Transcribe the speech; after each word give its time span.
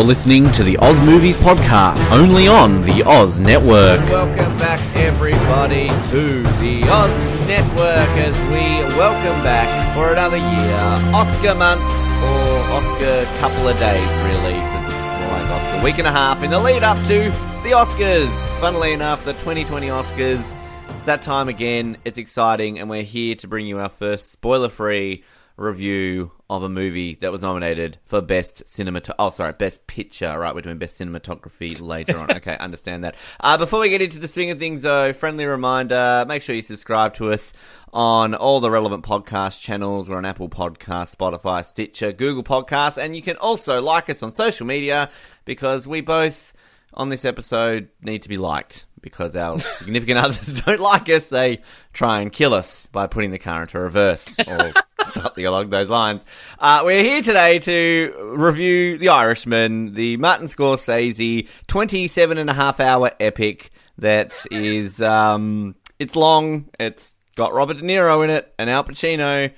You're 0.00 0.06
listening 0.06 0.50
to 0.52 0.64
the 0.64 0.78
Oz 0.78 0.98
Movies 1.02 1.36
Podcast, 1.36 2.10
only 2.10 2.48
on 2.48 2.80
the 2.84 3.02
Oz 3.02 3.38
Network. 3.38 4.00
Welcome 4.08 4.56
back, 4.56 4.80
everybody, 4.96 5.88
to 6.08 6.42
the 6.58 6.88
Oz 6.88 7.46
Network 7.46 8.08
as 8.16 8.34
we 8.48 8.96
welcome 8.96 9.42
back 9.44 9.68
for 9.94 10.10
another 10.10 10.38
year 10.38 11.14
Oscar 11.14 11.54
month 11.54 11.82
or 11.82 12.72
Oscar 12.72 13.26
couple 13.40 13.68
of 13.68 13.78
days, 13.78 14.00
really, 14.22 14.54
because 14.54 14.86
it's 14.86 15.30
like 15.30 15.50
Oscar 15.50 15.84
week 15.84 15.98
and 15.98 16.08
a 16.08 16.12
half 16.12 16.42
in 16.42 16.48
the 16.48 16.58
lead 16.58 16.82
up 16.82 16.96
to 17.06 17.24
the 17.62 17.72
Oscars. 17.74 18.32
Funnily 18.58 18.94
enough, 18.94 19.26
the 19.26 19.34
2020 19.34 19.88
Oscars. 19.88 20.56
It's 20.96 21.06
that 21.06 21.20
time 21.20 21.50
again. 21.50 21.98
It's 22.06 22.16
exciting, 22.16 22.78
and 22.78 22.88
we're 22.88 23.02
here 23.02 23.34
to 23.34 23.46
bring 23.46 23.66
you 23.66 23.78
our 23.78 23.90
first 23.90 24.32
spoiler-free 24.32 25.24
review 25.56 26.32
of 26.48 26.62
a 26.62 26.68
movie 26.68 27.14
that 27.16 27.30
was 27.30 27.42
nominated 27.42 27.98
for 28.06 28.20
best 28.20 28.64
cinemat. 28.64 29.10
Oh, 29.18 29.30
sorry, 29.30 29.52
best 29.52 29.86
picture. 29.86 30.38
Right, 30.38 30.54
we're 30.54 30.62
doing 30.62 30.78
best 30.78 30.98
cinematography 31.00 31.80
later 31.80 32.18
on. 32.18 32.28
Okay, 32.40 32.56
understand 32.58 33.04
that. 33.04 33.16
Uh, 33.40 33.58
before 33.58 33.80
we 33.80 33.90
get 33.90 34.00
into 34.00 34.18
the 34.18 34.28
swing 34.28 34.50
of 34.50 34.58
things, 34.58 34.82
though, 34.82 35.12
friendly 35.12 35.44
reminder: 35.44 36.24
make 36.26 36.42
sure 36.42 36.54
you 36.54 36.62
subscribe 36.62 37.14
to 37.14 37.32
us 37.32 37.52
on 37.92 38.34
all 38.34 38.60
the 38.60 38.70
relevant 38.70 39.04
podcast 39.04 39.60
channels. 39.60 40.08
We're 40.08 40.16
on 40.16 40.24
Apple 40.24 40.48
Podcasts, 40.48 41.14
Spotify, 41.14 41.64
Stitcher, 41.64 42.12
Google 42.12 42.44
Podcasts, 42.44 42.96
and 43.02 43.14
you 43.14 43.22
can 43.22 43.36
also 43.36 43.82
like 43.82 44.08
us 44.08 44.22
on 44.22 44.32
social 44.32 44.66
media 44.66 45.10
because 45.44 45.86
we 45.86 46.00
both 46.00 46.54
on 46.94 47.08
this 47.08 47.24
episode 47.24 47.88
need 48.02 48.22
to 48.22 48.28
be 48.28 48.36
liked 48.36 48.86
because 49.00 49.36
our 49.36 49.58
significant 49.58 50.18
others 50.24 50.60
don't 50.62 50.80
like 50.80 51.08
us. 51.08 51.28
They 51.28 51.60
try 51.92 52.20
and 52.20 52.32
kill 52.32 52.54
us 52.54 52.86
by 52.86 53.06
putting 53.06 53.30
the 53.30 53.38
car 53.38 53.62
into 53.62 53.78
reverse 53.78 54.38
or 54.46 54.72
something 55.04 55.44
along 55.44 55.70
those 55.70 55.88
lines. 55.88 56.24
Uh, 56.58 56.82
we're 56.84 57.02
here 57.02 57.22
today 57.22 57.58
to 57.60 58.34
review 58.36 58.98
The 58.98 59.08
Irishman, 59.08 59.94
the 59.94 60.16
Martin 60.16 60.46
Scorsese 60.46 61.48
27 61.66 62.38
and 62.38 62.50
a 62.50 62.54
half 62.54 62.80
hour 62.80 63.12
epic 63.20 63.70
that 63.98 64.46
is, 64.50 65.00
um, 65.00 65.74
it's 65.98 66.16
long. 66.16 66.70
It's 66.78 67.14
got 67.36 67.52
Robert 67.52 67.78
De 67.78 67.82
Niro 67.82 68.24
in 68.24 68.30
it 68.30 68.52
and 68.58 68.70
Al 68.70 68.84
Pacino 68.84 69.52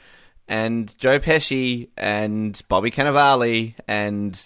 and 0.49 0.99
Joe 0.99 1.19
Pesci 1.19 1.89
and 1.97 2.61
Bobby 2.69 2.91
Cannavale 2.91 3.75
and 3.87 4.41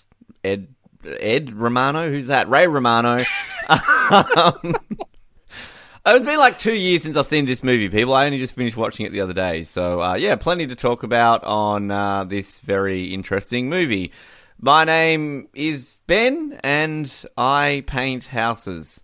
Ed 0.45 0.69
Ed 1.05 1.53
Romano. 1.53 2.09
Who's 2.11 2.27
that? 2.29 2.49
Ray 2.49 2.67
Romano. 2.67 3.17
um, 3.69 4.77
it's 6.07 6.25
been 6.25 6.39
like 6.39 6.59
two 6.59 6.75
years 6.75 7.03
since 7.03 7.17
I've 7.17 7.27
seen 7.27 7.47
this 7.47 7.63
movie, 7.63 7.89
people. 7.89 8.15
I 8.15 8.27
only 8.27 8.39
just 8.39 8.55
finished 8.55 8.77
watching 8.77 9.07
it 9.07 9.13
the 9.13 9.21
other 9.21 9.33
day. 9.33 9.65
So, 9.65 10.01
uh, 10.03 10.15
yeah, 10.15 10.37
plenty 10.37 10.67
to 10.67 10.75
talk 10.75 11.03
about 11.03 11.45
on 11.45 11.91
uh, 11.91 12.25
this 12.25 12.61
very 12.61 13.13
interesting 13.13 13.69
movie. 13.69 14.13
My 14.61 14.85
name 14.85 15.49
is 15.55 16.01
Ben, 16.07 16.59
and 16.63 17.25
I 17.37 17.85
paint 17.87 18.25
houses. 18.25 19.01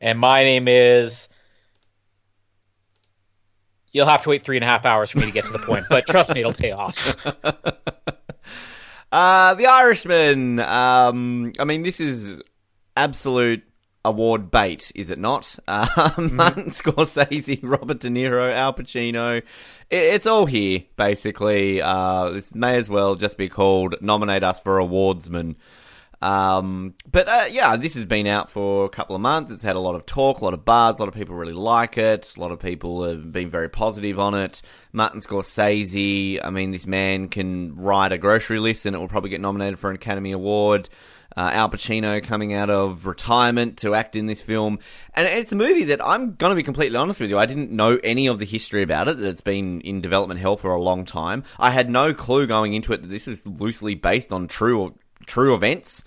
And 0.00 0.18
my 0.18 0.44
name 0.44 0.68
is. 0.68 1.28
You'll 3.90 4.06
have 4.06 4.22
to 4.24 4.28
wait 4.28 4.42
three 4.42 4.56
and 4.56 4.64
a 4.64 4.66
half 4.66 4.84
hours 4.84 5.10
for 5.10 5.18
me 5.18 5.26
to 5.26 5.32
get 5.32 5.46
to 5.46 5.52
the 5.52 5.58
point, 5.58 5.86
but 5.88 6.06
trust 6.06 6.32
me, 6.32 6.40
it'll 6.40 6.52
pay 6.52 6.72
off. 6.72 7.26
Uh, 9.10 9.54
the 9.54 9.66
Irishman. 9.66 10.60
Um, 10.60 11.52
I 11.58 11.64
mean, 11.64 11.82
this 11.82 12.00
is 12.00 12.40
absolute 12.98 13.62
award 14.04 14.50
bait, 14.50 14.90
is 14.94 15.10
it 15.10 15.18
not? 15.18 15.56
Uh, 15.66 15.86
mm-hmm. 15.88 16.36
Martin 16.36 16.66
Scorsese, 16.66 17.60
Robert 17.62 18.00
De 18.00 18.08
Niro, 18.08 18.52
Al 18.52 18.74
Pacino. 18.74 19.38
It, 19.38 19.44
it's 19.90 20.26
all 20.26 20.46
here, 20.46 20.82
basically. 20.96 21.80
Uh, 21.80 22.30
this 22.30 22.54
may 22.54 22.76
as 22.76 22.88
well 22.88 23.14
just 23.14 23.38
be 23.38 23.48
called 23.48 23.94
Nominate 24.00 24.42
Us 24.42 24.58
for 24.58 24.78
Awardsman. 24.78 25.56
Um, 26.20 26.94
but 27.08 27.28
uh, 27.28 27.46
yeah, 27.48 27.76
this 27.76 27.94
has 27.94 28.04
been 28.04 28.26
out 28.26 28.50
for 28.50 28.84
a 28.84 28.88
couple 28.88 29.14
of 29.14 29.22
months. 29.22 29.52
It's 29.52 29.62
had 29.62 29.76
a 29.76 29.80
lot 29.80 29.94
of 29.94 30.04
talk, 30.04 30.40
a 30.40 30.44
lot 30.44 30.54
of 30.54 30.64
buzz. 30.64 30.98
A 30.98 31.02
lot 31.02 31.08
of 31.08 31.14
people 31.14 31.36
really 31.36 31.52
like 31.52 31.96
it. 31.96 32.34
A 32.36 32.40
lot 32.40 32.50
of 32.50 32.58
people 32.58 33.04
have 33.04 33.30
been 33.30 33.48
very 33.48 33.68
positive 33.68 34.18
on 34.18 34.34
it. 34.34 34.60
Martin 34.92 35.20
Scorsese, 35.20 36.40
I 36.42 36.50
mean, 36.50 36.72
this 36.72 36.88
man 36.88 37.28
can 37.28 37.76
write 37.76 38.10
a 38.10 38.18
grocery 38.18 38.58
list 38.58 38.84
and 38.84 38.96
it 38.96 38.98
will 38.98 39.06
probably 39.06 39.30
get 39.30 39.40
nominated 39.40 39.78
for 39.78 39.90
an 39.90 39.96
Academy 39.96 40.32
Award. 40.32 40.88
Uh, 41.36 41.50
Al 41.52 41.70
Pacino 41.70 42.22
coming 42.22 42.52
out 42.52 42.70
of 42.70 43.06
retirement 43.06 43.78
to 43.78 43.94
act 43.94 44.16
in 44.16 44.26
this 44.26 44.40
film. 44.40 44.78
And 45.14 45.26
it's 45.26 45.52
a 45.52 45.56
movie 45.56 45.84
that 45.84 46.04
I'm 46.04 46.34
going 46.34 46.50
to 46.50 46.56
be 46.56 46.62
completely 46.62 46.96
honest 46.96 47.20
with 47.20 47.30
you. 47.30 47.38
I 47.38 47.46
didn't 47.46 47.70
know 47.70 47.98
any 48.02 48.26
of 48.26 48.38
the 48.38 48.44
history 48.44 48.82
about 48.82 49.08
it, 49.08 49.18
that 49.18 49.28
it's 49.28 49.40
been 49.40 49.80
in 49.82 50.00
development 50.00 50.40
hell 50.40 50.56
for 50.56 50.72
a 50.72 50.80
long 50.80 51.04
time. 51.04 51.44
I 51.58 51.70
had 51.70 51.90
no 51.90 52.12
clue 52.12 52.46
going 52.46 52.72
into 52.72 52.92
it 52.92 53.02
that 53.02 53.08
this 53.08 53.26
was 53.26 53.46
loosely 53.46 53.94
based 53.94 54.32
on 54.32 54.48
true 54.48 54.94
true 55.26 55.54
events 55.54 56.02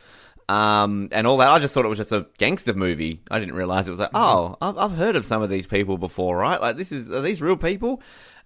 um, 0.51 1.07
and 1.11 1.25
all 1.25 1.38
that. 1.38 1.49
I 1.49 1.59
just 1.59 1.73
thought 1.73 1.85
it 1.85 1.89
was 1.89 1.97
just 1.97 2.11
a 2.11 2.27
gangster 2.38 2.73
movie. 2.73 3.21
I 3.31 3.39
didn't 3.39 3.55
realize 3.55 3.88
it 3.88 3.91
was 3.91 3.99
like, 4.01 4.11
mm-hmm. 4.11 4.17
oh, 4.17 4.57
I've, 4.61 4.77
I've 4.77 4.91
heard 4.91 5.15
of 5.15 5.25
some 5.25 5.41
of 5.41 5.49
these 5.49 5.65
people 5.65 5.97
before, 5.97 6.38
right? 6.38 6.59
Like, 6.59 6.75
this 6.75 6.91
is 6.91 7.09
are 7.09 7.21
these 7.21 7.41
real 7.41 7.55
people? 7.55 8.01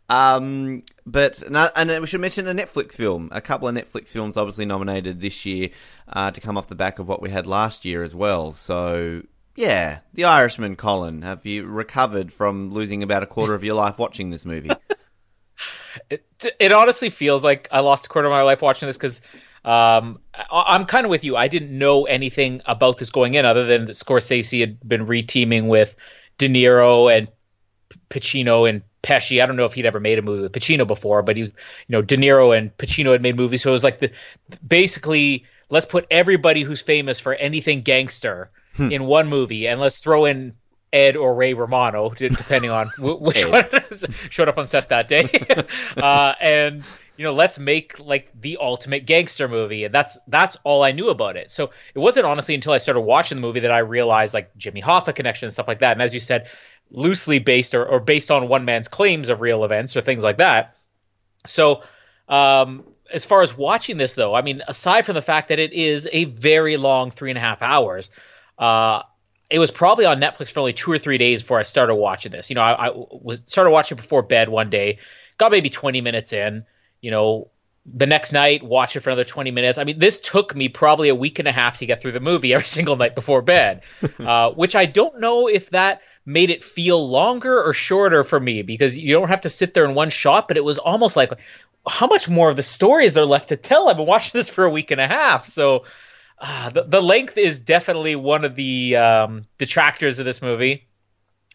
Um, 0.08 0.84
but 1.06 1.42
and 1.44 2.02
we 2.02 2.08
should 2.08 2.22
mention 2.22 2.48
a 2.48 2.54
Netflix 2.54 2.94
film. 2.94 3.30
A 3.32 3.42
couple 3.42 3.68
of 3.68 3.76
Netflix 3.76 4.10
films 4.10 4.38
obviously 4.38 4.66
nominated 4.66 5.20
this 5.20 5.46
year 5.46 5.70
uh, 6.08 6.32
to 6.32 6.42
come 6.42 6.58
off 6.58 6.68
the 6.68 6.76
back 6.76 7.00
of 7.00 7.08
what 7.08 7.22
we 7.22 7.30
had 7.30 7.48
last 7.48 7.86
year 7.86 8.04
as 8.04 8.14
well. 8.14 8.52
So 8.52 9.24
yeah, 9.56 10.00
The 10.14 10.26
Irishman. 10.26 10.76
Colin, 10.76 11.22
have 11.22 11.46
you 11.46 11.66
recovered 11.66 12.32
from 12.32 12.72
losing 12.72 13.04
about 13.04 13.24
a 13.24 13.28
quarter 13.28 13.54
of 13.54 13.64
your 13.64 13.76
life 13.76 13.98
watching 13.98 14.30
this 14.30 14.46
movie? 14.46 14.70
it, 16.10 16.26
it 16.60 16.72
honestly 16.72 17.10
feels 17.10 17.44
like 17.44 17.68
I 17.72 17.80
lost 17.80 18.06
a 18.06 18.10
quarter 18.10 18.28
of 18.28 18.32
my 18.32 18.42
life 18.42 18.62
watching 18.62 18.88
this 18.88 18.98
because 18.98 19.22
um, 19.64 20.20
I, 20.36 20.76
am 20.76 20.86
kind 20.86 21.06
of 21.06 21.10
with 21.10 21.24
you. 21.24 21.38
I 21.38 21.48
didn't 21.48 21.76
know 21.76 22.04
anything 22.04 22.62
about 22.66 22.98
this 22.98 23.10
going 23.10 23.34
in, 23.34 23.46
other 23.46 23.66
than 23.66 23.86
that 23.86 23.94
Scorsese 23.94 24.60
had 24.60 24.80
been 24.88 25.08
reteaming 25.08 25.68
with 25.68 25.96
De 26.38 26.50
Niro 26.50 27.16
and 27.16 27.30
Pacino 28.10 28.70
and 28.70 28.84
Pesci. 29.06 29.42
I 29.42 29.46
don't 29.46 29.56
know 29.56 29.66
if 29.66 29.74
he'd 29.74 29.86
ever 29.86 30.00
made 30.00 30.20
a 30.20 30.22
movie 30.22 30.42
with 30.42 30.52
Pacino 30.52 30.88
before, 30.88 31.22
but 31.22 31.38
he, 31.38 31.44
you 31.44 31.54
know, 31.90 32.02
De 32.02 32.18
Niro 32.18 32.58
and 32.58 32.76
Pacino 32.76 33.12
had 33.12 33.22
made 33.22 33.38
movies, 33.38 33.62
so 33.62 33.70
it 33.70 33.74
was 33.74 33.84
like 33.84 34.00
the 34.00 34.12
basically 34.68 35.46
let's 35.70 35.86
put 35.86 36.06
everybody 36.12 36.64
who's 36.64 36.82
famous 36.82 37.20
for 37.20 37.34
anything 37.34 37.82
gangster 37.82 38.50
hmm. 38.76 38.92
in 38.92 39.06
one 39.06 39.28
movie, 39.28 39.68
and 39.68 39.80
let's 39.80 40.00
throw 40.00 40.26
in 40.26 40.56
Ed 40.92 41.16
or 41.16 41.36
Ray 41.36 41.54
Romano, 41.54 42.10
depending 42.10 42.72
on 42.72 42.88
which 42.98 43.48
one 43.48 43.66
showed 44.30 44.50
up 44.50 44.58
on 44.58 44.66
set 44.66 44.90
that 44.90 45.08
day, 45.08 45.30
uh, 45.98 46.34
and 46.42 46.84
you 47.18 47.24
know, 47.24 47.34
let's 47.34 47.60
make 47.60 48.00
like 48.00 48.30
the 48.40 48.58
ultimate 48.60 49.06
gangster 49.06 49.48
movie. 49.48 49.86
And 49.86 49.94
that's 49.94 50.20
that's 50.28 50.58
all 50.64 50.84
I 50.84 50.92
knew 50.92 51.10
about 51.10 51.38
it. 51.38 51.50
So 51.50 51.72
it 51.94 52.00
wasn't 52.00 52.26
honestly 52.26 52.56
until 52.56 52.74
I 52.74 52.78
started 52.78 53.02
watching 53.02 53.38
the 53.38 53.42
movie 53.42 53.62
that 53.62 53.72
I 53.72 53.80
realized 53.80 54.34
like 54.34 54.56
Jimmy 54.58 54.82
Hoffa 54.82 55.16
connection 55.16 55.48
and 55.48 55.54
stuff 55.54 55.68
like 55.68 55.80
that. 55.80 55.94
And 55.94 56.02
as 56.02 56.14
you 56.14 56.20
said, 56.20 56.50
loosely 56.92 57.40
based 57.40 57.74
or, 57.74 57.86
or 57.86 58.00
based 58.00 58.32
on 58.32 58.48
one 58.48 58.66
man's 58.66 58.88
claims 58.88 59.30
of 59.30 59.42
real 59.42 59.64
events 59.64 59.96
or 59.96 60.02
things 60.02 60.24
like 60.24 60.38
that. 60.38 60.76
So 61.46 61.84
um 62.28 62.84
as 63.14 63.24
far 63.24 63.42
as 63.42 63.56
watching 63.56 63.98
this 63.98 64.16
though, 64.16 64.34
I 64.34 64.42
mean, 64.42 64.62
aside 64.68 65.06
from 65.06 65.16
the 65.16 65.22
fact 65.22 65.50
that 65.50 65.60
it 65.60 65.74
is 65.74 66.08
a 66.12 66.26
very 66.26 66.78
long 66.78 67.12
three 67.12 67.30
and 67.30 67.38
a 67.38 67.42
half 67.42 67.62
hours, 67.62 68.10
uh 68.58 69.04
it 69.52 69.60
was 69.60 69.72
probably 69.72 70.06
on 70.06 70.20
Netflix 70.20 70.52
for 70.52 70.60
only 70.60 70.74
two 70.74 70.92
or 70.92 70.98
three 70.98 71.18
days 71.18 71.42
before 71.42 71.60
I 71.60 71.64
started 71.64 71.96
watching 71.96 72.32
this. 72.32 72.50
You 72.50 72.56
know, 72.56 72.64
I, 72.64 72.88
I 72.88 72.92
was 72.94 73.44
started 73.46 73.72
watching 73.72 73.96
before 73.96 74.24
bed 74.24 74.50
one 74.50 74.70
day, 74.70 74.98
got 75.38 75.52
maybe 75.52 75.70
20 75.70 76.02
minutes 76.02 76.34
in, 76.34 76.66
you 77.02 77.12
know, 77.12 77.52
the 77.86 78.08
next 78.08 78.34
night, 78.34 78.64
watch 78.64 78.96
it 78.96 79.02
for 79.02 79.12
another 79.12 79.24
20 79.24 79.52
minutes. 79.52 79.78
I 79.78 79.84
mean, 79.84 80.00
this 80.00 80.20
took 80.20 80.56
me 80.56 80.70
probably 80.70 81.10
a 81.10 81.16
week 81.16 81.38
and 81.38 81.48
a 81.48 81.52
half 81.52 81.78
to 81.80 81.86
get 81.86 82.02
through 82.02 82.14
the 82.14 82.20
movie 82.20 82.54
every 82.54 82.66
single 82.66 82.96
night 82.96 83.14
before 83.14 83.42
bed, 83.42 83.82
uh, 84.20 84.52
which 84.52 84.76
I 84.76 84.86
don't 84.86 85.20
know 85.20 85.48
if 85.48 85.70
that 85.70 86.02
made 86.26 86.50
it 86.50 86.64
feel 86.64 87.08
longer 87.08 87.62
or 87.62 87.74
shorter 87.74 88.24
for 88.24 88.40
me 88.40 88.64
because 88.64 88.98
you 88.98 89.14
don't 89.14 89.30
have 89.30 89.42
to 89.42 89.50
sit 89.50 89.74
there 89.74 89.86
in 89.86 89.94
one 89.94 90.10
shot, 90.10 90.48
but 90.48 90.58
it 90.58 90.64
was 90.64 90.78
almost 90.78 91.16
like, 91.16 91.32
how 91.88 92.08
much 92.08 92.28
more 92.28 92.50
of 92.50 92.56
the 92.56 92.64
story 92.64 93.06
is 93.06 93.14
there 93.14 93.26
left 93.26 93.50
to 93.50 93.58
tell? 93.58 93.88
I've 93.88 93.98
been 93.98 94.08
watching 94.08 94.32
this 94.40 94.50
for 94.50 94.66
a 94.66 94.70
week 94.70 94.92
and 94.92 95.00
a 95.00 95.08
half. 95.08 95.46
So 95.46 95.86
uh, 96.40 96.70
the, 96.70 96.84
the 96.84 97.02
length 97.02 97.38
is 97.38 97.60
definitely 97.60 98.16
one 98.16 98.44
of 98.44 98.56
the 98.56 98.96
um, 98.96 99.46
detractors 99.58 100.20
of 100.20 100.26
this 100.26 100.42
movie. 100.42 100.88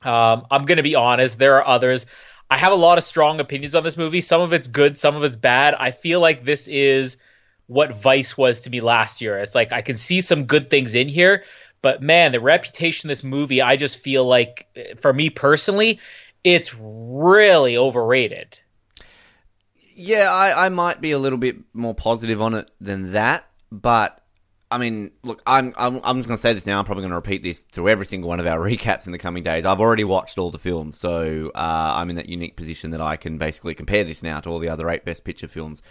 Um, 0.02 0.46
I'm 0.50 0.64
going 0.64 0.78
to 0.78 0.82
be 0.82 0.94
honest, 0.94 1.38
there 1.38 1.56
are 1.56 1.66
others. 1.66 2.06
I 2.50 2.56
have 2.56 2.72
a 2.72 2.76
lot 2.76 2.98
of 2.98 3.04
strong 3.04 3.38
opinions 3.38 3.74
on 3.74 3.84
this 3.84 3.96
movie. 3.96 4.20
Some 4.20 4.40
of 4.40 4.52
it's 4.52 4.68
good, 4.68 4.96
some 4.96 5.14
of 5.14 5.22
it's 5.24 5.36
bad. 5.36 5.74
I 5.74 5.90
feel 5.90 6.20
like 6.20 6.44
this 6.44 6.68
is 6.68 7.18
what 7.66 7.94
Vice 7.94 8.36
was 8.36 8.62
to 8.62 8.70
me 8.70 8.80
last 8.80 9.20
year. 9.20 9.38
It's 9.38 9.54
like 9.54 9.72
I 9.72 9.82
can 9.82 9.96
see 9.96 10.20
some 10.20 10.46
good 10.46 10.70
things 10.70 10.94
in 10.94 11.08
here, 11.08 11.44
but 11.82 12.02
man, 12.02 12.32
the 12.32 12.40
reputation 12.40 13.08
of 13.08 13.10
this 13.10 13.24
movie, 13.24 13.62
I 13.62 13.76
just 13.76 13.98
feel 13.98 14.24
like 14.24 14.66
for 14.98 15.12
me 15.12 15.30
personally, 15.30 16.00
it's 16.44 16.74
really 16.78 17.76
overrated. 17.76 18.58
Yeah, 19.94 20.30
I, 20.32 20.66
I 20.66 20.68
might 20.70 21.00
be 21.00 21.12
a 21.12 21.18
little 21.18 21.38
bit 21.38 21.56
more 21.74 21.94
positive 21.94 22.40
on 22.40 22.54
it 22.54 22.70
than 22.80 23.12
that, 23.12 23.46
but 23.70 24.22
I 24.70 24.78
mean, 24.78 25.10
look, 25.24 25.42
I'm 25.46 25.74
I'm, 25.76 26.00
I'm 26.04 26.18
just 26.18 26.28
going 26.28 26.38
to 26.38 26.40
say 26.40 26.52
this 26.52 26.64
now. 26.64 26.78
I'm 26.78 26.84
probably 26.84 27.02
going 27.02 27.10
to 27.10 27.16
repeat 27.16 27.42
this 27.42 27.62
through 27.62 27.88
every 27.88 28.06
single 28.06 28.28
one 28.28 28.40
of 28.40 28.46
our 28.46 28.58
recaps 28.70 29.06
in 29.06 29.12
the 29.12 29.18
coming 29.18 29.42
days. 29.42 29.64
I've 29.64 29.80
already 29.80 30.04
watched 30.04 30.38
all 30.38 30.50
the 30.50 30.58
films, 30.58 30.98
so 30.98 31.50
uh, 31.54 31.92
I'm 31.96 32.08
in 32.10 32.16
that 32.16 32.28
unique 32.28 32.56
position 32.56 32.92
that 32.92 33.00
I 33.00 33.16
can 33.16 33.36
basically 33.36 33.74
compare 33.74 34.04
this 34.04 34.22
now 34.22 34.40
to 34.40 34.48
all 34.48 34.58
the 34.58 34.68
other 34.68 34.88
eight 34.88 35.04
Best 35.04 35.24
Picture 35.24 35.48
films. 35.48 35.82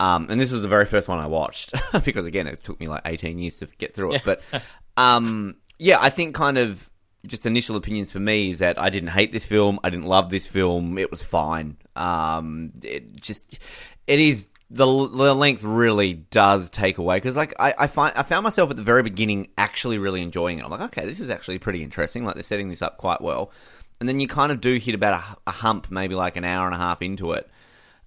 Um, 0.00 0.26
and 0.28 0.40
this 0.40 0.50
was 0.50 0.62
the 0.62 0.68
very 0.68 0.86
first 0.86 1.06
one 1.06 1.18
I 1.20 1.28
watched 1.28 1.72
because 2.04 2.26
again, 2.26 2.48
it 2.48 2.62
took 2.64 2.80
me 2.80 2.86
like 2.86 3.02
18 3.04 3.38
years 3.38 3.58
to 3.60 3.68
get 3.78 3.94
through 3.94 4.14
it. 4.14 4.22
But 4.24 4.42
um, 4.96 5.56
yeah, 5.78 5.98
I 6.00 6.10
think 6.10 6.34
kind 6.34 6.58
of 6.58 6.88
just 7.26 7.46
initial 7.46 7.76
opinions 7.76 8.12
for 8.12 8.20
me 8.20 8.50
is 8.50 8.58
that 8.58 8.78
I 8.78 8.90
didn't 8.90 9.10
hate 9.10 9.32
this 9.32 9.44
film. 9.44 9.80
I 9.82 9.90
didn't 9.90 10.06
love 10.06 10.30
this 10.30 10.46
film. 10.46 10.98
It 10.98 11.10
was 11.10 11.22
fine. 11.22 11.76
Um, 11.96 12.72
it 12.82 13.20
just 13.20 13.58
it 14.06 14.20
is 14.20 14.48
the, 14.70 14.86
the 14.86 15.34
length 15.34 15.62
really 15.62 16.14
does 16.14 16.68
take 16.70 16.98
away 16.98 17.16
because 17.16 17.36
like 17.36 17.54
I, 17.58 17.74
I 17.78 17.86
find 17.86 18.14
I 18.16 18.22
found 18.22 18.44
myself 18.44 18.70
at 18.70 18.76
the 18.76 18.82
very 18.82 19.02
beginning 19.02 19.48
actually 19.56 19.98
really 19.98 20.22
enjoying 20.22 20.58
it. 20.58 20.64
I'm 20.64 20.70
like, 20.70 20.80
okay, 20.82 21.06
this 21.06 21.20
is 21.20 21.30
actually 21.30 21.58
pretty 21.58 21.82
interesting. 21.82 22.24
Like 22.24 22.34
they're 22.34 22.42
setting 22.42 22.68
this 22.68 22.82
up 22.82 22.96
quite 22.98 23.20
well, 23.20 23.52
and 24.00 24.08
then 24.08 24.20
you 24.20 24.28
kind 24.28 24.52
of 24.52 24.60
do 24.60 24.76
hit 24.76 24.94
about 24.94 25.14
a, 25.14 25.50
a 25.50 25.52
hump, 25.52 25.90
maybe 25.90 26.14
like 26.14 26.36
an 26.36 26.44
hour 26.44 26.66
and 26.66 26.74
a 26.74 26.78
half 26.78 27.02
into 27.02 27.32
it. 27.32 27.48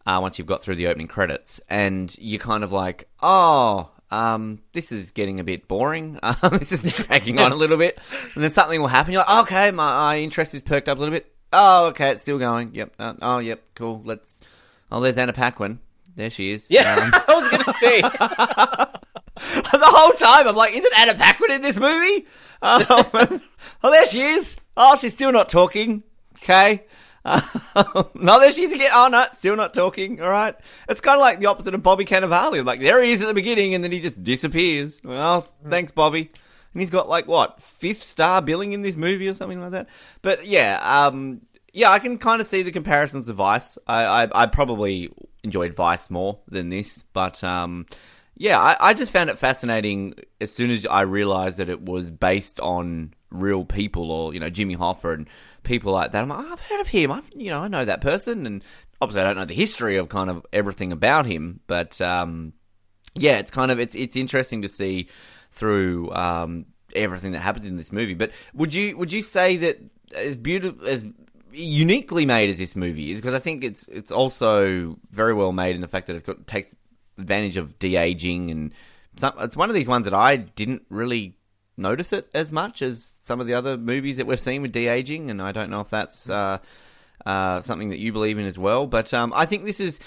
Uh, 0.06 0.19
once 0.22 0.38
you've 0.38 0.48
got 0.48 0.62
through 0.62 0.75
the 0.75 0.88
opening 0.88 1.07
credits, 1.07 1.60
and 1.69 2.16
you're 2.18 2.40
kind 2.40 2.63
of 2.63 2.72
like, 2.72 3.10
oh, 3.22 3.90
um, 4.12 4.59
this 4.74 4.92
is 4.92 5.12
getting 5.12 5.39
a 5.39 5.44
bit 5.44 5.68
boring. 5.68 6.19
Um, 6.44 6.57
this 6.57 6.71
is 6.71 6.83
dragging 6.94 7.39
on 7.39 7.51
a 7.51 7.56
little 7.56 7.77
bit, 7.77 8.00
and 8.36 8.44
then 8.44 8.51
something 8.51 8.80
will 8.80 8.88
happen. 8.88 9.13
You're 9.13 9.24
like, 9.27 9.44
okay, 9.44 9.71
my, 9.71 9.92
my 9.92 10.19
interest 10.19 10.54
is 10.54 10.62
perked 10.62 10.89
up 10.89 10.98
a 10.98 11.00
little 11.00 11.13
bit. 11.13 11.31
Oh, 11.51 11.88
okay, 11.88 12.12
it's 12.12 12.21
still 12.21 12.38
going. 12.38 12.75
Yep. 12.75 12.94
Uh, 13.00 13.13
oh, 13.21 13.39
yep. 13.39 13.63
Cool. 13.75 14.01
Let's. 14.06 14.42
Oh, 14.92 15.00
there's 15.00 15.18
Anna 15.18 15.33
Paquin. 15.33 15.80
There 16.15 16.30
she 16.30 16.51
is. 16.51 16.68
Yeah, 16.69 16.94
um, 16.95 17.12
I 17.27 17.33
was 17.33 17.50
gonna 17.50 17.74
say. 17.74 18.01
the 19.77 19.81
whole 19.83 20.13
time, 20.13 20.48
I'm 20.48 20.56
like, 20.56 20.75
isn't 20.75 21.00
Anna 21.00 21.15
Paquin 21.15 21.51
in 21.51 21.62
this 21.62 21.77
movie? 21.77 22.27
Um, 22.62 22.83
oh, 22.89 23.92
there 23.92 24.06
she 24.06 24.21
is. 24.21 24.57
Oh, 24.75 24.98
she's 24.98 25.13
still 25.13 25.31
not 25.31 25.50
talking. 25.50 26.04
Okay. 26.38 26.86
Uh, 27.77 28.06
no, 28.15 28.39
there 28.39 28.51
she 28.51 28.63
is 28.63 28.74
again. 28.74 28.89
Oh, 28.91 29.07
no, 29.07 29.27
still 29.33 29.56
not 29.56 29.71
talking. 29.71 30.19
All 30.19 30.29
right. 30.31 30.56
It's 30.89 31.00
kind 31.00 31.15
of 31.15 31.21
like 31.21 31.39
the 31.39 31.45
opposite 31.45 31.75
of 31.75 31.83
Bobby 31.83 32.06
Cannavale. 32.06 32.65
Like, 32.65 32.79
there 32.79 33.03
he 33.03 33.12
is 33.12 33.21
at 33.21 33.27
the 33.27 33.35
beginning, 33.35 33.75
and 33.75 33.83
then 33.83 33.91
he 33.91 34.01
just 34.01 34.24
disappears. 34.24 35.00
Well, 35.03 35.41
thanks, 35.69 35.91
Bobby. 35.91 36.31
And 36.74 36.81
he's 36.81 36.89
got, 36.89 37.07
like, 37.07 37.27
what, 37.27 37.62
fifth 37.62 38.01
star 38.01 38.41
billing 38.41 38.74
in 38.74 38.81
this 38.81 38.95
movie 38.95 39.27
or 39.27 39.33
something 39.33 39.62
like 39.62 39.71
that? 39.71 39.89
But, 40.24 40.47
yeah, 40.47 40.79
um, 40.81 41.41
yeah, 41.71 41.91
I 41.91 42.00
can 42.00 42.18
kind 42.18 42.41
of 42.41 42.47
see 42.47 42.63
the 42.63 42.71
comparisons 42.71 43.27
to 43.27 43.33
Vice. 43.33 43.77
I, 43.85 44.23
I, 44.23 44.44
I 44.44 44.45
probably 44.47 45.12
enjoyed 45.44 45.75
Vice 45.75 46.09
more 46.09 46.39
than 46.47 46.69
this, 46.69 47.03
but 47.13 47.44
um, 47.44 47.85
yeah, 48.35 48.59
I, 48.59 48.77
I 48.80 48.94
just 48.95 49.12
found 49.12 49.30
it 49.30 49.38
fascinating 49.38 50.15
as 50.41 50.51
soon 50.51 50.71
as 50.71 50.85
I 50.85 51.01
realized 51.01 51.57
that 51.57 51.69
it 51.69 51.81
was 51.81 52.09
based 52.09 52.59
on 52.59 53.13
real 53.30 53.65
people 53.65 54.09
or 54.09 54.33
you 54.33 54.39
know 54.39 54.50
Jimmy 54.50 54.75
Hoffa 54.75 55.13
and 55.13 55.30
people 55.68 55.94
like 55.94 56.12
that. 56.12 56.22
I'm 56.22 56.30
like, 56.30 56.46
oh, 56.46 56.54
I've 56.54 56.60
heard 56.60 56.81
of 56.81 56.88
him. 56.88 57.12
I've, 57.12 57.30
you 57.36 57.50
know 57.50 57.62
I 57.62 57.68
know 57.68 57.86
that 57.86 58.02
person, 58.02 58.46
and 58.46 58.64
obviously 59.02 59.22
I 59.22 59.25
don't 59.25 59.38
know 59.38 59.46
the 59.46 59.54
history 59.54 59.98
of 59.98 60.10
kind 60.10 60.30
of 60.30 60.46
everything 60.52 60.92
about 60.92 61.25
him, 61.25 61.60
but 61.68 62.00
um, 62.02 62.54
yeah, 63.16 63.38
it's 63.38 63.52
kind 63.52 63.72
of 63.72 63.80
it's 63.80 63.96
it's 63.96 64.16
interesting 64.16 64.64
to 64.64 64.69
see 64.69 65.08
through 65.52 66.12
um, 66.14 66.66
everything 66.96 67.34
that 67.34 67.40
happens 67.40 67.66
in 67.66 67.78
this 67.78 67.92
movie. 67.92 68.14
But 68.14 68.31
would 68.54 68.74
you 68.74 68.98
would 68.98 69.14
you 69.14 69.22
say 69.22 69.58
that 69.58 69.80
as 70.16 70.38
beautiful 70.38 70.88
as 70.88 71.06
uniquely 71.52 72.25
made 72.25 72.50
as 72.50 72.58
this 72.58 72.75
movie 72.75 73.12
is 73.12 73.18
because 73.18 73.34
I 73.34 73.40
think 73.40 73.64
it's 73.64 73.88
it's 73.88 74.12
also 74.12 74.98
very 75.12 75.34
well 75.34 75.52
made 75.52 75.75
in 75.75 75.81
the 75.81 75.88
fact 75.88 76.08
that 76.08 76.16
it's 76.16 76.25
got 76.25 76.46
takes 76.48 76.74
advantage 77.18 77.58
of 77.58 77.80
de 77.80 77.96
aging 77.96 78.52
and 78.52 78.74
some, 79.18 79.34
it's 79.40 79.56
one 79.58 79.69
of 79.69 79.75
these 79.75 79.88
ones 79.88 80.06
that 80.06 80.14
I 80.14 80.38
didn't 80.38 80.84
really 80.90 81.37
notice 81.77 82.12
it 82.12 82.29
as 82.33 82.51
much 82.51 82.81
as 82.81 83.18
some 83.21 83.39
of 83.39 83.47
the 83.47 83.53
other 83.53 83.77
movies 83.77 84.18
that 84.18 84.25
we've 84.25 84.39
seen 84.39 84.62
with 84.62 84.71
de 84.71 84.88
aging, 84.88 85.29
and 85.29 85.41
I 85.41 85.51
don't 85.51 85.69
know 85.69 85.81
if 85.81 85.89
that's 85.89 86.29
uh, 86.29 86.57
uh, 87.25 87.62
something 87.62 87.89
that 87.89 88.00
you 88.00 88.12
believe 88.12 88.39
in 88.39 88.45
as 88.45 88.57
well. 88.57 88.88
But 88.88 89.13
um, 89.13 89.31
I 89.35 89.45
think 89.45 89.65
this 89.65 89.79
is. 89.79 90.00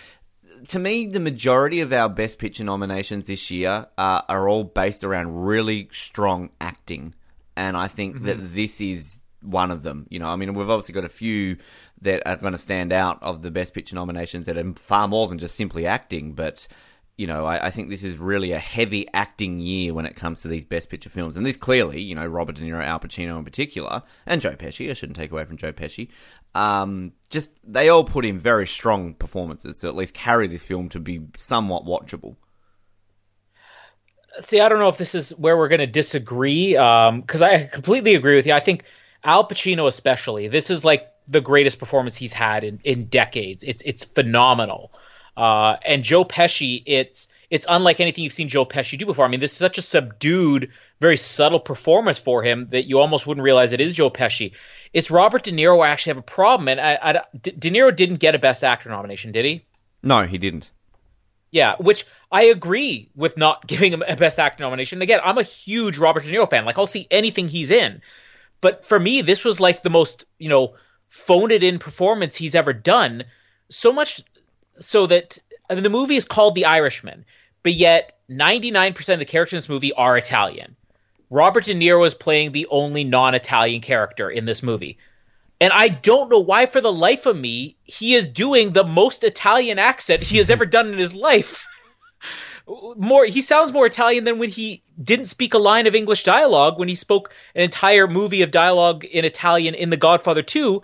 To 0.69 0.78
me, 0.78 1.06
the 1.06 1.20
majority 1.20 1.81
of 1.81 1.90
our 1.90 2.11
Best 2.11 2.38
Picture 2.38 2.64
nominations 2.64 3.26
this 3.26 3.50
year 3.50 3.87
uh, 3.96 4.20
are 4.28 4.46
all 4.46 4.64
based 4.64 5.05
around 5.05 5.46
really 5.46 5.88
strong 5.90 6.50
acting, 6.61 7.14
and 7.56 7.78
I 7.78 7.88
think 7.88 8.16
mm-hmm. 8.16 8.26
that 8.26 8.55
this 8.55 8.78
is 8.81 9.20
one 9.40 9.70
of 9.70 9.84
them. 9.84 10.06
You 10.11 10.19
know, 10.19 10.26
I 10.26 10.37
mean, 10.37 10.52
we've 10.52 10.69
obviously 10.69 10.93
got 10.93 11.06
a 11.06 11.08
few 11.08 11.56
that 12.02 12.23
are 12.26 12.37
going 12.37 12.52
to 12.52 12.58
stand 12.58 12.93
out 12.93 13.23
of 13.23 13.40
the 13.40 13.50
Best 13.50 13.73
Picture 13.73 13.94
nominations 13.94 14.44
that 14.46 14.58
are 14.58 14.75
far 14.75 15.08
more 15.08 15.28
than 15.28 15.38
just 15.38 15.55
simply 15.55 15.87
acting, 15.87 16.32
but. 16.32 16.69
You 17.20 17.26
know, 17.26 17.44
I, 17.44 17.67
I 17.67 17.70
think 17.70 17.90
this 17.90 18.02
is 18.02 18.17
really 18.17 18.52
a 18.52 18.58
heavy 18.58 19.06
acting 19.12 19.58
year 19.58 19.93
when 19.93 20.06
it 20.06 20.17
comes 20.17 20.40
to 20.40 20.49
these 20.49 20.64
Best 20.64 20.88
Picture 20.88 21.11
films. 21.11 21.37
And 21.37 21.44
this 21.44 21.58
clearly, 21.58 22.00
you 22.00 22.14
know, 22.14 22.25
Robert 22.25 22.56
De 22.56 22.62
Niro, 22.62 22.82
Al 22.82 22.99
Pacino 22.99 23.37
in 23.37 23.44
particular, 23.44 24.02
and 24.25 24.40
Joe 24.40 24.56
Pesci, 24.56 24.88
I 24.88 24.94
shouldn't 24.94 25.19
take 25.19 25.31
away 25.31 25.44
from 25.44 25.58
Joe 25.58 25.70
Pesci, 25.70 26.08
um, 26.55 27.12
just 27.28 27.52
they 27.62 27.90
all 27.90 28.05
put 28.05 28.25
in 28.25 28.38
very 28.38 28.67
strong 28.67 29.12
performances 29.12 29.81
to 29.81 29.88
at 29.88 29.96
least 29.96 30.14
carry 30.14 30.49
this 30.49 30.62
film 30.62 30.88
to 30.88 30.99
be 30.99 31.20
somewhat 31.37 31.84
watchable. 31.84 32.37
See, 34.38 34.61
I 34.61 34.70
don't 34.70 34.78
know 34.78 34.88
if 34.88 34.96
this 34.96 35.14
is 35.14 35.37
where 35.38 35.58
we're 35.58 35.69
going 35.69 35.81
to 35.81 35.87
disagree 35.87 36.70
because 36.73 37.43
um, 37.43 37.50
I 37.50 37.69
completely 37.70 38.14
agree 38.14 38.37
with 38.37 38.46
you. 38.46 38.55
I 38.55 38.61
think 38.61 38.84
Al 39.25 39.46
Pacino 39.46 39.87
especially. 39.87 40.49
This 40.49 40.70
is 40.70 40.87
like 40.87 41.06
the 41.28 41.43
greatest 41.43 41.78
performance 41.78 42.16
he's 42.16 42.32
had 42.32 42.64
in, 42.64 42.81
in 42.82 43.08
decades. 43.08 43.62
It's 43.62 43.82
it's 43.84 44.05
phenomenal. 44.05 44.90
Uh, 45.40 45.78
and 45.87 46.04
Joe 46.04 46.22
Pesci, 46.22 46.82
it's 46.84 47.26
it's 47.48 47.64
unlike 47.66 47.98
anything 47.98 48.25
you've 48.25 48.32
seen 48.34 48.50
Joe 48.50 48.66
Pesci 48.66 48.98
do 48.98 49.06
before. 49.06 49.25
I 49.25 49.28
mean, 49.28 49.40
this 49.40 49.52
is 49.52 49.56
such 49.56 49.78
a 49.78 49.82
subdued, 49.82 50.70
very 51.00 51.16
subtle 51.16 51.60
performance 51.60 52.19
for 52.19 52.42
him 52.42 52.69
that 52.72 52.84
you 52.84 53.00
almost 53.00 53.26
wouldn't 53.26 53.42
realize 53.42 53.72
it 53.72 53.81
is 53.81 53.96
Joe 53.96 54.10
Pesci. 54.10 54.52
It's 54.92 55.10
Robert 55.10 55.44
De 55.44 55.50
Niro. 55.50 55.82
I 55.82 55.88
actually 55.88 56.10
have 56.10 56.19
a 56.19 56.22
problem, 56.22 56.69
and 56.69 56.78
I, 56.78 56.98
I, 57.00 57.12
De 57.40 57.70
Niro 57.70 57.96
didn't 57.96 58.16
get 58.16 58.34
a 58.34 58.38
Best 58.38 58.62
Actor 58.62 58.90
nomination, 58.90 59.32
did 59.32 59.46
he? 59.46 59.64
No, 60.02 60.26
he 60.26 60.37
didn't. 60.37 60.70
Yeah, 61.50 61.76
which 61.78 62.04
I 62.31 62.42
agree 62.42 63.08
with 63.16 63.38
not 63.38 63.66
giving 63.66 63.94
him 63.94 64.04
a 64.06 64.16
Best 64.16 64.38
Actor 64.38 64.62
nomination. 64.62 65.00
Again, 65.00 65.20
I'm 65.25 65.38
a 65.38 65.42
huge 65.42 65.96
Robert 65.96 66.25
De 66.25 66.31
Niro 66.31 66.50
fan. 66.50 66.66
Like, 66.66 66.76
I'll 66.76 66.84
see 66.84 67.08
anything 67.10 67.48
he's 67.48 67.70
in. 67.70 68.02
But 68.60 68.84
for 68.84 69.00
me, 69.00 69.22
this 69.22 69.42
was 69.42 69.58
like 69.58 69.81
the 69.81 69.88
most, 69.88 70.26
you 70.38 70.50
know, 70.50 70.75
phoned 71.08 71.50
it 71.50 71.62
in 71.62 71.78
performance 71.78 72.37
he's 72.37 72.54
ever 72.54 72.75
done. 72.75 73.25
So 73.70 73.90
much 73.90 74.20
so 74.81 75.06
that 75.06 75.38
I 75.69 75.75
mean 75.75 75.85
the 75.85 75.91
movie 75.91 76.17
is 76.17 76.25
called 76.25 76.55
The 76.55 76.67
Irishman, 76.67 77.25
but 77.62 77.73
yet 77.73 78.19
99% 78.31 79.12
of 79.12 79.19
the 79.19 79.25
characters 79.25 79.55
in 79.55 79.59
this 79.59 79.69
movie 79.69 79.93
are 79.93 80.17
Italian. 80.17 80.77
Robert 81.31 81.65
De 81.65 81.75
Niro 81.75 82.05
is 82.05 82.15
playing 82.15 82.53
the 82.53 82.67
only 82.71 83.05
non-Italian 83.05 83.82
character 83.82 84.29
in 84.29 84.44
this 84.44 84.62
movie. 84.62 84.99
And 85.61 85.73
I 85.73 85.88
don't 85.88 86.31
know 86.31 86.41
why 86.41 86.67
for 86.67 86.81
the 86.81 86.93
life 86.93 87.27
of 87.27 87.37
me 87.37 87.77
he 87.85 88.15
is 88.15 88.29
doing 88.29 88.73
the 88.73 88.85
most 88.85 89.23
Italian 89.23 89.78
accent 89.78 90.23
he 90.23 90.38
has 90.38 90.50
ever 90.50 90.66
done 90.76 90.88
in 90.88 90.99
his 90.99 91.14
life. 91.14 91.66
more 92.97 93.26
he 93.26 93.43
sounds 93.43 93.73
more 93.73 93.87
Italian 93.87 94.25
than 94.25 94.38
when 94.38 94.49
he 94.49 94.83
didn't 95.02 95.26
speak 95.26 95.54
a 95.54 95.59
line 95.59 95.87
of 95.87 95.95
English 95.95 96.25
dialogue 96.25 96.78
when 96.78 96.88
he 96.88 96.95
spoke 96.95 97.33
an 97.54 97.62
entire 97.62 98.09
movie 98.09 98.43
of 98.43 98.50
dialogue 98.50 99.04
in 99.04 99.25
Italian 99.25 99.75
in 99.75 99.90
The 99.90 99.97
Godfather 99.97 100.43
2 100.43 100.83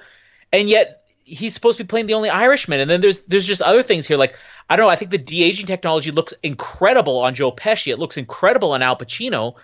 and 0.53 0.69
yet 0.69 1.06
he's 1.27 1.53
supposed 1.53 1.77
to 1.77 1.85
be 1.85 1.89
playing 1.89 2.07
the 2.07 2.15
only 2.15 2.31
Irishman 2.31 2.81
and 2.81 2.89
then 2.89 3.01
there's 3.01 3.23
there's 3.23 3.47
just 3.47 3.61
other 3.61 3.83
things 3.83 4.07
here 4.07 4.17
like 4.17 4.37
I 4.71 4.77
don't 4.77 4.87
know 4.87 4.91
I 4.91 4.97
think 4.97 5.11
the 5.11 5.19
de-aging 5.19 5.67
technology 5.67 6.11
looks 6.11 6.33
incredible 6.43 7.19
on 7.19 7.35
Joe 7.35 7.53
Pesci 7.53 7.93
it 7.93 7.99
looks 7.99 8.17
incredible 8.17 8.73
on 8.73 8.83
Al 8.83 8.97
Pacino 8.97 9.57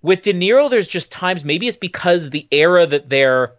with 0.00 0.22
De 0.22 0.32
Niro 0.32 0.68
there's 0.70 0.88
just 0.88 1.12
times 1.12 1.44
maybe 1.44 1.68
it's 1.68 1.76
because 1.76 2.30
the 2.30 2.48
era 2.50 2.86
that 2.86 3.08
they're 3.08 3.52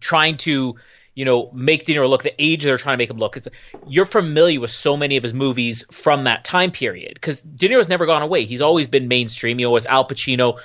trying 0.00 0.36
to 0.38 0.76
you 1.14 1.24
know, 1.24 1.50
make 1.52 1.86
De 1.86 1.94
Niro 1.94 2.08
look 2.08 2.22
the 2.22 2.34
age 2.42 2.64
they're 2.64 2.76
trying 2.76 2.94
to 2.94 2.98
make 2.98 3.10
him 3.10 3.18
look. 3.18 3.36
It's, 3.36 3.48
you're 3.86 4.04
familiar 4.04 4.60
with 4.60 4.70
so 4.70 4.96
many 4.96 5.16
of 5.16 5.22
his 5.22 5.32
movies 5.32 5.86
from 5.90 6.24
that 6.24 6.44
time 6.44 6.72
period 6.72 7.14
because 7.14 7.42
De 7.42 7.68
Niro's 7.68 7.88
never 7.88 8.04
gone 8.04 8.22
away. 8.22 8.44
He's 8.44 8.60
always 8.60 8.88
been 8.88 9.06
mainstream. 9.06 9.60
You 9.60 9.66
know, 9.66 9.70
was 9.70 9.86
Al 9.86 10.06
Pacino 10.08 10.58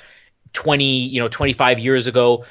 20, 0.53 1.07
you 1.07 1.21
know, 1.21 1.27
25 1.27 1.77
years 1.79 2.07
ago 2.07 2.45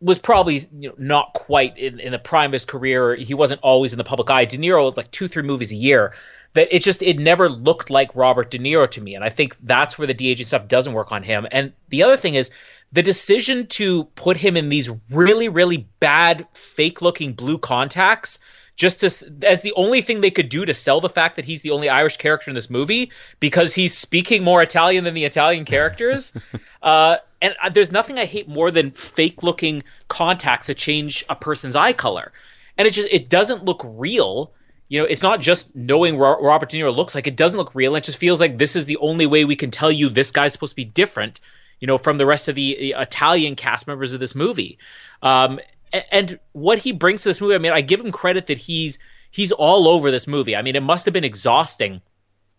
was 0.00 0.18
probably 0.18 0.60
you 0.78 0.90
know, 0.90 0.94
not 0.98 1.32
quite 1.34 1.76
in, 1.78 2.00
in 2.00 2.12
the 2.12 2.18
prime 2.18 2.50
of 2.50 2.52
his 2.52 2.64
career. 2.64 3.14
He 3.14 3.34
wasn't 3.34 3.60
always 3.62 3.92
in 3.92 3.98
the 3.98 4.04
public 4.04 4.30
eye. 4.30 4.44
De 4.44 4.58
Niro 4.58 4.94
like 4.96 5.10
two, 5.10 5.28
three 5.28 5.42
movies 5.42 5.72
a 5.72 5.76
year. 5.76 6.14
That 6.54 6.74
it 6.74 6.82
just 6.82 7.02
it 7.02 7.18
never 7.18 7.48
looked 7.48 7.90
like 7.90 8.14
Robert 8.16 8.50
De 8.50 8.58
Niro 8.58 8.90
to 8.90 9.00
me, 9.00 9.14
and 9.14 9.24
I 9.24 9.28
think 9.28 9.56
that's 9.62 9.96
where 9.96 10.06
the 10.06 10.14
de-aging 10.14 10.46
stuff 10.46 10.66
doesn't 10.66 10.92
work 10.92 11.12
on 11.12 11.22
him. 11.22 11.46
And 11.50 11.72
the 11.90 12.02
other 12.02 12.16
thing 12.16 12.34
is 12.34 12.50
the 12.92 13.04
decision 13.04 13.68
to 13.68 14.04
put 14.16 14.36
him 14.36 14.56
in 14.56 14.68
these 14.68 14.90
really 15.10 15.48
really 15.48 15.88
bad 16.00 16.46
fake 16.52 17.02
looking 17.02 17.34
blue 17.34 17.58
contacts 17.58 18.40
just 18.80 19.00
to, 19.00 19.46
as 19.46 19.60
the 19.60 19.74
only 19.76 20.00
thing 20.00 20.22
they 20.22 20.30
could 20.30 20.48
do 20.48 20.64
to 20.64 20.72
sell 20.72 21.02
the 21.02 21.10
fact 21.10 21.36
that 21.36 21.44
he's 21.44 21.60
the 21.60 21.70
only 21.70 21.90
Irish 21.90 22.16
character 22.16 22.50
in 22.50 22.54
this 22.54 22.70
movie 22.70 23.12
because 23.38 23.74
he's 23.74 23.94
speaking 23.94 24.42
more 24.42 24.62
Italian 24.62 25.04
than 25.04 25.12
the 25.12 25.26
Italian 25.26 25.66
characters. 25.66 26.32
uh, 26.82 27.16
and 27.42 27.54
uh, 27.62 27.68
there's 27.68 27.92
nothing 27.92 28.18
I 28.18 28.24
hate 28.24 28.48
more 28.48 28.70
than 28.70 28.92
fake 28.92 29.42
looking 29.42 29.82
contacts 30.08 30.68
that 30.68 30.78
change 30.78 31.26
a 31.28 31.36
person's 31.36 31.76
eye 31.76 31.92
color, 31.92 32.32
and 32.78 32.88
it 32.88 32.92
just 32.92 33.08
it 33.10 33.28
doesn't 33.28 33.66
look 33.66 33.82
real. 33.84 34.50
You 34.88 35.00
know, 35.00 35.04
it's 35.04 35.22
not 35.22 35.42
just 35.42 35.76
knowing 35.76 36.16
Robert 36.16 36.70
De 36.70 36.78
Niro 36.78 36.96
looks 36.96 37.14
like; 37.14 37.26
it 37.26 37.36
doesn't 37.36 37.58
look 37.58 37.74
real. 37.74 37.96
It 37.96 38.04
just 38.04 38.18
feels 38.18 38.40
like 38.40 38.56
this 38.56 38.76
is 38.76 38.86
the 38.86 38.96
only 38.96 39.26
way 39.26 39.44
we 39.44 39.56
can 39.56 39.70
tell 39.70 39.92
you 39.92 40.08
this 40.08 40.30
guy's 40.30 40.54
supposed 40.54 40.72
to 40.72 40.76
be 40.76 40.86
different 40.86 41.38
you 41.80 41.86
know, 41.86 41.98
from 41.98 42.18
the 42.18 42.26
rest 42.26 42.48
of 42.48 42.54
the 42.54 42.92
Italian 42.94 43.56
cast 43.56 43.86
members 43.86 44.12
of 44.12 44.20
this 44.20 44.34
movie. 44.34 44.78
Um, 45.22 45.60
and, 45.92 46.38
what 46.52 46.78
he 46.78 46.92
brings 46.92 47.22
to 47.22 47.30
this 47.30 47.40
movie, 47.40 47.54
I 47.54 47.58
mean, 47.58 47.72
I 47.72 47.80
give 47.80 48.00
him 48.00 48.12
credit 48.12 48.46
that 48.46 48.58
he's 48.58 48.98
he's 49.30 49.52
all 49.52 49.88
over 49.88 50.10
this 50.10 50.26
movie. 50.26 50.56
I 50.56 50.62
mean, 50.62 50.76
it 50.76 50.82
must 50.82 51.04
have 51.04 51.14
been 51.14 51.24
exhausting 51.24 52.00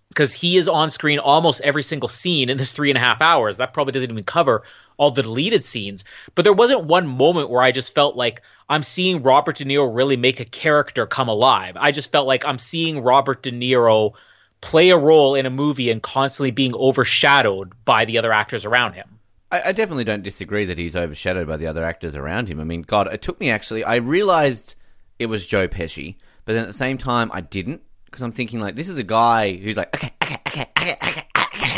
because 0.10 0.34
he 0.34 0.58
is 0.58 0.68
on 0.68 0.90
screen 0.90 1.20
almost 1.20 1.62
every 1.62 1.84
single 1.84 2.10
scene 2.10 2.50
in 2.50 2.58
this 2.58 2.74
three 2.74 2.90
and 2.90 2.98
a 2.98 3.02
half 3.02 3.22
hours. 3.22 3.58
That 3.58 3.74
probably 3.74 3.94
doesn't 3.94 4.12
even 4.12 4.24
cover 4.24 4.64
all 4.98 5.12
the 5.12 5.24
deleted 5.24 5.64
scenes. 5.64 6.04
But 6.36 6.44
there 6.44 6.54
wasn't 6.54 6.86
one 6.86 7.08
moment 7.08 7.50
where 7.50 7.62
I 7.62 7.72
just 7.72 7.96
felt 7.96 8.18
like 8.18 8.42
I'm 8.68 8.84
seeing 8.84 9.24
Robert 9.24 9.58
De 9.58 9.66
Niro 9.66 9.94
really 9.94 10.18
make 10.18 10.40
a 10.40 10.46
character 10.46 11.06
come 11.08 11.30
alive. 11.30 11.78
I 11.78 11.92
just 11.92 12.12
felt 12.12 12.28
like 12.28 12.46
I'm 12.46 12.60
seeing 12.60 13.02
Robert 13.02 13.42
De 13.44 13.52
Niro 13.52 14.14
play 14.60 14.90
a 14.90 14.98
role 14.98 15.36
in 15.36 15.46
a 15.46 15.50
movie 15.50 15.90
and 15.90 16.04
constantly 16.04 16.52
being 16.52 16.76
overshadowed 16.76 17.74
by 17.86 18.06
the 18.06 18.18
other 18.18 18.34
actors 18.34 18.66
around 18.66 18.94
him. 18.94 19.21
I, 19.51 19.62
I 19.67 19.72
definitely 19.72 20.03
don't 20.03 20.24
disagree 20.24 20.65
that 20.65 20.77
he's 20.77 20.96
overshadowed 20.96 21.48
by 21.48 21.58
the 21.58 21.67
other 21.67 21.84
actors 21.84 22.15
around 22.15 22.48
him. 22.48 22.60
I 22.60 22.63
mean, 22.63 22.84
God, 22.84 23.12
it 23.13 23.22
took 23.22 23.39
me 23.39 23.50
actually. 23.50 23.84
I 23.84 23.98
realized 23.98 24.75
it 25.20 25.25
was 25.27 25.46
Joe 25.46 25.67
Pesci, 25.67 26.15
but 26.46 26.53
then 26.53 26.63
at 26.63 26.67
the 26.67 26.74
same 26.74 26.98
time, 26.98 27.29
I 27.34 27.41
didn't 27.41 27.81
because 28.05 28.22
I'm 28.22 28.31
thinking 28.31 28.60
like 28.60 28.75
this 28.75 28.89
is 28.89 28.98
a 28.98 29.03
guy 29.03 29.53
who's 29.53 29.77
like 29.77 29.96
okay, 29.96 30.13
okay, 30.22 30.41
okay, 30.48 30.67
okay, 30.77 30.98
okay, 31.03 31.24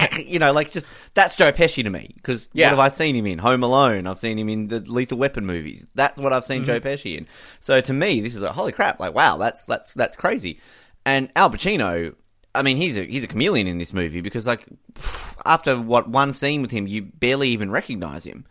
okay, 0.05 0.25
you 0.25 0.39
know, 0.39 0.51
like 0.51 0.71
just 0.71 0.87
that's 1.13 1.35
Joe 1.35 1.51
Pesci 1.51 1.83
to 1.83 1.89
me. 1.89 2.11
Because 2.15 2.49
Yeah. 2.53 2.67
what 2.67 2.71
have 2.71 2.79
I 2.79 2.87
seen 2.89 3.15
him 3.15 3.25
in? 3.25 3.39
Home 3.39 3.63
Alone. 3.63 4.07
I've 4.07 4.17
seen 4.17 4.37
him 4.37 4.49
in 4.49 4.67
the 4.67 4.79
Lethal 4.79 5.17
Weapon 5.17 5.45
movies. 5.45 5.85
That's 5.95 6.19
what 6.19 6.33
I've 6.33 6.45
seen 6.45 6.63
mm-hmm. 6.63 6.65
Joe 6.65 6.79
Pesci 6.79 7.17
in. 7.17 7.27
So 7.59 7.81
to 7.81 7.93
me, 7.93 8.21
this 8.21 8.35
is 8.35 8.41
like 8.41 8.53
holy 8.53 8.71
crap! 8.71 8.99
Like 8.99 9.13
wow, 9.13 9.37
that's 9.37 9.65
that's 9.65 9.93
that's 9.93 10.15
crazy. 10.15 10.59
And 11.05 11.31
Al 11.35 11.49
Pacino. 11.49 12.15
I 12.55 12.61
mean, 12.61 12.77
he's 12.77 12.97
a 12.97 13.05
he's 13.05 13.23
a 13.23 13.27
chameleon 13.27 13.67
in 13.67 13.77
this 13.77 13.93
movie 13.93 14.21
because 14.21 14.45
like 14.45 14.65
after 15.45 15.79
what 15.79 16.09
one 16.09 16.33
scene 16.33 16.61
with 16.61 16.71
him, 16.71 16.87
you 16.87 17.01
barely 17.01 17.49
even 17.49 17.71
recognize 17.71 18.25
him. 18.25 18.45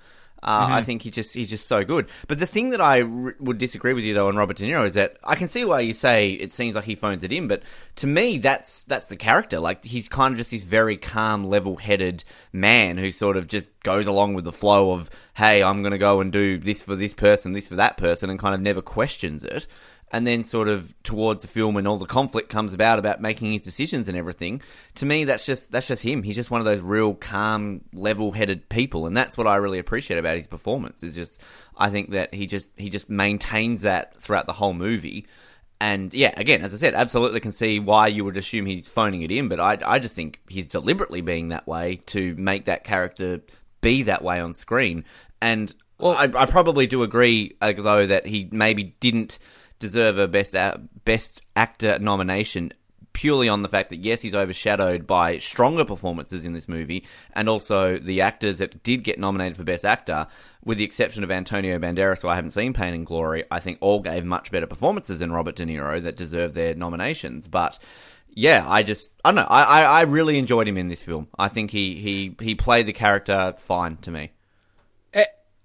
Uh, 0.45 0.67
I 0.71 0.83
think 0.83 1.03
he 1.03 1.11
just 1.13 1.35
he's 1.35 1.49
just 1.49 1.69
so 1.69 1.85
good. 1.85 2.09
But 2.27 2.41
the 2.41 2.47
thing 2.47 2.71
that 2.71 2.81
I 2.81 3.03
r- 3.03 3.37
would 3.39 3.59
disagree 3.59 3.93
with 3.93 4.03
you 4.03 4.13
though 4.13 4.27
on 4.27 4.35
Robert 4.35 4.57
De 4.57 4.65
Niro 4.65 4.85
is 4.85 4.95
that 4.95 5.17
I 5.23 5.37
can 5.37 5.47
see 5.47 5.65
why 5.65 5.81
you 5.81 5.93
say 5.93 6.33
it 6.33 6.53
seems 6.53 6.75
like 6.75 6.85
he 6.85 6.97
phones 6.97 7.23
it 7.23 7.33
in, 7.33 7.47
but 7.47 7.63
to 7.97 8.09
me 8.09 8.39
that's 8.39 8.83
that's 8.83 9.07
the 9.07 9.15
character. 9.15 9.61
Like 9.61 9.85
he's 9.85 10.09
kind 10.09 10.33
of 10.33 10.39
just 10.39 10.51
this 10.51 10.65
very 10.65 10.97
calm, 10.97 11.45
level-headed 11.45 12.25
man 12.53 12.99
who 12.99 13.13
sort 13.13 13.37
of 13.37 13.47
just 13.47 13.71
goes 13.85 14.09
along 14.09 14.35
with 14.35 14.45
the 14.45 14.51
flow 14.51 14.91
of 14.91 15.11
hey, 15.35 15.63
I'm 15.63 15.83
going 15.83 15.93
to 15.93 15.99
go 15.99 16.21
and 16.21 16.33
do 16.33 16.59
this 16.59 16.83
for 16.83 16.97
this 16.97 17.15
person, 17.15 17.53
this 17.53 17.69
for 17.69 17.77
that 17.77 17.97
person, 17.97 18.29
and 18.29 18.37
kind 18.37 18.55
of 18.55 18.61
never 18.61 18.83
questions 18.83 19.45
it 19.45 19.69
and 20.13 20.27
then 20.27 20.45
sort 20.45 20.69
of 20.69 20.95
towards 21.03 21.43
the 21.43 21.49
film 21.49 21.75
when 21.75 21.87
all 21.87 21.97
the 21.97 22.07
conflict 22.07 22.49
comes 22.49 22.75
about 22.75 22.99
about 22.99 23.21
making 23.21 23.51
his 23.51 23.65
decisions 23.65 24.09
and 24.09 24.17
everything 24.17 24.61
to 24.95 25.07
me 25.07 25.25
that's 25.25 25.45
just 25.47 25.73
that's 25.73 25.89
just 25.89 26.03
him. 26.03 26.23
He's 26.23 26.37
just 26.37 26.51
one 26.51 26.61
of 26.61 26.65
those 26.65 26.81
real 26.81 27.15
calm 27.15 27.81
level-headed 27.93 28.69
people 28.69 29.07
and 29.07 29.17
that's 29.17 29.37
what 29.37 29.47
i 29.47 29.57
really 29.57 29.79
appreciate 29.79 30.19
about 30.19 30.37
his 30.37 30.47
performance 30.47 31.03
is 31.03 31.15
just 31.15 31.41
i 31.77 31.91
think 31.91 32.11
that 32.11 32.33
he 32.35 32.47
just 32.47 32.71
he 32.77 32.91
just 32.91 33.09
maintains 33.11 33.83
that 33.83 34.21
throughout 34.21 34.47
the 34.47 34.53
whole 34.53 34.75
movie. 34.75 35.27
And 35.81 36.15
yeah 36.15 36.33
again 36.37 36.63
as 36.63 36.73
i 36.73 36.77
said 36.77 36.95
absolutely 36.95 37.41
can 37.41 37.51
see 37.51 37.81
why 37.81 38.07
you 38.07 38.25
would 38.25 38.37
assume 38.37 38.67
he's 38.67 38.87
phoning 38.87 39.23
it 39.23 39.33
in 39.33 39.49
but 39.49 39.59
i, 39.59 39.79
I 39.85 39.99
just 39.99 40.15
think 40.15 40.41
he's 40.49 40.69
deliberately 40.69 41.23
being 41.23 41.49
that 41.49 41.67
way 41.67 41.97
to 42.07 42.37
make 42.37 42.67
that 42.67 42.85
character 42.85 43.41
be 43.83 44.05
that 44.05 44.25
way 44.25 44.41
on 44.41 44.55
screen. 44.55 45.05
And 45.43 45.75
well, 46.01 46.17
I, 46.17 46.25
I 46.35 46.47
probably 46.47 46.87
do 46.87 47.03
agree, 47.03 47.57
uh, 47.61 47.75
though, 47.77 48.07
that 48.07 48.25
he 48.25 48.49
maybe 48.51 48.97
didn't 49.01 49.39
deserve 49.83 50.17
a 50.17 50.27
best 50.27 50.55
a- 50.55 50.81
best 51.05 51.43
actor 51.55 51.99
nomination 51.99 52.73
purely 53.13 53.49
on 53.49 53.61
the 53.61 53.69
fact 53.69 53.91
that 53.91 53.99
yes, 53.99 54.23
he's 54.23 54.35
overshadowed 54.35 55.07
by 55.07 55.37
stronger 55.37 55.85
performances 55.85 56.47
in 56.47 56.55
this 56.55 56.69
movie, 56.69 57.05
and 57.35 57.49
also 57.49 57.99
the 57.99 58.23
actors 58.23 58.59
that 58.59 58.83
did 58.83 59.05
get 59.05 59.19
nominated 59.19 59.57
for 59.57 59.65
best 59.65 59.85
actor, 59.85 60.27
with 60.65 60.79
the 60.79 60.85
exception 60.85 61.23
of 61.23 61.31
Antonio 61.31 61.79
Banderas, 61.79 62.23
who 62.23 62.29
I 62.29 62.37
haven't 62.37 62.53
seen 62.53 62.73
Pain 62.73 62.95
and 62.95 63.05
Glory, 63.05 63.45
I 63.51 63.61
think 63.61 63.77
all 63.83 64.01
gave 64.01 64.25
much 64.25 64.51
better 64.51 64.67
performances 64.67 65.19
than 65.19 65.33
Robert 65.33 65.57
De 65.57 65.67
Niro 65.67 66.03
that 66.03 66.17
deserved 66.17 66.55
their 66.55 66.75
nominations, 66.75 67.49
but. 67.49 67.79
Yeah, 68.35 68.65
I 68.67 68.83
just 68.83 69.13
I 69.23 69.29
don't 69.29 69.35
know. 69.35 69.47
I, 69.51 69.63
I, 69.63 69.83
I 69.83 70.01
really 70.05 70.39
enjoyed 70.39 70.67
him 70.67 70.79
in 70.79 70.89
this 70.89 71.03
film. 71.03 71.29
I 71.39 71.49
think 71.49 71.71
he, 71.71 71.97
he, 71.97 72.35
he 72.41 72.55
played 72.55 72.87
the 72.87 72.95
character 72.95 73.55
fine 73.59 73.99
to 73.99 74.11
me. 74.11 74.33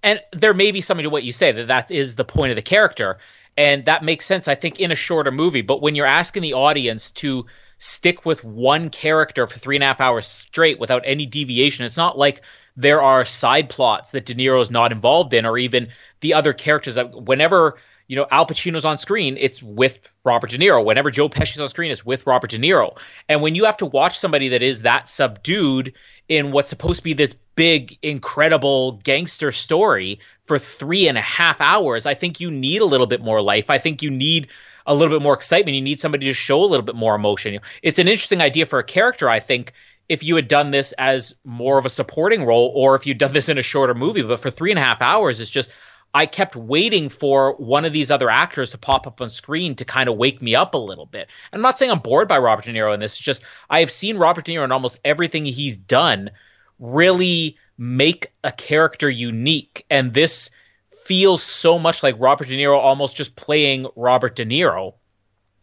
And 0.03 0.21
there 0.31 0.53
may 0.53 0.71
be 0.71 0.81
something 0.81 1.03
to 1.03 1.09
what 1.09 1.23
you 1.23 1.33
say 1.33 1.51
that 1.51 1.67
that 1.67 1.91
is 1.91 2.15
the 2.15 2.23
point 2.23 2.51
of 2.51 2.55
the 2.55 2.61
character 2.61 3.17
and 3.57 3.85
that 3.85 4.03
makes 4.03 4.25
sense 4.25 4.47
i 4.47 4.55
think 4.55 4.79
in 4.79 4.91
a 4.91 4.95
shorter 4.95 5.31
movie. 5.31 5.61
But 5.61 5.81
when 5.81 5.95
you're 5.95 6.05
asking 6.05 6.43
the 6.43 6.53
audience 6.53 7.11
to 7.13 7.45
stick 7.79 8.25
with 8.25 8.43
one 8.43 8.89
character 8.89 9.45
for 9.47 9.59
three 9.59 9.75
and 9.75 9.83
a 9.83 9.87
half 9.87 10.01
hours 10.01 10.25
straight 10.25 10.79
without 10.79 11.03
any 11.05 11.25
deviation 11.25 11.85
it's 11.85 11.97
not 11.97 12.17
like 12.17 12.43
there 12.75 13.01
are 13.01 13.25
side 13.25 13.69
plots 13.69 14.11
that 14.11 14.25
de 14.25 14.35
niro's 14.35 14.71
not 14.71 14.91
involved 14.91 15.33
in 15.33 15.45
or 15.45 15.57
even 15.57 15.89
the 16.21 16.33
other 16.33 16.53
characters 16.53 16.95
that 16.95 17.23
whenever 17.23 17.77
you 18.07 18.15
know 18.15 18.25
al 18.31 18.45
pacino's 18.45 18.85
on 18.85 18.97
screen 18.97 19.37
it's 19.39 19.61
with 19.61 19.99
robert 20.23 20.49
de 20.49 20.57
niro. 20.57 20.83
Whenever 20.83 21.11
joe 21.11 21.29
pesci's 21.29 21.59
on 21.59 21.67
screen 21.67 21.91
it's 21.91 22.05
with 22.05 22.25
robert 22.25 22.49
de 22.49 22.57
niro. 22.57 22.97
And 23.29 23.41
when 23.41 23.55
you 23.55 23.65
have 23.65 23.77
to 23.77 23.85
watch 23.85 24.17
somebody 24.17 24.49
that 24.49 24.63
is 24.63 24.83
that 24.83 25.09
subdued 25.09 25.93
in 26.29 26.51
what's 26.51 26.69
supposed 26.69 26.97
to 26.97 27.03
be 27.03 27.13
this 27.13 27.33
big, 27.55 27.97
incredible 28.01 28.93
gangster 29.03 29.51
story 29.51 30.19
for 30.43 30.59
three 30.59 31.07
and 31.07 31.17
a 31.17 31.21
half 31.21 31.61
hours, 31.61 32.05
I 32.05 32.13
think 32.13 32.39
you 32.39 32.51
need 32.51 32.81
a 32.81 32.85
little 32.85 33.07
bit 33.07 33.21
more 33.21 33.41
life. 33.41 33.69
I 33.69 33.77
think 33.77 34.01
you 34.01 34.11
need 34.11 34.47
a 34.85 34.93
little 34.93 35.13
bit 35.13 35.23
more 35.23 35.33
excitement. 35.33 35.75
You 35.75 35.81
need 35.81 35.99
somebody 35.99 36.27
to 36.27 36.33
show 36.33 36.63
a 36.63 36.65
little 36.65 36.85
bit 36.85 36.95
more 36.95 37.15
emotion. 37.15 37.59
It's 37.81 37.99
an 37.99 38.07
interesting 38.07 38.41
idea 38.41 38.65
for 38.65 38.79
a 38.79 38.83
character, 38.83 39.29
I 39.29 39.39
think, 39.39 39.73
if 40.09 40.23
you 40.23 40.35
had 40.35 40.47
done 40.47 40.71
this 40.71 40.93
as 40.93 41.35
more 41.43 41.77
of 41.77 41.85
a 41.85 41.89
supporting 41.89 42.45
role 42.45 42.71
or 42.75 42.95
if 42.95 43.05
you'd 43.05 43.17
done 43.17 43.33
this 43.33 43.49
in 43.49 43.57
a 43.57 43.63
shorter 43.63 43.93
movie. 43.93 44.21
But 44.21 44.39
for 44.39 44.49
three 44.49 44.71
and 44.71 44.79
a 44.79 44.83
half 44.83 45.01
hours, 45.01 45.39
it's 45.39 45.49
just. 45.49 45.69
I 46.13 46.25
kept 46.25 46.55
waiting 46.55 47.09
for 47.09 47.53
one 47.55 47.85
of 47.85 47.93
these 47.93 48.09
other 48.09 48.29
actors 48.29 48.71
to 48.71 48.77
pop 48.77 49.05
up 49.07 49.21
on 49.21 49.29
screen 49.29 49.75
to 49.75 49.85
kind 49.85 50.09
of 50.09 50.17
wake 50.17 50.41
me 50.41 50.55
up 50.55 50.73
a 50.73 50.77
little 50.77 51.05
bit. 51.05 51.27
I'm 51.53 51.61
not 51.61 51.77
saying 51.77 51.91
I'm 51.91 51.99
bored 51.99 52.27
by 52.27 52.39
Robert 52.39 52.65
De 52.65 52.73
Niro 52.73 52.93
in 52.93 52.99
this. 52.99 53.13
It's 53.13 53.21
just 53.21 53.43
I 53.69 53.81
have 53.81 53.91
seen 53.91 54.17
Robert 54.17 54.45
De 54.45 54.53
Niro 54.53 54.63
in 54.63 54.71
almost 54.71 54.99
everything 55.05 55.45
he's 55.45 55.77
done 55.77 56.31
really 56.79 57.57
make 57.77 58.31
a 58.43 58.51
character 58.51 59.09
unique. 59.09 59.85
And 59.89 60.13
this 60.13 60.49
feels 60.91 61.43
so 61.43 61.79
much 61.79 62.03
like 62.03 62.15
Robert 62.19 62.47
De 62.47 62.57
Niro 62.57 62.77
almost 62.79 63.15
just 63.15 63.35
playing 63.35 63.87
Robert 63.95 64.35
De 64.35 64.45
Niro. 64.45 64.93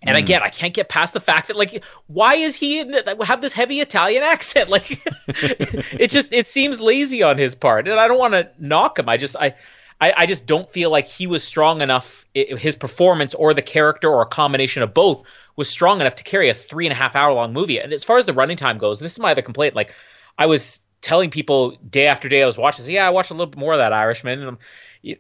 And 0.02 0.16
hmm. 0.16 0.22
again, 0.22 0.42
I 0.42 0.48
can't 0.48 0.74
get 0.74 0.88
past 0.88 1.14
the 1.14 1.20
fact 1.20 1.48
that 1.48 1.56
like, 1.56 1.84
why 2.06 2.34
is 2.34 2.56
he 2.56 2.80
in 2.80 2.88
the, 2.88 3.16
have 3.26 3.40
this 3.40 3.52
heavy 3.52 3.80
Italian 3.80 4.22
accent? 4.22 4.68
Like, 4.70 4.90
it 5.28 6.10
just 6.10 6.32
it 6.32 6.46
seems 6.46 6.80
lazy 6.80 7.22
on 7.22 7.38
his 7.38 7.54
part, 7.54 7.88
and 7.88 7.98
I 7.98 8.08
don't 8.08 8.18
want 8.18 8.34
to 8.34 8.50
knock 8.58 8.98
him. 8.98 9.08
I 9.08 9.16
just 9.16 9.36
I, 9.36 9.54
I 10.00 10.12
I 10.16 10.26
just 10.26 10.46
don't 10.46 10.70
feel 10.70 10.90
like 10.90 11.06
he 11.06 11.26
was 11.26 11.42
strong 11.42 11.82
enough. 11.82 12.26
his 12.34 12.76
performance 12.76 13.34
or 13.34 13.54
the 13.54 13.62
character 13.62 14.08
or 14.08 14.22
a 14.22 14.26
combination 14.26 14.82
of 14.82 14.94
both 14.94 15.24
was 15.56 15.68
strong 15.68 16.00
enough 16.00 16.16
to 16.16 16.24
carry 16.24 16.48
a 16.48 16.54
three 16.54 16.86
and 16.86 16.92
a 16.92 16.96
half 16.96 17.16
hour 17.16 17.32
long 17.32 17.52
movie. 17.52 17.78
And 17.78 17.92
as 17.92 18.04
far 18.04 18.18
as 18.18 18.26
the 18.26 18.32
running 18.32 18.56
time 18.56 18.78
goes, 18.78 19.00
this 19.00 19.12
is 19.12 19.18
my 19.18 19.32
other 19.32 19.42
complaint. 19.42 19.74
Like, 19.74 19.94
I 20.38 20.46
was 20.46 20.82
telling 21.00 21.30
people 21.30 21.76
day 21.88 22.06
after 22.06 22.28
day 22.28 22.42
I 22.42 22.46
was 22.46 22.58
watching. 22.58 22.84
Yeah, 22.90 23.06
I 23.06 23.10
watched 23.10 23.30
a 23.30 23.34
little 23.34 23.46
bit 23.46 23.58
more 23.58 23.74
of 23.74 23.78
that 23.78 23.92
Irishman, 23.92 24.42
and 24.42 25.16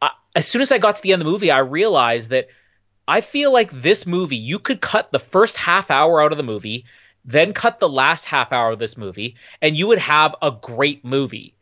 I, 0.00 0.10
as 0.36 0.46
soon 0.46 0.62
as 0.62 0.70
I 0.70 0.78
got 0.78 0.96
to 0.96 1.02
the 1.02 1.12
end 1.12 1.22
of 1.22 1.26
the 1.26 1.32
movie, 1.32 1.50
I 1.50 1.58
realized 1.58 2.30
that 2.30 2.48
I 3.08 3.20
feel 3.20 3.52
like 3.52 3.70
this 3.70 4.06
movie, 4.06 4.36
you 4.36 4.58
could 4.58 4.80
cut 4.80 5.12
the 5.12 5.18
first 5.18 5.56
half 5.56 5.90
hour 5.90 6.22
out 6.22 6.32
of 6.32 6.38
the 6.38 6.44
movie, 6.44 6.84
then 7.24 7.52
cut 7.52 7.80
the 7.80 7.88
last 7.88 8.26
half 8.26 8.52
hour 8.52 8.72
of 8.72 8.78
this 8.78 8.96
movie, 8.96 9.36
and 9.60 9.76
you 9.76 9.86
would 9.88 9.98
have 9.98 10.34
a 10.42 10.50
great 10.50 11.04
movie. 11.04 11.54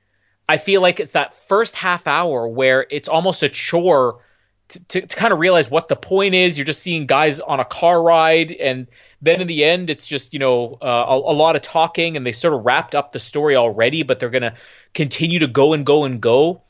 I 0.49 0.58
feel 0.58 0.82
like 0.82 1.00
it's 1.00 1.12
that 1.12 1.34
first 1.34 1.76
half 1.76 2.06
hour 2.06 2.46
where 2.49 2.87
it's 2.90 3.08
almost 3.08 3.42
a 3.42 3.49
chore 3.49 4.20
to, 4.68 4.84
to, 4.84 5.06
to 5.06 5.16
kind 5.16 5.32
of 5.32 5.38
realize 5.38 5.70
what 5.70 5.88
the 5.88 5.96
point 5.96 6.34
is. 6.34 6.58
You're 6.58 6.64
just 6.64 6.82
seeing 6.82 7.06
guys 7.06 7.40
on 7.40 7.61
a 7.61 7.64
car 7.64 8.02
ride, 8.02 8.52
and 8.52 8.87
then 9.20 9.40
in 9.40 9.46
the 9.46 9.64
end, 9.64 9.90
it's 9.90 10.06
just 10.06 10.32
you 10.32 10.38
know 10.38 10.78
uh, 10.80 11.06
a, 11.08 11.14
a 11.14 11.34
lot 11.34 11.56
of 11.56 11.62
talking, 11.62 12.16
and 12.16 12.26
they 12.26 12.32
sort 12.32 12.54
of 12.54 12.64
wrapped 12.64 12.94
up 12.94 13.12
the 13.12 13.18
story 13.18 13.56
already, 13.56 14.02
but 14.02 14.18
they're 14.18 14.30
gonna 14.30 14.54
continue 14.94 15.38
to 15.40 15.46
go 15.46 15.72
and 15.72 15.87
go 15.87 16.04
and 16.04 16.20
go. 16.20 16.62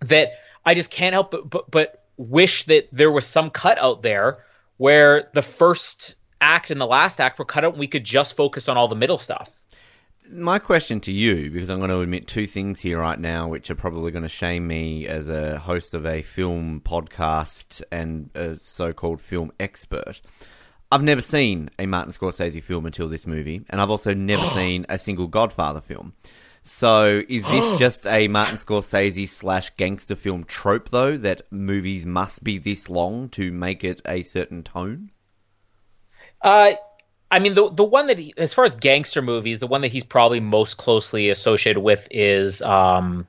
That 0.00 0.32
I 0.64 0.74
just 0.74 0.90
can't 0.90 1.12
help 1.12 1.30
but, 1.30 1.48
but 1.48 1.70
but 1.70 2.04
wish 2.16 2.64
that 2.64 2.88
there 2.92 3.10
was 3.10 3.26
some 3.26 3.50
cut 3.50 3.78
out 3.78 4.02
there 4.02 4.44
where 4.76 5.28
the 5.32 5.42
first 5.42 6.16
act 6.40 6.70
and 6.70 6.80
the 6.80 6.86
last 6.86 7.20
act 7.20 7.38
were 7.38 7.44
cut 7.44 7.64
out, 7.64 7.72
and 7.72 7.80
we 7.80 7.86
could 7.86 8.04
just 8.04 8.36
focus 8.36 8.68
on 8.68 8.76
all 8.76 8.88
the 8.88 8.96
middle 8.96 9.18
stuff. 9.18 9.61
My 10.30 10.58
question 10.58 11.00
to 11.00 11.12
you, 11.12 11.50
because 11.50 11.70
I'm 11.70 11.78
going 11.78 11.90
to 11.90 12.00
admit 12.00 12.26
two 12.26 12.46
things 12.46 12.80
here 12.80 13.00
right 13.00 13.18
now, 13.18 13.48
which 13.48 13.70
are 13.70 13.74
probably 13.74 14.10
going 14.10 14.22
to 14.22 14.28
shame 14.28 14.66
me 14.66 15.06
as 15.06 15.28
a 15.28 15.58
host 15.58 15.94
of 15.94 16.06
a 16.06 16.22
film 16.22 16.80
podcast 16.84 17.82
and 17.90 18.30
a 18.34 18.56
so-called 18.58 19.20
film 19.20 19.52
expert. 19.60 20.20
I've 20.90 21.02
never 21.02 21.22
seen 21.22 21.70
a 21.78 21.86
Martin 21.86 22.12
Scorsese 22.12 22.62
film 22.62 22.86
until 22.86 23.08
this 23.08 23.26
movie, 23.26 23.62
and 23.70 23.80
I've 23.80 23.90
also 23.90 24.14
never 24.14 24.46
seen 24.54 24.86
a 24.88 24.98
single 24.98 25.26
Godfather 25.26 25.80
film. 25.80 26.12
So, 26.62 27.22
is 27.28 27.44
this 27.44 27.78
just 27.78 28.06
a 28.06 28.28
Martin 28.28 28.58
Scorsese 28.58 29.28
slash 29.28 29.70
gangster 29.70 30.16
film 30.16 30.44
trope, 30.44 30.90
though, 30.90 31.16
that 31.16 31.42
movies 31.50 32.06
must 32.06 32.44
be 32.44 32.58
this 32.58 32.88
long 32.88 33.28
to 33.30 33.52
make 33.52 33.84
it 33.84 34.00
a 34.06 34.22
certain 34.22 34.62
tone? 34.62 35.10
Uh, 36.42 36.72
I 37.32 37.38
mean, 37.38 37.54
the 37.54 37.70
the 37.70 37.82
one 37.82 38.08
that, 38.08 38.18
he, 38.18 38.34
as 38.36 38.52
far 38.52 38.66
as 38.66 38.76
gangster 38.76 39.22
movies, 39.22 39.58
the 39.58 39.66
one 39.66 39.80
that 39.80 39.88
he's 39.88 40.04
probably 40.04 40.38
most 40.38 40.76
closely 40.76 41.30
associated 41.30 41.80
with 41.80 42.06
is, 42.10 42.60
um, 42.60 43.26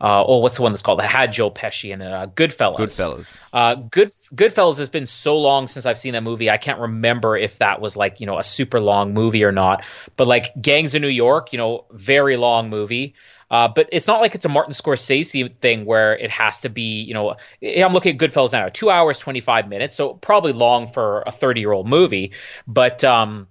uh, 0.00 0.22
oh, 0.22 0.38
what's 0.38 0.56
the 0.56 0.62
one 0.62 0.72
that's 0.72 0.82
called? 0.82 1.00
It 1.00 1.06
had 1.06 1.32
Joe 1.32 1.50
Pesci 1.50 1.90
in 1.90 2.02
it. 2.02 2.12
Uh, 2.12 2.26
Goodfellas. 2.26 2.76
Goodfellas. 2.76 3.26
Uh, 3.50 3.74
Good 3.76 4.10
Goodfellas 4.34 4.78
has 4.78 4.90
been 4.90 5.06
so 5.06 5.38
long 5.38 5.66
since 5.66 5.86
I've 5.86 5.96
seen 5.96 6.12
that 6.12 6.22
movie. 6.22 6.50
I 6.50 6.58
can't 6.58 6.78
remember 6.78 7.38
if 7.38 7.58
that 7.58 7.80
was 7.80 7.96
like 7.96 8.20
you 8.20 8.26
know 8.26 8.38
a 8.38 8.44
super 8.44 8.80
long 8.80 9.14
movie 9.14 9.44
or 9.44 9.52
not. 9.52 9.82
But 10.16 10.26
like 10.26 10.52
Gangs 10.60 10.94
of 10.94 11.00
New 11.00 11.08
York, 11.08 11.52
you 11.54 11.58
know, 11.58 11.86
very 11.90 12.36
long 12.36 12.68
movie. 12.68 13.14
Uh, 13.50 13.68
but 13.68 13.88
it's 13.92 14.06
not 14.06 14.20
like 14.20 14.34
it's 14.34 14.44
a 14.44 14.48
Martin 14.48 14.72
Scorsese 14.72 15.56
thing 15.56 15.84
where 15.84 16.16
it 16.16 16.30
has 16.30 16.62
to 16.62 16.68
be, 16.68 17.02
you 17.02 17.14
know, 17.14 17.36
I'm 17.62 17.92
looking 17.92 18.14
at 18.14 18.20
Goodfellas 18.20 18.52
now, 18.52 18.68
two 18.68 18.90
hours, 18.90 19.18
25 19.18 19.68
minutes. 19.68 19.96
So 19.96 20.14
probably 20.14 20.52
long 20.52 20.86
for 20.86 21.22
a 21.26 21.32
30 21.32 21.60
year 21.60 21.72
old 21.72 21.88
movie. 21.88 22.32
But, 22.66 23.04
um, 23.04 23.48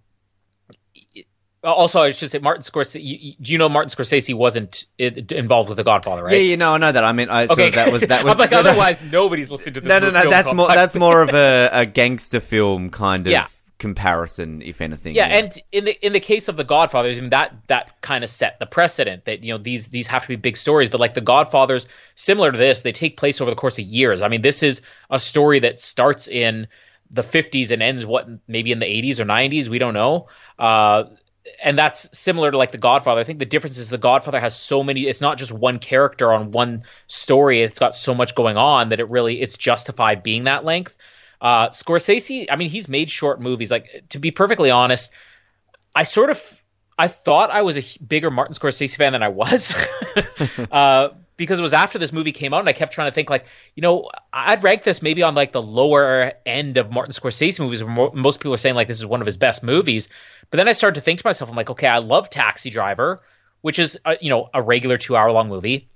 also, 1.63 2.01
I 2.01 2.11
should 2.11 2.29
say 2.31 2.39
Martin 2.39 2.63
Scorsese. 2.63 3.01
You, 3.03 3.33
do 3.41 3.51
you 3.51 3.57
know 3.57 3.67
Martin 3.67 3.89
Scorsese 3.89 4.33
wasn't 4.33 4.85
involved 4.97 5.69
with 5.69 5.77
The 5.77 5.83
Godfather, 5.83 6.23
right? 6.23 6.33
Yeah, 6.33 6.39
you 6.39 6.57
know, 6.57 6.73
I 6.73 6.77
know 6.77 6.91
that. 6.91 7.03
I 7.03 7.11
mean, 7.13 7.29
I, 7.29 7.45
okay, 7.45 7.71
so 7.71 7.75
that 7.75 7.91
was 7.91 8.01
that 8.01 8.23
was. 8.23 8.33
I'm 8.33 8.39
like, 8.39 8.51
otherwise, 8.53 9.01
nobody's 9.01 9.51
listening 9.51 9.73
to 9.75 9.81
this. 9.81 9.89
No, 9.89 9.99
no, 9.99 10.11
no. 10.11 10.29
That's 10.29 10.53
more. 10.53 10.67
That's 10.67 10.95
more 10.95 11.21
of 11.21 11.33
a, 11.33 11.69
a 11.71 11.85
gangster 11.85 12.39
film 12.39 12.89
kind 12.89 13.27
of 13.27 13.33
Yeah. 13.33 13.47
Comparison, 13.79 14.61
if 14.61 14.81
anything. 14.81 15.15
Yeah, 15.15 15.27
and 15.27 15.57
in 15.71 15.85
the 15.85 16.05
in 16.05 16.13
the 16.13 16.19
case 16.19 16.47
of 16.47 16.57
the 16.57 16.63
Godfathers, 16.63 17.17
I 17.17 17.21
mean 17.21 17.29
that 17.29 17.53
that 17.67 18.01
kind 18.01 18.23
of 18.23 18.29
set 18.29 18.59
the 18.59 18.65
precedent 18.65 19.25
that 19.25 19.43
you 19.43 19.53
know 19.53 19.57
these 19.57 19.89
these 19.89 20.07
have 20.07 20.23
to 20.23 20.27
be 20.27 20.35
big 20.35 20.57
stories. 20.57 20.89
But 20.89 20.99
like 20.99 21.13
the 21.13 21.21
Godfathers, 21.21 21.87
similar 22.15 22.51
to 22.51 22.57
this, 22.57 22.81
they 22.81 22.91
take 22.91 23.17
place 23.17 23.41
over 23.41 23.51
the 23.51 23.55
course 23.55 23.77
of 23.77 23.85
years. 23.85 24.21
I 24.21 24.27
mean, 24.27 24.41
this 24.41 24.63
is 24.63 24.81
a 25.09 25.19
story 25.19 25.59
that 25.59 25.79
starts 25.79 26.27
in 26.27 26.67
the 27.09 27.21
50s 27.21 27.71
and 27.71 27.81
ends 27.81 28.05
what 28.05 28.27
maybe 28.47 28.71
in 28.71 28.79
the 28.79 28.85
80s 28.85 29.19
or 29.19 29.25
90s. 29.25 29.69
We 29.69 29.79
don't 29.79 29.93
know. 29.93 30.27
Uh, 30.59 31.05
and 31.63 31.77
that's 31.77 32.17
similar 32.17 32.51
to 32.51 32.57
like 32.57 32.71
the 32.71 32.77
Godfather. 32.77 33.21
I 33.21 33.23
think 33.23 33.39
the 33.39 33.45
difference 33.45 33.77
is 33.77 33.89
the 33.89 33.97
Godfather 33.97 34.39
has 34.39 34.57
so 34.57 34.83
many. 34.83 35.03
It's 35.03 35.21
not 35.21 35.37
just 35.37 35.51
one 35.51 35.79
character 35.79 36.33
on 36.33 36.51
one 36.51 36.83
story. 37.07 37.61
It's 37.61 37.79
got 37.79 37.95
so 37.95 38.13
much 38.13 38.35
going 38.35 38.57
on 38.57 38.89
that 38.89 38.99
it 38.99 39.09
really 39.09 39.41
it's 39.41 39.57
justified 39.57 40.23
being 40.23 40.43
that 40.43 40.65
length. 40.65 40.97
Uh, 41.39 41.69
Scorsese, 41.69 42.47
I 42.49 42.55
mean, 42.55 42.69
he's 42.69 42.87
made 42.89 43.09
short 43.09 43.39
movies. 43.39 43.71
Like 43.71 44.05
to 44.09 44.19
be 44.19 44.31
perfectly 44.31 44.71
honest, 44.71 45.11
I 45.95 46.03
sort 46.03 46.29
of 46.29 46.63
I 46.97 47.07
thought 47.07 47.51
I 47.51 47.61
was 47.61 47.77
a 47.77 48.03
bigger 48.03 48.31
Martin 48.31 48.55
Scorsese 48.55 48.95
fan 48.95 49.13
than 49.13 49.21
I 49.21 49.27
was, 49.27 49.75
uh, 50.71 51.09
because 51.35 51.59
it 51.59 51.61
was 51.61 51.73
after 51.73 51.99
this 51.99 52.11
movie 52.11 52.31
came 52.31 52.55
out, 52.55 52.59
and 52.61 52.69
I 52.69 52.73
kept 52.73 52.91
trying 52.91 53.07
to 53.07 53.13
think 53.13 53.29
like, 53.29 53.45
you 53.75 53.81
know, 53.81 54.09
I'd 54.33 54.63
rank 54.63 54.81
this 54.81 55.03
maybe 55.03 55.21
on 55.21 55.35
like 55.35 55.51
the 55.51 55.61
lower 55.61 56.33
end 56.45 56.77
of 56.77 56.91
Martin 56.91 57.13
Scorsese 57.13 57.59
movies. 57.59 57.83
Where 57.83 57.93
mo- 57.93 58.11
most 58.15 58.39
people 58.39 58.53
are 58.55 58.57
saying 58.57 58.75
like 58.75 58.87
this 58.87 58.97
is 58.97 59.05
one 59.05 59.21
of 59.21 59.27
his 59.27 59.37
best 59.37 59.63
movies, 59.63 60.09
but 60.49 60.57
then 60.57 60.67
I 60.67 60.71
started 60.71 60.95
to 60.95 61.01
think 61.01 61.19
to 61.21 61.27
myself, 61.27 61.51
I'm 61.51 61.55
like, 61.55 61.69
okay, 61.69 61.87
I 61.87 61.99
love 61.99 62.31
Taxi 62.31 62.71
Driver, 62.71 63.21
which 63.61 63.77
is 63.77 63.99
uh, 64.03 64.15
you 64.19 64.31
know 64.31 64.49
a 64.53 64.61
regular 64.61 64.97
two 64.97 65.15
hour 65.15 65.31
long 65.31 65.49
movie. 65.49 65.89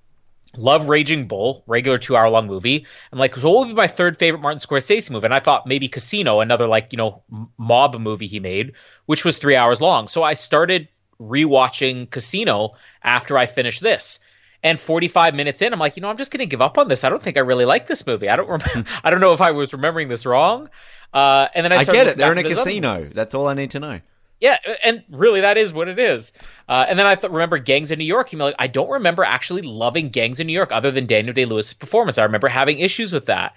Love 0.58 0.90
Raging 0.90 1.28
Bull, 1.28 1.64
regular 1.66 1.98
two 1.98 2.18
hour 2.18 2.30
long 2.30 2.48
movie. 2.48 2.86
I'm 3.12 3.20
like, 3.20 3.36
so 3.36 3.50
what 3.50 3.60
would 3.60 3.74
be 3.74 3.74
my 3.74 3.88
third 3.88 4.18
favorite 4.18 4.42
Martin 4.42 4.60
Scorsese 4.60 5.10
movie? 5.10 5.26
And 5.26 5.34
I 5.34 5.40
thought 5.40 5.66
maybe 5.66 5.88
Casino, 5.88 6.42
another 6.42 6.68
like, 6.68 6.92
you 6.92 6.98
know, 6.98 7.24
mob 7.58 8.00
movie 8.00 8.28
he 8.28 8.40
made, 8.40 8.74
which 9.06 9.24
was 9.24 9.38
three 9.38 9.56
hours 9.56 9.80
long. 9.80 10.08
So 10.08 10.24
I 10.24 10.34
started 10.34 10.90
rewatching 11.22 12.10
Casino 12.10 12.72
after 13.04 13.38
I 13.38 13.46
finished 13.46 13.82
this. 13.82 14.20
And 14.64 14.80
45 14.80 15.34
minutes 15.34 15.62
in, 15.62 15.74
I'm 15.74 15.80
like, 15.80 15.96
you 15.96 16.02
know, 16.02 16.10
I'm 16.10 16.18
just 16.18 16.32
going 16.32 16.40
to 16.40 16.46
give 16.46 16.62
up 16.62 16.78
on 16.78 16.88
this. 16.88 17.04
I 17.04 17.10
don't 17.10 17.22
think 17.22 17.38
I 17.38 17.40
really 17.40 17.66
like 17.66 17.88
this 17.88 18.06
movie. 18.06 18.30
I 18.30 18.36
don't 18.36 18.50
remember. 18.50 18.90
I 19.04 19.10
don't 19.10 19.22
know 19.22 19.34
if 19.34 19.42
I 19.42 19.52
was 19.52 19.74
remembering 19.74 20.08
this 20.08 20.26
wrong. 20.26 20.70
Uh, 21.14 21.48
and 21.56 21.64
then 21.64 21.72
I, 21.72 21.78
I 21.78 21.84
get 21.86 22.08
it. 22.08 22.18
They're 22.18 22.32
in 22.32 22.38
a 22.38 22.42
at 22.42 22.48
his 22.48 22.58
other 22.58 22.70
casino. 22.70 23.02
That's 23.02 23.34
all 23.34 23.48
I 23.48 23.54
need 23.56 23.72
to 23.72 23.80
know. 23.80 24.02
Yeah, 24.42 24.58
and 24.84 25.04
really, 25.12 25.42
that 25.42 25.58
is 25.58 25.72
what 25.72 25.88
it 25.88 26.00
is. 26.00 26.34
Uh, 26.68 26.86
and 26.90 26.98
then 26.98 27.06
I 27.06 27.14
th- 27.14 27.32
remember 27.32 27.60
Gangs 27.60 27.92
in 27.92 28.00
New 28.00 28.06
York. 28.06 28.34
Like, 28.34 28.56
I 28.58 28.66
don't 28.66 28.90
remember 28.90 29.24
actually 29.24 29.62
loving 29.62 30.10
Gangs 30.10 30.40
in 30.40 30.48
New 30.48 30.54
York 30.54 30.72
other 30.72 30.90
than 30.90 31.06
Daniel 31.06 31.34
Day 31.34 31.46
Lewis's 31.46 31.76
performance. 31.76 32.18
I 32.18 32.24
remember 32.24 32.48
having 32.48 32.80
issues 32.80 33.14
with 33.14 33.28
that. 33.28 33.54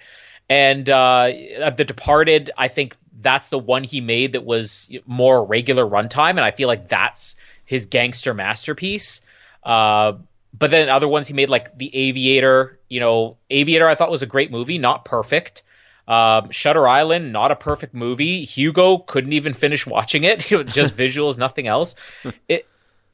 And 0.47 0.87
uh, 0.87 1.31
The 1.75 1.85
Departed, 1.85 2.51
I 2.55 2.67
think 2.67 2.95
that's 3.19 3.49
the 3.49 3.57
one 3.57 3.83
he 3.83 3.99
made 3.99 4.33
that 4.33 4.45
was 4.45 4.91
more 5.07 5.43
regular 5.43 5.83
runtime, 5.85 6.31
and 6.31 6.41
I 6.41 6.51
feel 6.51 6.67
like 6.67 6.87
that's 6.87 7.35
his 7.65 7.87
gangster 7.87 8.35
masterpiece. 8.35 9.21
Uh, 9.63 10.13
but 10.57 10.69
then 10.69 10.89
other 10.89 11.07
ones 11.07 11.27
he 11.27 11.33
made, 11.33 11.49
like 11.49 11.75
The 11.75 11.93
Aviator. 11.95 12.79
You 12.89 12.99
know, 12.99 13.37
Aviator, 13.49 13.87
I 13.87 13.95
thought 13.95 14.11
was 14.11 14.21
a 14.21 14.27
great 14.27 14.51
movie, 14.51 14.77
not 14.77 15.03
perfect. 15.03 15.63
Um, 16.07 16.51
Shutter 16.51 16.87
Island, 16.87 17.33
not 17.33 17.51
a 17.51 17.55
perfect 17.55 17.93
movie. 17.93 18.45
Hugo 18.45 18.99
couldn't 18.99 19.33
even 19.33 19.53
finish 19.53 19.85
watching 19.87 20.23
it. 20.23 20.39
Just 20.67 20.95
visuals, 20.95 21.37
nothing 21.37 21.67
else. 21.67 21.95
It. 22.47 22.67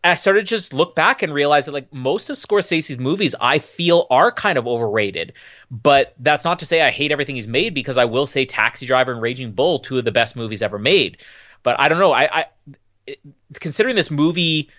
I 0.04 0.16
started 0.16 0.48
to 0.48 0.56
just 0.56 0.74
look 0.74 0.96
back 0.96 1.22
and 1.22 1.32
realize 1.32 1.66
that 1.66 1.74
like 1.74 1.94
most 1.94 2.32
of 2.32 2.36
Scorsese's 2.36 2.98
movies, 2.98 3.36
I 3.40 3.60
feel 3.60 4.08
are 4.10 4.32
kind 4.32 4.58
of 4.58 4.68
overrated. 4.68 5.34
But 5.70 6.16
that's 6.18 6.44
not 6.44 6.58
to 6.60 6.66
say 6.66 6.82
I 6.82 6.90
hate 6.90 7.12
everything 7.12 7.36
he's 7.36 7.48
made 7.48 7.76
because 7.76 8.00
I 8.00 8.06
will 8.06 8.26
say 8.26 8.44
Taxi 8.44 8.88
Driver 8.88 9.12
and 9.12 9.22
Raging 9.22 9.52
Bull, 9.52 9.78
two 9.78 10.00
of 10.00 10.06
the 10.06 10.12
best 10.12 10.36
movies 10.36 10.64
ever 10.64 10.80
made. 10.80 11.18
But 11.62 11.80
I 11.80 11.88
don't 11.88 12.00
know. 12.00 12.14
I, 12.14 12.40
I 12.40 13.16
considering 13.60 13.96
this 13.96 14.10
movie, 14.10 14.72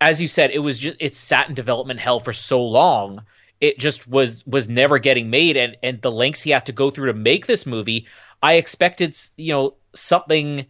as 0.00 0.22
you 0.22 0.28
said, 0.28 0.50
it 0.52 0.60
was 0.60 0.80
just 0.80 0.96
it 1.00 1.14
sat 1.14 1.50
in 1.50 1.54
development 1.54 2.00
hell 2.00 2.18
for 2.18 2.32
so 2.32 2.64
long 2.64 3.22
it 3.60 3.78
just 3.78 4.06
was 4.06 4.46
was 4.46 4.68
never 4.68 4.98
getting 4.98 5.30
made. 5.30 5.56
And 5.56 5.76
and 5.82 6.00
the 6.02 6.12
lengths 6.12 6.42
he 6.42 6.50
had 6.50 6.66
to 6.66 6.72
go 6.72 6.90
through 6.90 7.06
to 7.06 7.14
make 7.14 7.46
this 7.46 7.66
movie 7.66 8.06
i 8.42 8.54
expected 8.54 9.16
you 9.36 9.52
know 9.52 9.74
something 9.94 10.66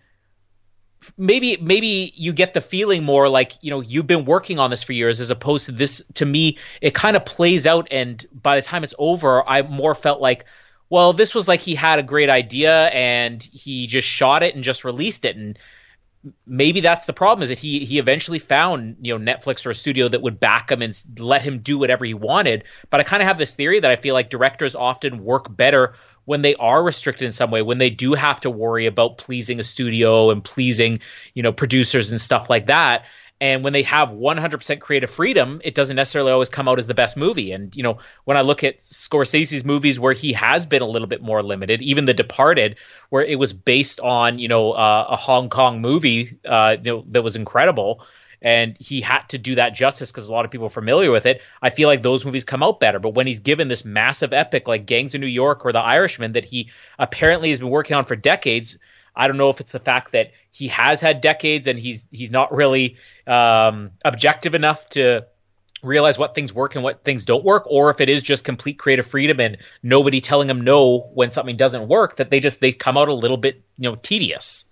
maybe 1.17 1.57
maybe 1.61 2.13
you 2.17 2.33
get 2.33 2.55
the 2.55 2.61
feeling 2.61 3.05
more 3.05 3.29
like 3.29 3.53
you 3.61 3.71
know 3.71 3.81
you've 3.81 4.07
been 4.07 4.25
working 4.25 4.59
on 4.59 4.71
this 4.71 4.83
for 4.83 4.93
years 4.93 5.21
as 5.21 5.31
opposed 5.31 5.67
to 5.67 5.73
this 5.73 6.03
to 6.15 6.27
me 6.27 6.59
it 6.81 6.95
kind 6.95 7.17
of 7.17 7.25
plays 7.25 7.67
out. 7.67 7.89
And 7.91 8.25
by 8.33 8.57
the 8.57 8.63
time 8.63 8.83
it's 8.85 8.95
over 8.99 9.49
i 9.49 9.63
more 9.63 9.95
felt 9.95 10.21
like 10.21 10.47
well 10.89 11.13
this 11.13 11.35
was 11.35 11.49
like 11.49 11.61
he 11.61 11.75
had 11.75 11.99
a 11.99 12.03
great 12.03 12.31
idea 12.31 12.87
and 12.87 13.43
he 13.43 13.87
just 13.87 14.09
shot 14.09 14.43
it 14.43 14.55
and 14.55 14.65
just 14.65 14.85
released 14.85 15.25
it. 15.25 15.37
And 15.37 15.59
maybe 16.47 16.81
that's 16.81 17.07
the 17.07 17.13
problem 17.13 17.43
is 17.43 17.49
that 17.49 17.59
he 17.59 17.85
he 17.85 17.99
eventually 17.99 18.39
found 18.39 18.97
you 19.01 19.17
know 19.17 19.33
Netflix 19.33 19.67
or 19.67 19.71
a 19.71 19.75
studio 19.75 20.09
that 20.09 20.23
would 20.23 20.41
back 20.41 20.71
him 20.71 20.83
and 20.83 20.97
let 21.19 21.43
him 21.43 21.59
do 21.59 21.79
whatever 21.79 22.05
he 22.05 22.15
wanted. 22.15 22.65
But 22.91 23.01
I 23.01 23.05
kind 23.05 23.23
of 23.23 23.29
have 23.29 23.39
this 23.39 23.55
theory 23.55 23.81
that 23.81 23.91
I 23.91 23.97
feel 23.97 24.15
like 24.15 24.31
directors 24.31 24.75
often 24.75 25.25
work 25.25 25.55
better 25.55 25.95
when 26.25 26.43
they 26.43 26.57
are 26.57 26.83
restricted 26.83 27.27
in 27.27 27.33
some 27.33 27.51
way, 27.51 27.63
when 27.63 27.79
they 27.79 27.91
do 27.91 28.15
have 28.15 28.41
to 28.41 28.51
worry 28.51 28.87
about 28.87 29.19
pleasing 29.19 29.61
a 29.61 29.63
studio 29.63 30.31
and 30.31 30.43
pleasing 30.43 30.99
you 31.35 31.43
know 31.43 31.53
producers 31.53 32.11
and 32.11 32.21
stuff 32.21 32.51
like 32.51 32.67
that. 32.67 33.05
And 33.41 33.63
when 33.63 33.75
they 33.75 33.83
have 33.83 34.11
100% 34.11 34.81
creative 34.81 35.11
freedom, 35.11 35.61
it 35.63 35.75
doesn't 35.75 35.97
necessarily 35.97 36.33
always 36.33 36.49
come 36.49 36.69
out 36.69 36.79
as 36.79 36.87
the 36.87 36.95
best 36.95 37.19
movie. 37.19 37.53
And, 37.53 37.75
you 37.77 37.83
know, 37.83 37.99
when 38.25 38.39
I 38.39 38.41
look 38.41 38.65
at 38.65 38.81
Scorsese's 38.81 39.65
movies 39.65 40.01
where 40.01 40.15
he 40.15 40.33
has 40.33 40.65
been 40.65 40.81
a 40.81 40.87
little 40.87 41.09
bit 41.09 41.23
more 41.23 41.43
limited, 41.43 41.83
even 41.83 42.07
The 42.07 42.15
Departed, 42.15 42.77
where 43.11 43.25
it 43.25 43.39
was 43.39 43.53
based 43.53 44.01
on, 44.01 44.39
you 44.39 44.49
know, 44.49 44.73
uh, 44.73 45.07
a 45.11 45.17
Hong 45.17 45.51
Kong 45.51 45.83
movie 45.83 46.39
uh, 46.47 46.77
that 46.83 47.23
was 47.23 47.37
incredible, 47.37 48.03
and 48.41 48.77
he 48.79 49.01
had 49.01 49.23
to 49.29 49.39
do 49.39 49.55
that 49.57 49.75
justice 49.75 50.13
because 50.13 50.29
a 50.29 50.33
lot 50.33 50.45
of 50.45 50.51
people 50.51 50.67
are 50.67 50.71
familiar 50.71 51.11
with 51.11 51.27
it. 51.27 51.43
I 51.63 51.71
feel 51.71 51.89
like 51.89 52.03
those 52.03 52.25
movies 52.25 52.45
come 52.45 52.63
out 52.63 52.81
better. 52.81 52.99
But 52.99 53.15
when 53.15 53.27
he's 53.27 53.41
given 53.41 53.69
this 53.69 53.85
massive 53.85 54.33
epic 54.33 54.69
like 54.69 54.87
Gangs 54.87 55.15
of 55.15 55.21
New 55.21 55.27
York 55.27 55.65
or 55.65 55.73
The 55.73 55.81
Irishman 55.81 56.33
that 56.33 56.45
he 56.45 56.71
apparently 56.99 57.51
has 57.51 57.59
been 57.59 57.71
working 57.71 57.97
on 57.97 58.05
for 58.05 58.17
decades, 58.17 58.79
I 59.17 59.27
don't 59.27 59.37
know 59.37 59.51
if 59.51 59.61
it's 59.61 59.73
the 59.73 59.81
fact 59.81 60.13
that 60.13 60.33
he 60.51 60.69
has 60.69 61.01
had 61.01 61.21
decades 61.21 61.67
and 61.67 61.79
he's 61.79 62.07
he's 62.11 62.31
not 62.31 62.53
really 62.53 62.97
um, 63.27 63.93
objective 64.05 64.55
enough 64.55 64.87
to 64.91 65.27
realize 65.83 66.19
what 66.19 66.35
things 66.35 66.53
work 66.53 66.75
and 66.75 66.85
what 66.85 67.05
things 67.05 67.25
don't 67.25 67.45
work, 67.45 67.65
or 67.67 67.91
if 67.91 68.01
it 68.01 68.09
is 68.09 68.23
just 68.23 68.45
complete 68.45 68.79
creative 68.79 69.07
freedom 69.07 69.41
and 69.41 69.59
nobody 69.83 70.21
telling 70.21 70.49
them 70.49 70.63
no 70.63 71.11
when 71.15 71.31
something 71.31 71.57
doesn't 71.57 71.89
work, 71.89 72.17
that 72.17 72.31
they 72.31 72.41
just 72.41 72.61
they 72.61 72.73
come 72.73 72.99
out 72.99 73.09
a 73.09 73.15
little 73.15 73.37
bit 73.37 73.63
you 73.79 73.89
know 73.89 73.97
tedious. 73.97 74.67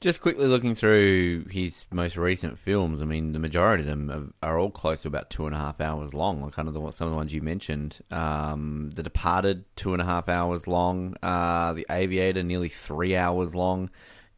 Just 0.00 0.22
quickly 0.22 0.46
looking 0.46 0.74
through 0.74 1.44
his 1.50 1.84
most 1.92 2.16
recent 2.16 2.58
films, 2.58 3.02
I 3.02 3.04
mean, 3.04 3.32
the 3.32 3.38
majority 3.38 3.82
of 3.82 3.86
them 3.86 4.32
are, 4.42 4.58
all 4.58 4.70
close 4.70 5.02
to 5.02 5.08
about 5.08 5.28
two 5.28 5.44
and 5.44 5.54
a 5.54 5.58
half 5.58 5.78
hours 5.78 6.14
long. 6.14 6.40
Like 6.40 6.54
kind 6.54 6.68
of 6.68 6.74
the, 6.74 6.90
some 6.90 7.08
of 7.08 7.12
the 7.12 7.16
ones 7.18 7.34
you 7.34 7.42
mentioned. 7.42 7.98
Um, 8.10 8.92
the 8.94 9.02
Departed, 9.02 9.64
two 9.76 9.92
and 9.92 10.00
a 10.00 10.06
half 10.06 10.30
hours 10.30 10.66
long. 10.66 11.16
Uh, 11.22 11.74
the 11.74 11.86
Aviator, 11.90 12.42
nearly 12.42 12.70
three 12.70 13.14
hours 13.14 13.54
long. 13.54 13.90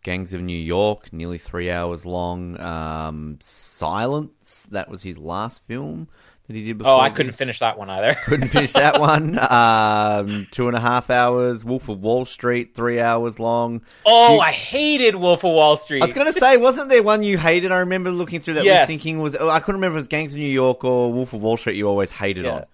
Gangs 0.02 0.34
of 0.34 0.40
New 0.40 0.58
York, 0.58 1.12
nearly 1.12 1.38
three 1.38 1.70
hours 1.70 2.04
long. 2.04 2.58
Um, 2.60 3.38
Silence, 3.40 4.66
that 4.72 4.88
was 4.88 5.04
his 5.04 5.16
last 5.16 5.62
film 5.68 6.08
that 6.52 6.58
he 6.58 6.64
did 6.64 6.78
before. 6.78 6.92
Oh, 6.94 7.00
I 7.00 7.10
couldn't 7.10 7.28
this. 7.32 7.36
finish 7.36 7.58
that 7.60 7.78
one 7.78 7.90
either. 7.90 8.14
Couldn't 8.24 8.48
finish 8.48 8.72
that 8.74 9.00
one. 9.00 9.38
Um, 9.38 10.46
two 10.50 10.68
and 10.68 10.76
a 10.76 10.80
half 10.80 11.10
hours. 11.10 11.64
Wolf 11.64 11.88
of 11.88 12.00
Wall 12.00 12.24
Street, 12.24 12.74
three 12.74 13.00
hours 13.00 13.38
long. 13.40 13.82
Oh, 14.06 14.34
You- 14.34 14.40
I 14.40 14.50
hated 14.52 15.16
Wolf 15.16 15.44
of 15.44 15.52
Wall 15.52 15.76
Street. 15.76 16.02
I 16.02 16.04
was 16.04 16.14
going 16.14 16.26
to 16.26 16.32
say, 16.38 16.56
wasn't 16.56 16.88
there 16.88 17.02
one 17.02 17.22
you 17.22 17.38
hated? 17.38 17.72
I 17.72 17.78
remember 17.80 18.10
looking 18.10 18.40
through 18.40 18.54
that 18.54 18.64
Yes. 18.64 18.88
list 18.88 18.88
thinking 18.88 19.20
was 19.20 19.36
oh, 19.38 19.48
I 19.48 19.60
couldn't 19.60 19.76
remember 19.80 19.96
if 19.96 20.00
it 20.00 20.02
was 20.04 20.08
Gangs 20.08 20.32
of 20.32 20.38
New 20.38 20.46
York 20.46 20.84
or 20.84 21.12
Wolf 21.12 21.32
of 21.32 21.40
Wall 21.42 21.56
Street. 21.56 21.76
You 21.76 21.88
always 21.88 22.10
hated 22.10 22.44
Yeah. 22.44 22.50
on. 22.52 22.64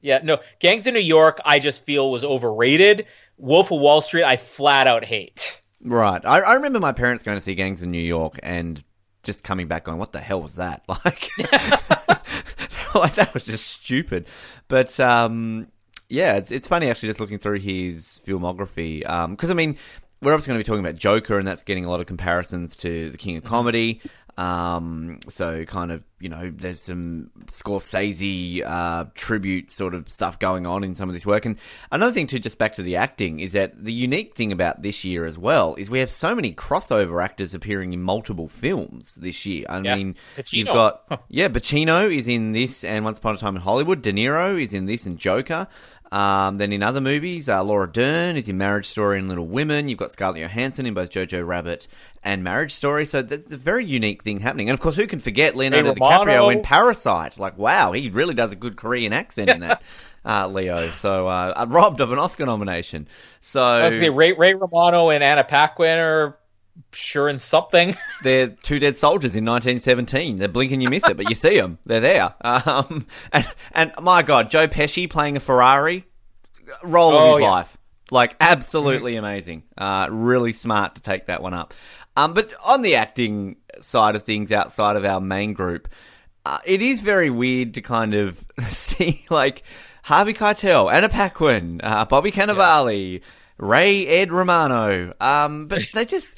Yeah, 0.00 0.18
no, 0.24 0.38
Gangs 0.58 0.86
of 0.88 0.94
New 0.94 1.00
York, 1.00 1.38
I 1.44 1.60
just 1.60 1.84
feel 1.84 2.10
was 2.10 2.24
overrated. 2.24 3.06
Wolf 3.38 3.70
of 3.70 3.78
Wall 3.80 4.00
Street, 4.00 4.24
I 4.24 4.36
flat 4.36 4.86
out 4.88 5.04
hate. 5.04 5.60
Right. 5.80 6.20
I, 6.24 6.40
I 6.40 6.54
remember 6.54 6.80
my 6.80 6.92
parents 6.92 7.22
going 7.22 7.36
to 7.36 7.40
see 7.40 7.54
Gangs 7.54 7.82
of 7.82 7.88
New 7.88 8.00
York 8.02 8.38
and 8.42 8.82
just 9.22 9.44
coming 9.44 9.68
back 9.68 9.84
going, 9.84 9.98
"What 9.98 10.10
the 10.12 10.18
hell 10.20 10.42
was 10.42 10.56
that?" 10.56 10.82
Like, 10.88 11.30
like 13.00 13.14
that 13.16 13.34
was 13.34 13.44
just 13.44 13.66
stupid. 13.66 14.26
But 14.68 14.98
um, 15.00 15.68
yeah, 16.08 16.34
it's 16.34 16.50
it's 16.50 16.66
funny 16.66 16.88
actually 16.90 17.08
just 17.08 17.20
looking 17.20 17.38
through 17.38 17.60
his 17.60 18.20
filmography 18.26 19.00
because 19.30 19.50
I 19.50 19.54
mean 19.54 19.76
we're 20.22 20.32
obviously 20.32 20.52
going 20.52 20.60
to 20.60 20.64
be 20.64 20.68
talking 20.68 20.84
about 20.84 20.96
Joker, 20.96 21.38
and 21.38 21.46
that's 21.46 21.64
getting 21.64 21.84
a 21.84 21.90
lot 21.90 22.00
of 22.00 22.06
comparisons 22.06 22.76
to 22.76 23.10
the 23.10 23.18
King 23.18 23.36
of 23.36 23.44
Comedy. 23.44 24.00
Um, 24.38 25.20
so 25.28 25.64
kind 25.66 25.92
of, 25.92 26.02
you 26.18 26.28
know, 26.28 26.50
there's 26.54 26.80
some 26.80 27.30
Scorsese, 27.46 28.62
uh, 28.64 29.06
tribute 29.14 29.70
sort 29.70 29.94
of 29.94 30.08
stuff 30.08 30.38
going 30.38 30.66
on 30.66 30.84
in 30.84 30.94
some 30.94 31.08
of 31.08 31.14
this 31.14 31.26
work. 31.26 31.44
And 31.44 31.58
another 31.90 32.12
thing 32.12 32.26
too, 32.26 32.38
just 32.38 32.58
back 32.58 32.74
to 32.74 32.82
the 32.82 32.96
acting, 32.96 33.40
is 33.40 33.52
that 33.52 33.82
the 33.84 33.92
unique 33.92 34.34
thing 34.34 34.52
about 34.52 34.82
this 34.82 35.04
year 35.04 35.26
as 35.26 35.36
well 35.36 35.74
is 35.76 35.90
we 35.90 35.98
have 35.98 36.10
so 36.10 36.34
many 36.34 36.54
crossover 36.54 37.22
actors 37.22 37.54
appearing 37.54 37.92
in 37.92 38.02
multiple 38.02 38.48
films 38.48 39.16
this 39.16 39.44
year. 39.46 39.66
I 39.68 39.80
Yeah. 39.80 39.96
mean, 39.96 40.16
Pacino. 40.36 40.52
you've 40.52 40.66
got, 40.68 41.22
yeah, 41.28 41.48
Pacino 41.48 42.14
is 42.14 42.28
in 42.28 42.52
this 42.52 42.84
and 42.84 43.04
Once 43.04 43.18
Upon 43.18 43.34
a 43.34 43.38
Time 43.38 43.56
in 43.56 43.62
Hollywood. 43.62 44.02
De 44.02 44.12
Niro 44.12 44.60
is 44.60 44.72
in 44.72 44.86
this 44.86 45.06
and 45.06 45.18
Joker. 45.18 45.66
Um, 46.12 46.58
then 46.58 46.74
in 46.74 46.82
other 46.82 47.00
movies, 47.00 47.48
uh, 47.48 47.64
Laura 47.64 47.90
Dern 47.90 48.36
is 48.36 48.46
in 48.46 48.58
Marriage 48.58 48.86
Story 48.86 49.18
and 49.18 49.30
Little 49.30 49.46
Women. 49.46 49.88
You've 49.88 49.98
got 49.98 50.10
Scarlett 50.10 50.42
Johansson 50.42 50.84
in 50.84 50.92
both 50.92 51.08
Jojo 51.08 51.44
Rabbit 51.44 51.88
and 52.22 52.44
Marriage 52.44 52.72
Story. 52.72 53.06
So 53.06 53.22
that's 53.22 53.50
a 53.50 53.56
very 53.56 53.86
unique 53.86 54.22
thing 54.22 54.38
happening. 54.38 54.68
And 54.68 54.74
of 54.74 54.80
course, 54.80 54.94
who 54.94 55.06
can 55.06 55.20
forget 55.20 55.56
Leonardo 55.56 55.94
Romano. 55.94 56.30
DiCaprio 56.30 56.52
in 56.52 56.60
Parasite? 56.60 57.38
Like, 57.38 57.56
wow, 57.56 57.92
he 57.92 58.10
really 58.10 58.34
does 58.34 58.52
a 58.52 58.56
good 58.56 58.76
Korean 58.76 59.14
accent 59.14 59.48
in 59.48 59.60
that, 59.60 59.82
uh, 60.26 60.48
Leo. 60.48 60.90
So 60.90 61.28
uh, 61.28 61.64
robbed 61.66 62.02
of 62.02 62.12
an 62.12 62.18
Oscar 62.18 62.44
nomination. 62.44 63.08
So 63.40 63.62
I 63.62 63.84
was 63.84 63.94
gonna 63.98 64.12
Ray, 64.12 64.32
Ray 64.34 64.52
Romano 64.52 65.08
and 65.08 65.24
Anna 65.24 65.44
Paquin 65.44 65.98
are 65.98 66.36
sure 66.92 67.28
in 67.28 67.38
something. 67.38 67.94
they're 68.22 68.48
two 68.48 68.78
dead 68.78 68.96
soldiers 68.96 69.34
in 69.36 69.44
1917. 69.44 70.38
They're 70.38 70.48
blinking, 70.48 70.80
you 70.80 70.88
miss 70.90 71.08
it, 71.08 71.16
but 71.16 71.28
you 71.28 71.34
see 71.34 71.58
them. 71.60 71.78
They're 71.86 72.00
there. 72.00 72.34
Um, 72.40 73.06
and 73.32 73.46
and 73.72 73.92
my 74.00 74.22
God, 74.22 74.50
Joe 74.50 74.68
Pesci 74.68 75.08
playing 75.08 75.36
a 75.36 75.40
Ferrari, 75.40 76.04
role 76.82 77.12
of 77.12 77.22
Oh, 77.22 77.36
his 77.36 77.42
yeah. 77.42 77.50
life. 77.50 77.78
Like 78.10 78.36
absolutely 78.40 79.16
amazing. 79.16 79.62
Uh, 79.76 80.08
really 80.10 80.52
smart 80.52 80.96
to 80.96 81.00
take 81.00 81.26
that 81.26 81.42
one 81.42 81.54
up. 81.54 81.72
Um, 82.16 82.34
but 82.34 82.52
on 82.64 82.82
the 82.82 82.96
acting 82.96 83.56
side 83.80 84.16
of 84.16 84.22
things, 84.24 84.52
outside 84.52 84.96
of 84.96 85.04
our 85.06 85.20
main 85.20 85.54
group, 85.54 85.88
uh, 86.44 86.58
it 86.66 86.82
is 86.82 87.00
very 87.00 87.30
weird 87.30 87.74
to 87.74 87.80
kind 87.80 88.12
of 88.14 88.44
see 88.68 89.24
like 89.30 89.62
Harvey 90.02 90.34
Keitel, 90.34 90.92
Anna 90.92 91.08
Paquin, 91.08 91.80
uh, 91.82 92.04
Bobby 92.04 92.32
Cannavale, 92.32 93.22
Ray 93.56 94.06
Ed 94.06 94.30
Romano. 94.30 95.14
Um, 95.20 95.68
but 95.68 95.82
they 95.94 96.04
just. 96.04 96.36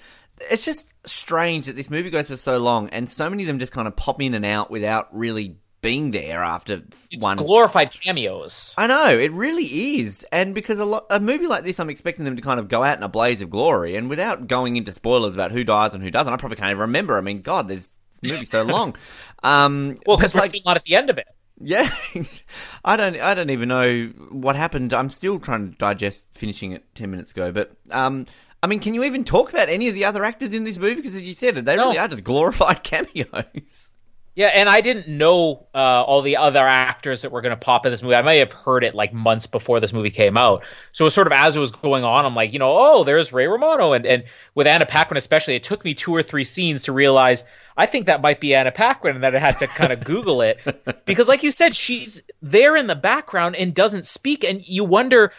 It's 0.50 0.64
just 0.64 0.92
strange 1.04 1.66
that 1.66 1.76
this 1.76 1.90
movie 1.90 2.10
goes 2.10 2.28
for 2.28 2.36
so 2.36 2.58
long, 2.58 2.88
and 2.90 3.08
so 3.08 3.30
many 3.30 3.44
of 3.44 3.46
them 3.46 3.58
just 3.58 3.72
kind 3.72 3.86
of 3.88 3.96
pop 3.96 4.20
in 4.20 4.34
and 4.34 4.44
out 4.44 4.70
without 4.70 5.14
really 5.16 5.56
being 5.80 6.12
there 6.12 6.42
after 6.42 6.82
It's 7.10 7.22
one 7.22 7.36
glorified 7.36 7.92
cameos. 7.92 8.74
I 8.78 8.86
know 8.86 9.10
it 9.10 9.30
really 9.32 9.98
is, 10.00 10.26
and 10.32 10.54
because 10.54 10.78
a 10.78 10.84
lot 10.84 11.06
a 11.10 11.20
movie 11.20 11.46
like 11.46 11.64
this, 11.64 11.78
I'm 11.78 11.90
expecting 11.90 12.24
them 12.24 12.36
to 12.36 12.42
kind 12.42 12.58
of 12.58 12.68
go 12.68 12.82
out 12.82 12.96
in 12.96 13.02
a 13.04 13.08
blaze 13.08 13.42
of 13.42 13.50
glory, 13.50 13.94
and 13.96 14.08
without 14.08 14.46
going 14.48 14.76
into 14.76 14.92
spoilers 14.92 15.34
about 15.34 15.52
who 15.52 15.62
dies 15.62 15.94
and 15.94 16.02
who 16.02 16.10
doesn't, 16.10 16.32
I 16.32 16.36
probably 16.36 16.56
can't 16.56 16.70
even 16.70 16.80
remember. 16.80 17.18
I 17.18 17.20
mean, 17.20 17.42
God, 17.42 17.68
this 17.68 17.96
movie's 18.22 18.50
so 18.50 18.62
long. 18.62 18.96
Um, 19.42 19.98
Well, 20.06 20.16
because 20.16 20.34
we're 20.34 20.40
like, 20.40 20.50
still 20.50 20.62
not 20.64 20.78
at 20.78 20.84
the 20.84 20.96
end 20.96 21.10
of 21.10 21.18
it. 21.18 21.26
yeah, 21.60 21.94
I 22.84 22.96
don't 22.96 23.20
I 23.20 23.34
don't 23.34 23.50
even 23.50 23.68
know 23.68 24.06
what 24.30 24.56
happened. 24.56 24.94
I'm 24.94 25.10
still 25.10 25.38
trying 25.38 25.72
to 25.72 25.76
digest 25.76 26.26
finishing 26.32 26.72
it 26.72 26.82
ten 26.94 27.10
minutes 27.10 27.30
ago, 27.32 27.52
but 27.52 27.76
um. 27.90 28.24
I 28.64 28.66
mean, 28.66 28.80
can 28.80 28.94
you 28.94 29.04
even 29.04 29.24
talk 29.24 29.50
about 29.52 29.68
any 29.68 29.88
of 29.88 29.94
the 29.94 30.06
other 30.06 30.24
actors 30.24 30.54
in 30.54 30.64
this 30.64 30.78
movie? 30.78 30.94
Because 30.94 31.14
as 31.14 31.22
you 31.28 31.34
said, 31.34 31.54
they 31.56 31.76
No. 31.76 31.84
really 31.88 31.98
are 31.98 32.08
just 32.08 32.24
glorified 32.24 32.82
cameos. 32.82 33.90
Yeah, 34.36 34.46
and 34.46 34.68
I 34.70 34.80
didn't 34.80 35.06
know 35.06 35.66
uh, 35.74 36.02
all 36.02 36.22
the 36.22 36.38
other 36.38 36.66
actors 36.66 37.22
that 37.22 37.30
were 37.30 37.42
going 37.42 37.50
to 37.50 37.56
pop 37.56 37.84
in 37.86 37.92
this 37.92 38.02
movie. 38.02 38.14
I 38.16 38.22
may 38.22 38.38
have 38.38 38.50
heard 38.50 38.82
it 38.82 38.94
like 38.94 39.12
months 39.12 39.46
before 39.46 39.80
this 39.80 39.92
movie 39.92 40.10
came 40.10 40.36
out. 40.38 40.64
So 40.92 41.04
it 41.04 41.06
was 41.06 41.14
sort 41.14 41.28
of 41.28 41.34
as 41.34 41.54
it 41.54 41.60
was 41.60 41.70
going 41.70 42.02
on, 42.02 42.24
I'm 42.24 42.34
like, 42.34 42.52
you 42.52 42.58
know, 42.58 42.74
oh, 42.76 43.04
there's 43.04 43.32
Ray 43.32 43.46
Romano, 43.46 43.92
and 43.92 44.04
and 44.06 44.24
with 44.56 44.66
Anna 44.66 44.86
Paquin 44.86 45.16
especially, 45.18 45.54
it 45.56 45.62
took 45.62 45.84
me 45.84 45.94
two 45.94 46.10
or 46.12 46.22
three 46.22 46.42
scenes 46.42 46.82
to 46.84 46.92
realize 46.92 47.44
I 47.76 47.86
think 47.86 48.06
that 48.06 48.22
might 48.22 48.40
be 48.40 48.54
Anna 48.56 48.72
Paquin, 48.72 49.14
and 49.14 49.22
then 49.22 49.36
I 49.36 49.38
had 49.38 49.58
to 49.58 49.66
kind 49.68 49.92
of 49.92 50.02
Google 50.04 50.40
it 50.40 50.58
because, 51.04 51.28
like 51.28 51.44
you 51.44 51.52
said, 51.52 51.74
she's 51.76 52.20
there 52.42 52.74
in 52.76 52.88
the 52.88 52.96
background 52.96 53.54
and 53.54 53.72
doesn't 53.72 54.04
speak, 54.04 54.42
and 54.42 54.66
you 54.66 54.84
wonder 54.84 55.32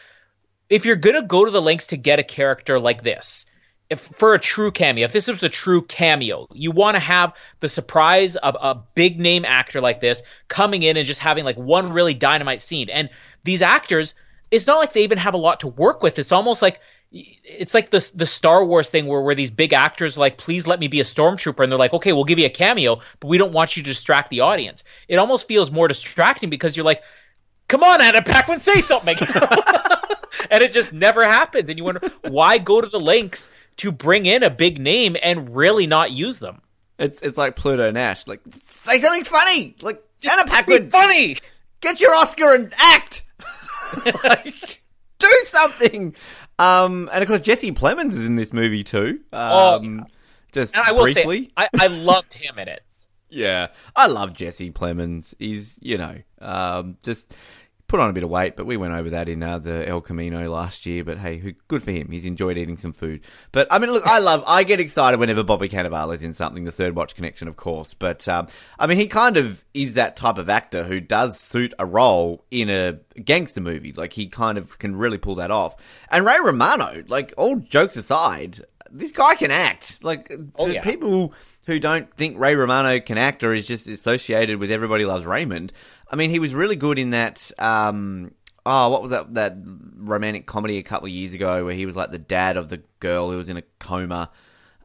if 0.69 0.85
you're 0.85 0.95
to 0.95 1.21
go 1.21 1.45
to 1.45 1.51
the 1.51 1.61
lengths 1.61 1.87
to 1.87 1.97
get 1.97 2.19
a 2.19 2.23
character 2.23 2.79
like 2.79 3.03
this 3.03 3.45
if 3.89 3.99
for 3.99 4.33
a 4.33 4.39
true 4.39 4.71
cameo, 4.71 5.05
if 5.05 5.13
this 5.13 5.27
was 5.27 5.43
a 5.43 5.49
true 5.49 5.81
cameo, 5.83 6.47
you 6.53 6.71
want 6.71 6.95
to 6.95 6.99
have 6.99 7.33
the 7.59 7.69
surprise 7.69 8.35
of 8.35 8.57
a 8.59 8.75
big 8.95 9.19
name 9.19 9.45
actor 9.45 9.79
like 9.79 10.01
this 10.01 10.23
coming 10.47 10.83
in 10.83 10.97
and 10.97 11.05
just 11.05 11.19
having 11.19 11.45
like 11.45 11.57
one 11.57 11.93
really 11.93 12.13
dynamite 12.13 12.61
scene. 12.61 12.89
And 12.89 13.09
these 13.43 13.61
actors, 13.61 14.15
it's 14.49 14.65
not 14.65 14.77
like 14.77 14.93
they 14.93 15.03
even 15.03 15.19
have 15.19 15.35
a 15.35 15.37
lot 15.37 15.59
to 15.59 15.67
work 15.67 16.01
with. 16.01 16.17
It's 16.17 16.31
almost 16.31 16.61
like 16.61 16.79
it's 17.11 17.75
like 17.75 17.91
the 17.91 18.11
the 18.15 18.25
Star 18.25 18.65
Wars 18.65 18.89
thing 18.89 19.05
where 19.05 19.21
where 19.21 19.35
these 19.35 19.51
big 19.51 19.71
actors 19.71 20.17
like, 20.17 20.37
please 20.37 20.65
let 20.65 20.79
me 20.79 20.87
be 20.87 20.99
a 20.99 21.03
stormtrooper, 21.03 21.63
and 21.63 21.71
they're 21.71 21.79
like, 21.79 21.93
okay, 21.93 22.11
we'll 22.11 22.23
give 22.23 22.39
you 22.39 22.47
a 22.47 22.49
cameo, 22.49 22.99
but 23.19 23.27
we 23.27 23.37
don't 23.37 23.53
want 23.53 23.77
you 23.77 23.83
to 23.83 23.89
distract 23.89 24.31
the 24.31 24.41
audience. 24.41 24.83
It 25.07 25.17
almost 25.17 25.47
feels 25.47 25.69
more 25.69 25.87
distracting 25.87 26.49
because 26.49 26.75
you're 26.75 26.85
like, 26.85 27.03
come 27.67 27.83
on, 27.83 28.01
Anna 28.01 28.21
Paquin, 28.21 28.59
say 28.59 28.81
something. 28.81 29.17
and 30.49 30.63
it 30.63 30.71
just 30.71 30.93
never 30.93 31.23
happens. 31.23 31.69
And 31.69 31.77
you 31.77 31.83
wonder 31.83 32.01
why 32.23 32.57
go 32.57 32.81
to 32.81 32.87
the 32.87 32.99
links 32.99 33.49
to 33.77 33.91
bring 33.91 34.25
in 34.25 34.43
a 34.43 34.49
big 34.49 34.79
name 34.79 35.15
and 35.21 35.55
really 35.55 35.87
not 35.87 36.11
use 36.11 36.39
them. 36.39 36.61
It's 36.97 37.21
it's 37.21 37.37
like 37.37 37.55
Pluto 37.55 37.91
Nash. 37.91 38.25
Like, 38.25 38.39
say 38.65 38.99
something 38.99 39.25
funny. 39.25 39.75
Like 39.81 40.01
Anna 40.29 40.49
Paquin, 40.49 40.87
Funny. 40.87 41.35
get 41.81 41.99
your 41.99 42.13
Oscar 42.15 42.53
and 42.53 42.73
act. 42.77 43.23
like, 44.23 44.81
do 45.19 45.27
something. 45.45 46.15
Um, 46.57 47.09
and 47.11 47.21
of 47.21 47.27
course 47.27 47.41
Jesse 47.41 47.73
Plemons 47.73 48.13
is 48.13 48.21
in 48.21 48.37
this 48.37 48.53
movie 48.53 48.83
too. 48.85 49.19
Um, 49.33 50.05
just 50.53 50.73
And 50.73 50.85
I 50.87 50.93
will 50.93 51.03
briefly. 51.03 51.45
say, 51.45 51.51
I, 51.57 51.67
I 51.77 51.87
loved 51.87 52.33
him 52.33 52.57
in 52.57 52.69
it. 52.69 52.81
Yeah, 53.35 53.67
I 53.93 54.07
love 54.07 54.33
Jesse 54.33 54.71
Plemons. 54.71 55.33
He's 55.37 55.77
you 55.81 55.97
know 55.97 56.15
um, 56.39 56.97
just 57.03 57.35
put 57.87 57.99
on 57.99 58.09
a 58.09 58.13
bit 58.13 58.23
of 58.23 58.29
weight, 58.29 58.55
but 58.55 58.65
we 58.65 58.77
went 58.77 58.93
over 58.93 59.09
that 59.09 59.27
in 59.27 59.43
uh, 59.43 59.59
the 59.59 59.85
El 59.85 59.99
Camino 59.99 60.49
last 60.49 60.85
year. 60.85 61.03
But 61.03 61.17
hey, 61.17 61.37
who, 61.37 61.51
good 61.67 61.83
for 61.83 61.91
him. 61.91 62.09
He's 62.09 62.23
enjoyed 62.23 62.57
eating 62.57 62.77
some 62.77 62.93
food. 62.93 63.25
But 63.51 63.67
I 63.69 63.79
mean, 63.79 63.91
look, 63.91 64.07
I 64.07 64.19
love. 64.19 64.41
I 64.47 64.63
get 64.63 64.79
excited 64.79 65.19
whenever 65.19 65.43
Bobby 65.43 65.67
Cannavale 65.67 66.15
is 66.15 66.23
in 66.23 66.31
something. 66.31 66.63
The 66.63 66.71
Third 66.71 66.95
Watch 66.95 67.13
Connection, 67.13 67.49
of 67.49 67.57
course. 67.57 67.93
But 67.93 68.25
um, 68.29 68.47
I 68.79 68.87
mean, 68.87 68.97
he 68.97 69.07
kind 69.07 69.35
of 69.35 69.61
is 69.73 69.95
that 69.95 70.15
type 70.15 70.37
of 70.37 70.49
actor 70.49 70.85
who 70.85 71.01
does 71.01 71.37
suit 71.37 71.73
a 71.77 71.85
role 71.85 72.45
in 72.51 72.69
a 72.69 72.93
gangster 73.19 73.59
movie. 73.59 73.91
Like 73.91 74.13
he 74.13 74.27
kind 74.27 74.57
of 74.57 74.79
can 74.79 74.95
really 74.95 75.17
pull 75.17 75.35
that 75.35 75.51
off. 75.51 75.75
And 76.09 76.25
Ray 76.25 76.37
Romano, 76.41 77.03
like 77.09 77.33
all 77.35 77.57
jokes 77.57 77.97
aside, 77.97 78.61
this 78.97 79.11
guy 79.11 79.35
can 79.35 79.51
act. 79.51 80.03
Like 80.03 80.31
Oh, 80.57 80.67
yeah. 80.67 80.81
people 80.81 81.33
who 81.67 81.79
don't 81.79 82.13
think 82.15 82.37
Ray 82.39 82.55
Romano 82.55 82.99
can 82.99 83.17
act 83.17 83.43
or 83.43 83.53
is 83.53 83.67
just 83.67 83.87
associated 83.87 84.59
with 84.59 84.71
Everybody 84.71 85.05
Loves 85.05 85.25
Raymond. 85.25 85.73
I 86.09 86.15
mean, 86.15 86.29
he 86.29 86.39
was 86.39 86.53
really 86.53 86.75
good 86.75 86.99
in 86.99 87.09
that. 87.11 87.51
Um, 87.57 88.33
oh, 88.65 88.89
what 88.89 89.01
was 89.01 89.11
that? 89.11 89.33
That 89.33 89.57
romantic 89.97 90.45
comedy 90.45 90.77
a 90.77 90.83
couple 90.83 91.07
of 91.07 91.11
years 91.13 91.33
ago 91.33 91.65
where 91.65 91.73
he 91.73 91.85
was 91.85 91.95
like 91.95 92.11
the 92.11 92.19
dad 92.19 92.57
of 92.57 92.69
the 92.69 92.81
girl 92.99 93.31
who 93.31 93.37
was 93.37 93.49
in 93.49 93.57
a 93.57 93.63
coma. 93.79 94.29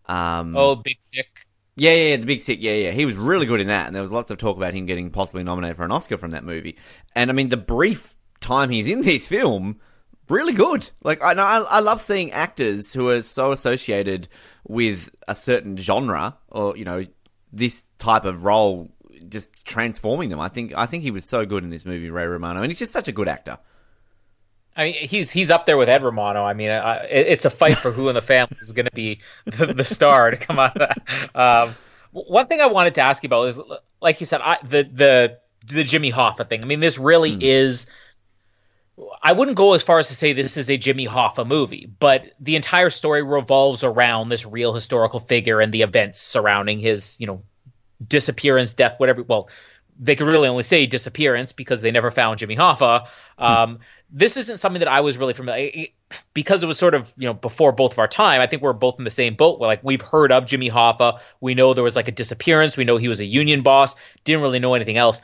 Um, 0.07 0.57
Oh, 0.57 0.75
Big 0.77 0.96
Sick. 1.01 1.46
yeah, 1.77 1.92
yeah, 1.92 2.09
yeah, 2.11 2.16
the 2.16 2.27
Big 2.27 2.40
Sick. 2.40 2.59
Yeah, 2.61 2.73
yeah, 2.73 2.90
he 2.92 3.05
was 3.07 3.16
really 3.16 3.46
good 3.46 3.61
in 3.61 3.66
that, 3.68 3.87
and 3.87 3.94
there 3.94 4.03
was 4.03 4.11
lots 4.12 4.31
of 4.31 4.38
talk 4.38 4.57
about 4.57 4.75
him 4.75 4.87
getting 4.87 5.11
possibly 5.11 5.42
nominated 5.44 5.77
for 5.77 5.85
an 5.85 5.92
Oscar 5.92 6.16
from 6.18 6.31
that 6.33 6.44
movie. 6.44 6.77
And 7.14 7.31
I 7.31 7.33
mean, 7.35 7.51
the 7.51 7.57
brief 7.59 8.16
time 8.40 8.70
he's 8.70 8.88
in 8.88 9.03
this 9.03 9.27
film, 9.27 9.79
really 10.30 10.52
good. 10.52 10.90
Like 11.02 11.22
I, 11.22 11.32
I, 11.32 11.58
I 11.58 11.80
love 11.80 12.00
seeing 12.00 12.32
actors 12.32 12.92
who 12.92 13.08
are 13.08 13.22
so 13.22 13.52
associated 13.52 14.28
with 14.66 15.10
a 15.26 15.34
certain 15.34 15.76
genre, 15.76 16.36
or 16.48 16.76
you 16.76 16.84
know, 16.84 17.04
this 17.52 17.86
type 17.98 18.24
of 18.24 18.44
role, 18.44 18.90
just 19.28 19.52
transforming 19.64 20.30
them. 20.30 20.40
I 20.40 20.48
think, 20.48 20.72
I 20.76 20.86
think 20.86 21.02
he 21.02 21.10
was 21.10 21.24
so 21.24 21.44
good 21.44 21.64
in 21.64 21.70
this 21.70 21.84
movie, 21.84 22.10
Ray 22.10 22.26
Romano, 22.26 22.62
and 22.62 22.70
he's 22.70 22.78
just 22.78 22.92
such 22.92 23.08
a 23.08 23.12
good 23.12 23.28
actor. 23.28 23.58
I 24.76 24.84
mean, 24.84 24.94
he's 24.94 25.30
he's 25.30 25.50
up 25.50 25.66
there 25.66 25.76
with 25.76 25.88
Ed 25.88 26.02
Romano. 26.02 26.44
I 26.44 26.54
mean, 26.54 26.70
I, 26.70 26.98
it's 27.04 27.44
a 27.44 27.50
fight 27.50 27.76
for 27.76 27.90
who 27.90 28.08
in 28.08 28.14
the 28.14 28.22
family 28.22 28.56
is 28.62 28.72
going 28.72 28.86
to 28.86 28.92
be 28.92 29.20
the, 29.44 29.66
the 29.74 29.84
star 29.84 30.30
to 30.30 30.36
come 30.36 30.58
out 30.58 30.80
of 30.80 30.88
that. 30.88 31.36
Um, 31.36 31.74
one 32.12 32.46
thing 32.46 32.60
I 32.60 32.66
wanted 32.66 32.94
to 32.94 33.00
ask 33.00 33.22
you 33.22 33.26
about 33.26 33.48
is, 33.48 33.58
like 34.00 34.20
you 34.20 34.26
said, 34.26 34.40
I, 34.42 34.58
the 34.62 34.84
the 34.84 35.38
the 35.66 35.82
Jimmy 35.84 36.12
Hoffa 36.12 36.48
thing. 36.48 36.62
I 36.62 36.66
mean, 36.66 36.80
this 36.80 36.98
really 36.98 37.36
is. 37.40 37.88
I 39.22 39.32
wouldn't 39.32 39.56
go 39.56 39.74
as 39.74 39.82
far 39.82 39.98
as 39.98 40.08
to 40.08 40.14
say 40.14 40.32
this 40.32 40.56
is 40.56 40.68
a 40.68 40.76
Jimmy 40.76 41.06
Hoffa 41.06 41.46
movie, 41.46 41.90
but 41.98 42.32
the 42.40 42.56
entire 42.56 42.90
story 42.90 43.22
revolves 43.22 43.82
around 43.84 44.28
this 44.28 44.44
real 44.44 44.72
historical 44.74 45.20
figure 45.20 45.60
and 45.60 45.72
the 45.72 45.82
events 45.82 46.20
surrounding 46.20 46.78
his, 46.78 47.18
you 47.20 47.26
know, 47.26 47.42
disappearance, 48.06 48.74
death, 48.74 48.94
whatever. 48.98 49.22
Well, 49.22 49.48
they 49.98 50.16
could 50.16 50.26
really 50.26 50.48
only 50.48 50.62
say 50.62 50.86
disappearance 50.86 51.52
because 51.52 51.82
they 51.82 51.90
never 51.90 52.10
found 52.10 52.38
Jimmy 52.38 52.56
Hoffa. 52.56 53.06
Um, 53.38 53.78
this 54.10 54.36
isn't 54.36 54.56
something 54.56 54.80
that 54.80 54.88
I 54.88 55.00
was 55.00 55.18
really 55.18 55.34
familiar 55.34 55.70
it- 55.72 55.90
because 56.34 56.62
it 56.62 56.66
was 56.66 56.78
sort 56.78 56.94
of 56.94 57.12
you 57.16 57.26
know 57.26 57.34
before 57.34 57.72
both 57.72 57.92
of 57.92 57.98
our 57.98 58.08
time. 58.08 58.40
I 58.40 58.46
think 58.46 58.62
we're 58.62 58.72
both 58.72 58.98
in 58.98 59.04
the 59.04 59.10
same 59.10 59.34
boat. 59.34 59.60
We're 59.60 59.66
like 59.68 59.84
we've 59.84 60.00
heard 60.00 60.32
of 60.32 60.46
Jimmy 60.46 60.70
Hoffa. 60.70 61.20
We 61.40 61.54
know 61.54 61.74
there 61.74 61.84
was 61.84 61.96
like 61.96 62.08
a 62.08 62.12
disappearance. 62.12 62.76
We 62.76 62.84
know 62.84 62.96
he 62.96 63.08
was 63.08 63.20
a 63.20 63.24
union 63.24 63.62
boss. 63.62 63.94
Didn't 64.24 64.42
really 64.42 64.58
know 64.58 64.74
anything 64.74 64.96
else. 64.96 65.20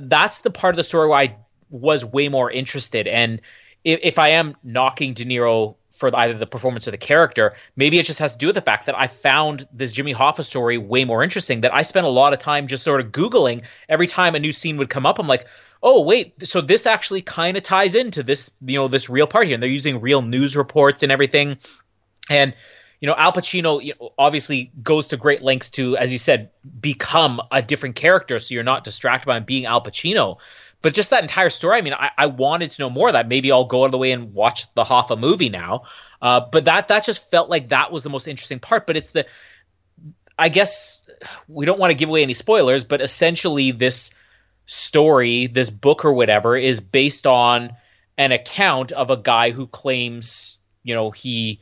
that's 0.00 0.40
the 0.40 0.50
part 0.50 0.72
of 0.72 0.76
the 0.76 0.84
story 0.84 1.08
where 1.08 1.18
I 1.18 1.36
was 1.70 2.04
way 2.04 2.28
more 2.28 2.50
interested. 2.50 3.06
And 3.06 3.40
if, 3.84 4.00
if 4.02 4.18
I 4.18 4.30
am 4.30 4.56
knocking 4.62 5.14
De 5.14 5.24
Niro 5.24 5.76
for 5.90 6.14
either 6.16 6.34
the 6.34 6.46
performance 6.46 6.88
or 6.88 6.92
the 6.92 6.98
character, 6.98 7.52
maybe 7.76 7.98
it 7.98 8.06
just 8.06 8.20
has 8.20 8.32
to 8.32 8.38
do 8.38 8.46
with 8.46 8.54
the 8.54 8.62
fact 8.62 8.86
that 8.86 8.98
I 8.98 9.06
found 9.06 9.66
this 9.72 9.92
Jimmy 9.92 10.14
Hoffa 10.14 10.44
story 10.44 10.78
way 10.78 11.04
more 11.04 11.22
interesting. 11.22 11.62
That 11.62 11.74
I 11.74 11.82
spent 11.82 12.06
a 12.06 12.10
lot 12.10 12.32
of 12.32 12.38
time 12.38 12.66
just 12.66 12.84
sort 12.84 13.00
of 13.00 13.12
googling 13.12 13.62
every 13.88 14.06
time 14.06 14.34
a 14.34 14.38
new 14.38 14.52
scene 14.52 14.76
would 14.78 14.90
come 14.90 15.06
up. 15.06 15.18
I'm 15.18 15.26
like, 15.26 15.46
oh 15.82 16.02
wait, 16.02 16.46
so 16.46 16.60
this 16.60 16.86
actually 16.86 17.22
kind 17.22 17.56
of 17.56 17.62
ties 17.62 17.94
into 17.94 18.22
this, 18.22 18.50
you 18.64 18.78
know, 18.78 18.88
this 18.88 19.08
real 19.08 19.26
part 19.26 19.46
here, 19.46 19.54
and 19.54 19.62
they're 19.62 19.70
using 19.70 20.00
real 20.00 20.22
news 20.22 20.56
reports 20.56 21.02
and 21.02 21.10
everything, 21.10 21.58
and 22.28 22.54
you 23.00 23.06
know, 23.06 23.14
Al 23.16 23.32
Pacino 23.32 23.82
you 23.82 23.94
know, 23.98 24.12
obviously 24.18 24.70
goes 24.82 25.08
to 25.08 25.16
great 25.16 25.42
lengths 25.42 25.70
to, 25.70 25.96
as 25.96 26.12
you 26.12 26.18
said, 26.18 26.50
become 26.80 27.40
a 27.50 27.62
different 27.62 27.96
character, 27.96 28.38
so 28.38 28.54
you're 28.54 28.62
not 28.62 28.84
distracted 28.84 29.26
by 29.26 29.38
him 29.38 29.44
being 29.44 29.64
Al 29.64 29.82
Pacino. 29.82 30.36
But 30.82 30.94
just 30.94 31.10
that 31.10 31.22
entire 31.22 31.50
story, 31.50 31.76
I 31.76 31.82
mean, 31.82 31.92
I, 31.92 32.10
I 32.16 32.26
wanted 32.26 32.70
to 32.70 32.82
know 32.82 32.90
more 32.90 33.08
of 33.08 33.12
that. 33.12 33.28
Maybe 33.28 33.52
I'll 33.52 33.66
go 33.66 33.82
out 33.82 33.86
of 33.86 33.92
the 33.92 33.98
way 33.98 34.12
and 34.12 34.32
watch 34.32 34.72
the 34.74 34.84
Hoffa 34.84 35.18
movie 35.18 35.50
now. 35.50 35.82
Uh, 36.22 36.40
but 36.50 36.64
that 36.64 36.88
that 36.88 37.04
just 37.04 37.30
felt 37.30 37.50
like 37.50 37.68
that 37.68 37.92
was 37.92 38.02
the 38.02 38.10
most 38.10 38.26
interesting 38.26 38.60
part. 38.60 38.86
But 38.86 38.96
it's 38.96 39.10
the, 39.10 39.26
I 40.38 40.48
guess 40.48 41.02
we 41.48 41.66
don't 41.66 41.78
want 41.78 41.90
to 41.90 41.96
give 41.96 42.08
away 42.08 42.22
any 42.22 42.34
spoilers, 42.34 42.84
but 42.84 43.02
essentially 43.02 43.72
this 43.72 44.10
story, 44.64 45.48
this 45.48 45.68
book 45.68 46.04
or 46.04 46.14
whatever, 46.14 46.56
is 46.56 46.80
based 46.80 47.26
on 47.26 47.76
an 48.16 48.32
account 48.32 48.92
of 48.92 49.10
a 49.10 49.16
guy 49.16 49.50
who 49.50 49.66
claims, 49.66 50.58
you 50.82 50.94
know, 50.94 51.10
he 51.10 51.60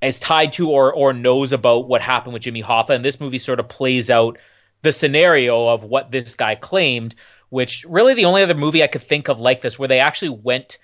is 0.00 0.18
tied 0.18 0.54
to 0.54 0.70
or 0.70 0.94
or 0.94 1.12
knows 1.12 1.52
about 1.52 1.88
what 1.88 2.00
happened 2.00 2.32
with 2.32 2.42
Jimmy 2.42 2.62
Hoffa, 2.62 2.90
and 2.90 3.04
this 3.04 3.20
movie 3.20 3.38
sort 3.38 3.60
of 3.60 3.68
plays 3.68 4.08
out 4.08 4.38
the 4.82 4.92
scenario 4.92 5.68
of 5.68 5.84
what 5.84 6.10
this 6.10 6.36
guy 6.36 6.54
claimed. 6.54 7.14
Which 7.50 7.84
really 7.88 8.14
the 8.14 8.24
only 8.24 8.42
other 8.42 8.54
movie 8.54 8.82
I 8.82 8.86
could 8.86 9.02
think 9.02 9.28
of 9.28 9.38
like 9.38 9.60
this, 9.60 9.78
where 9.78 9.88
they 9.88 10.00
actually 10.00 10.30
went 10.42 10.78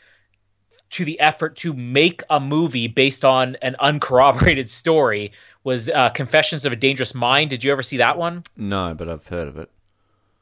to 0.90 1.04
the 1.04 1.18
effort 1.20 1.56
to 1.56 1.72
make 1.74 2.22
a 2.30 2.38
movie 2.38 2.86
based 2.88 3.24
on 3.24 3.56
an 3.62 3.74
uncorroborated 3.80 4.68
story, 4.68 5.32
was 5.64 5.88
uh, 5.88 6.10
Confessions 6.10 6.64
of 6.64 6.72
a 6.72 6.76
Dangerous 6.76 7.14
Mind. 7.14 7.50
Did 7.50 7.64
you 7.64 7.72
ever 7.72 7.82
see 7.82 7.96
that 7.96 8.18
one? 8.18 8.44
No, 8.56 8.94
but 8.94 9.08
I've 9.08 9.26
heard 9.26 9.48
of 9.48 9.58
it. 9.58 9.70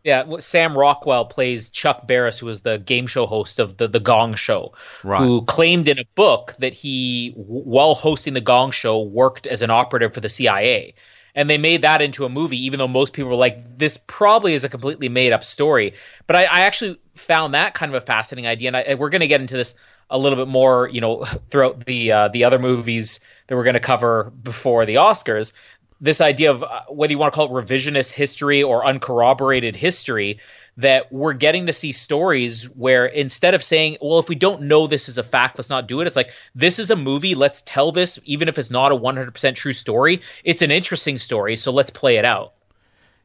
Yeah, 0.03 0.25
Sam 0.41 0.77
Rockwell 0.77 1.25
plays 1.25 1.71
Chuck 1.71 2.07
Barris, 2.07 2.39
who 2.39 2.45
was 2.45 2.61
the 2.61 2.77
game 2.77 3.07
show 3.07 3.25
host 3.25 3.59
of 3.59 3.79
the 3.79 3.89
the 3.89 4.01
Gong 4.01 4.35
Show, 4.35 4.75
Right. 5.03 5.19
who 5.23 5.41
claimed 5.47 5.89
in 5.89 5.99
a 5.99 6.05
book 6.15 6.55
that 6.59 6.75
he, 6.75 7.33
while 7.37 7.95
hosting 7.95 8.35
the 8.35 8.43
Gong 8.43 8.71
Show, 8.71 9.01
worked 9.01 9.47
as 9.47 9.63
an 9.63 9.71
operative 9.71 10.13
for 10.13 10.21
the 10.21 10.29
CIA. 10.29 10.93
And 11.35 11.51
they 11.51 11.59
made 11.59 11.83
that 11.83 12.01
into 12.01 12.25
a 12.25 12.29
movie, 12.29 12.65
even 12.67 12.79
though 12.79 12.89
most 12.89 13.13
people 13.13 13.31
were 13.31 13.37
like, 13.37 13.79
"This 13.79 13.99
probably 13.99 14.55
is 14.55 14.65
a 14.65 14.69
completely 14.69 15.09
made 15.09 15.33
up 15.33 15.45
story." 15.45 15.95
But 16.27 16.37
I, 16.37 16.45
I 16.45 16.61
actually 16.61 17.01
found 17.17 17.55
that 17.55 17.75
kind 17.75 17.95
of 17.95 18.01
a 18.03 18.07
fascinating 18.07 18.47
idea, 18.47 18.69
and, 18.69 18.77
I, 18.77 18.95
we're 18.95 19.11
going 19.11 19.21
to 19.21 19.27
get 19.27 19.41
into 19.41 19.57
this 19.57 19.75
a 20.11 20.19
little 20.19 20.37
bit 20.37 20.49
more, 20.49 20.89
you 20.89 21.01
know, 21.01 21.25
throughout 21.51 21.85
the 21.87 22.13
uh, 22.13 22.29
the 22.29 22.45
other 22.45 22.59
movies 22.59 23.21
that 23.49 23.57
we're 23.57 23.65
going 23.65 23.75
to 23.75 23.81
cover 23.81 24.33
before 24.43 24.87
the 24.87 24.97
Oscars 24.97 25.53
this 26.01 26.21
idea 26.21 26.51
of 26.51 26.63
uh, 26.63 26.83
whether 26.89 27.13
you 27.13 27.19
want 27.19 27.33
to 27.33 27.37
call 27.37 27.47
it 27.47 27.65
revisionist 27.65 28.13
history 28.13 28.63
or 28.63 28.85
uncorroborated 28.85 29.75
history 29.75 30.39
that 30.77 31.13
we're 31.13 31.33
getting 31.33 31.67
to 31.67 31.73
see 31.73 31.93
stories 31.93 32.65
where 32.71 33.07
instead 33.07 33.55
of 33.55 33.63
saying 33.63 33.97
well 34.01 34.19
if 34.19 34.29
we 34.29 34.35
don't 34.35 34.63
know 34.63 34.87
this 34.87 35.09
is 35.09 35.19
a 35.19 35.23
fact 35.23 35.59
let's 35.59 35.71
not 35.71 35.87
do 35.87 36.01
it 36.01 36.07
it's 36.07 36.17
like 36.17 36.31
this 36.55 36.79
is 36.79 36.91
a 36.91 36.97
movie 36.97 37.35
let's 37.35 37.63
tell 37.63 37.93
this 37.93 38.19
even 38.25 38.49
if 38.49 38.59
it's 38.59 38.71
not 38.71 38.93
a 38.93 38.97
100% 38.97 39.55
true 39.55 39.73
story 39.73 40.21
it's 40.45 40.63
an 40.63 40.71
interesting 40.71 41.19
story 41.19 41.57
so 41.57 41.73
let's 41.73 41.91
play 41.91 42.17
it 42.17 42.25
out 42.25 42.55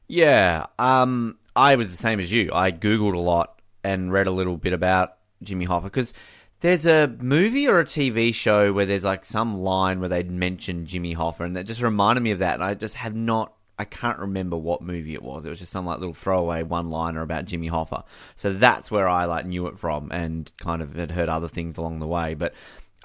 Yeah, 0.07 0.67
um, 0.79 1.37
I 1.55 1.75
was 1.75 1.91
the 1.91 1.97
same 1.97 2.19
as 2.19 2.31
you. 2.31 2.49
I 2.53 2.71
googled 2.71 3.15
a 3.15 3.19
lot 3.19 3.61
and 3.83 4.11
read 4.11 4.27
a 4.27 4.31
little 4.31 4.57
bit 4.57 4.73
about 4.73 5.17
Jimmy 5.43 5.67
Hoffa 5.67 5.83
because 5.83 6.13
there's 6.61 6.85
a 6.85 7.07
movie 7.21 7.67
or 7.67 7.79
a 7.79 7.85
TV 7.85 8.33
show 8.33 8.73
where 8.73 8.85
there's 8.85 9.03
like 9.03 9.23
some 9.23 9.59
line 9.59 9.99
where 9.99 10.09
they'd 10.09 10.31
mention 10.31 10.85
Jimmy 10.85 11.15
Hoffa, 11.15 11.41
and 11.41 11.55
that 11.55 11.65
just 11.65 11.81
reminded 11.81 12.21
me 12.21 12.31
of 12.31 12.39
that. 12.39 12.55
And 12.55 12.63
I 12.63 12.73
just 12.73 12.95
have 12.95 13.15
not, 13.15 13.53
I 13.79 13.85
can't 13.85 14.19
remember 14.19 14.57
what 14.57 14.81
movie 14.81 15.13
it 15.13 15.23
was. 15.23 15.45
It 15.45 15.49
was 15.49 15.59
just 15.59 15.71
some 15.71 15.85
like 15.85 15.99
little 15.99 16.13
throwaway 16.13 16.63
one 16.63 16.89
liner 16.89 17.21
about 17.21 17.45
Jimmy 17.45 17.69
Hoffa. 17.69 18.03
So 18.35 18.53
that's 18.53 18.91
where 18.91 19.07
I 19.07 19.25
like 19.25 19.45
knew 19.45 19.67
it 19.67 19.79
from, 19.79 20.11
and 20.11 20.51
kind 20.57 20.81
of 20.81 20.95
had 20.95 21.11
heard 21.11 21.29
other 21.29 21.47
things 21.47 21.77
along 21.77 21.99
the 21.99 22.07
way. 22.07 22.33
But 22.35 22.53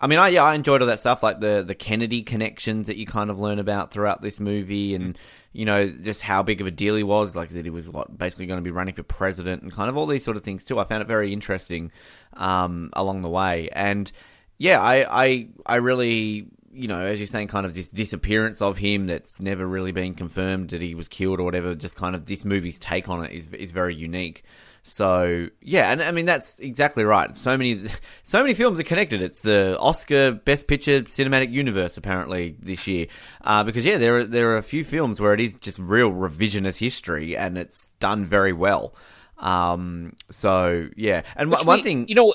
I 0.00 0.08
mean, 0.08 0.18
I 0.18 0.28
yeah, 0.28 0.42
I 0.42 0.54
enjoyed 0.54 0.82
all 0.82 0.88
that 0.88 1.00
stuff, 1.00 1.22
like 1.22 1.40
the 1.40 1.62
the 1.64 1.74
Kennedy 1.74 2.22
connections 2.22 2.88
that 2.88 2.96
you 2.96 3.06
kind 3.06 3.30
of 3.30 3.38
learn 3.38 3.60
about 3.60 3.92
throughout 3.92 4.20
this 4.20 4.40
movie, 4.40 4.94
and 4.94 5.16
you 5.52 5.64
know 5.64 5.88
just 5.88 6.22
how 6.22 6.42
big 6.42 6.60
of 6.60 6.66
a 6.66 6.72
deal 6.72 6.96
he 6.96 7.04
was, 7.04 7.36
like 7.36 7.50
that 7.50 7.64
he 7.64 7.70
was 7.70 7.88
what, 7.88 8.18
basically 8.18 8.46
going 8.46 8.58
to 8.58 8.64
be 8.64 8.72
running 8.72 8.94
for 8.94 9.04
president, 9.04 9.62
and 9.62 9.72
kind 9.72 9.88
of 9.88 9.96
all 9.96 10.06
these 10.06 10.24
sort 10.24 10.36
of 10.36 10.42
things 10.42 10.64
too. 10.64 10.80
I 10.80 10.84
found 10.84 11.02
it 11.02 11.06
very 11.06 11.32
interesting 11.32 11.92
um, 12.32 12.90
along 12.94 13.22
the 13.22 13.28
way, 13.28 13.68
and 13.72 14.10
yeah, 14.58 14.80
I 14.80 15.24
I 15.24 15.48
I 15.64 15.76
really. 15.76 16.48
You 16.74 16.88
know, 16.88 17.00
as 17.00 17.18
you're 17.20 17.26
saying, 17.26 17.48
kind 17.48 17.64
of 17.66 17.74
this 17.74 17.90
disappearance 17.90 18.60
of 18.60 18.76
him 18.78 19.06
that's 19.06 19.40
never 19.40 19.66
really 19.66 19.92
been 19.92 20.14
confirmed 20.14 20.70
that 20.70 20.82
he 20.82 20.94
was 20.94 21.08
killed 21.08 21.40
or 21.40 21.44
whatever. 21.44 21.74
Just 21.74 21.96
kind 21.96 22.14
of 22.14 22.26
this 22.26 22.44
movie's 22.44 22.78
take 22.78 23.08
on 23.08 23.24
it 23.24 23.32
is 23.32 23.46
is 23.52 23.70
very 23.70 23.94
unique. 23.94 24.42
So 24.86 25.48
yeah, 25.62 25.90
and 25.90 26.02
I 26.02 26.10
mean 26.10 26.26
that's 26.26 26.58
exactly 26.58 27.04
right. 27.04 27.34
So 27.34 27.56
many, 27.56 27.86
so 28.22 28.42
many 28.42 28.52
films 28.52 28.78
are 28.80 28.84
connected. 28.84 29.22
It's 29.22 29.40
the 29.40 29.78
Oscar 29.78 30.32
Best 30.32 30.66
Picture 30.66 31.02
Cinematic 31.02 31.50
Universe 31.50 31.96
apparently 31.96 32.56
this 32.60 32.86
year, 32.86 33.06
uh, 33.42 33.64
because 33.64 33.84
yeah, 33.86 33.96
there 33.96 34.18
are 34.18 34.24
there 34.24 34.50
are 34.50 34.56
a 34.58 34.62
few 34.62 34.84
films 34.84 35.20
where 35.20 35.32
it 35.32 35.40
is 35.40 35.54
just 35.56 35.78
real 35.78 36.10
revisionist 36.10 36.78
history, 36.78 37.34
and 37.36 37.56
it's 37.56 37.88
done 37.98 38.26
very 38.26 38.52
well. 38.52 38.94
Um, 39.38 40.16
so 40.30 40.88
yeah, 40.96 41.22
and 41.36 41.50
Which 41.50 41.64
one 41.64 41.78
we- 41.78 41.82
thing, 41.82 42.08
you 42.08 42.14
know, 42.14 42.34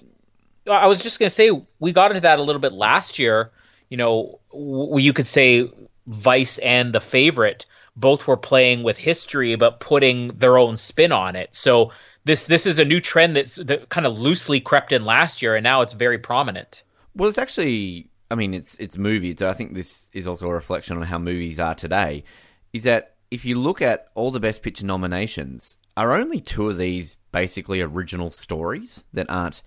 I 0.68 0.88
was 0.88 1.04
just 1.04 1.20
going 1.20 1.28
to 1.28 1.34
say 1.34 1.52
we 1.80 1.92
got 1.92 2.12
into 2.12 2.22
that 2.22 2.40
a 2.40 2.44
little 2.44 2.62
bit 2.62 2.74
last 2.74 3.20
year. 3.20 3.52
You 3.90 3.98
know, 3.98 4.40
w- 4.52 5.00
you 5.00 5.14
could 5.14 5.28
say 5.28 5.72
Vice 6.08 6.58
and 6.60 6.94
The 6.94 7.02
Favorite 7.02 7.66
both 7.96 8.28
were 8.28 8.38
playing 8.38 8.84
with 8.84 8.98
history, 8.98 9.56
but 9.56 9.80
putting 9.80 10.30
their 10.30 10.58
own 10.58 10.78
spin 10.78 11.12
on 11.12 11.36
it. 11.36 11.54
So 11.54 11.92
this 12.24 12.46
this 12.46 12.66
is 12.66 12.80
a 12.80 12.86
new 12.86 13.00
trend 13.00 13.36
that's 13.36 13.56
that 13.56 13.90
kind 13.90 14.08
of 14.08 14.18
loosely 14.18 14.60
crept 14.60 14.92
in 14.92 15.06
last 15.06 15.42
year, 15.42 15.56
and 15.56 15.64
now 15.64 15.82
it's 15.82 15.94
very 15.94 16.18
prominent. 16.18 16.84
Well, 17.16 17.28
it's 17.30 17.38
actually, 17.38 18.10
I 18.32 18.36
mean, 18.36 18.54
it's 18.54 18.78
it's 18.78 18.98
movies. 18.98 19.38
So 19.40 19.50
I 19.50 19.54
think 19.54 19.74
this 19.74 20.08
is 20.14 20.28
also 20.28 20.48
a 20.48 20.54
reflection 20.54 20.98
on 20.98 21.04
how 21.04 21.18
movies 21.18 21.60
are 21.60 21.76
today. 21.76 22.24
Is 22.72 22.84
that 22.84 23.16
if 23.32 23.46
you 23.46 23.60
look 23.60 23.82
at 23.82 24.08
all 24.16 24.32
the 24.32 24.40
Best 24.40 24.62
Picture 24.62 24.86
nominations, 24.86 25.78
are 25.98 26.16
only 26.16 26.40
two 26.40 26.70
of 26.70 26.78
these 26.78 27.18
basically 27.32 27.82
original 27.82 28.32
stories 28.32 29.04
that 29.14 29.30
aren't, 29.30 29.62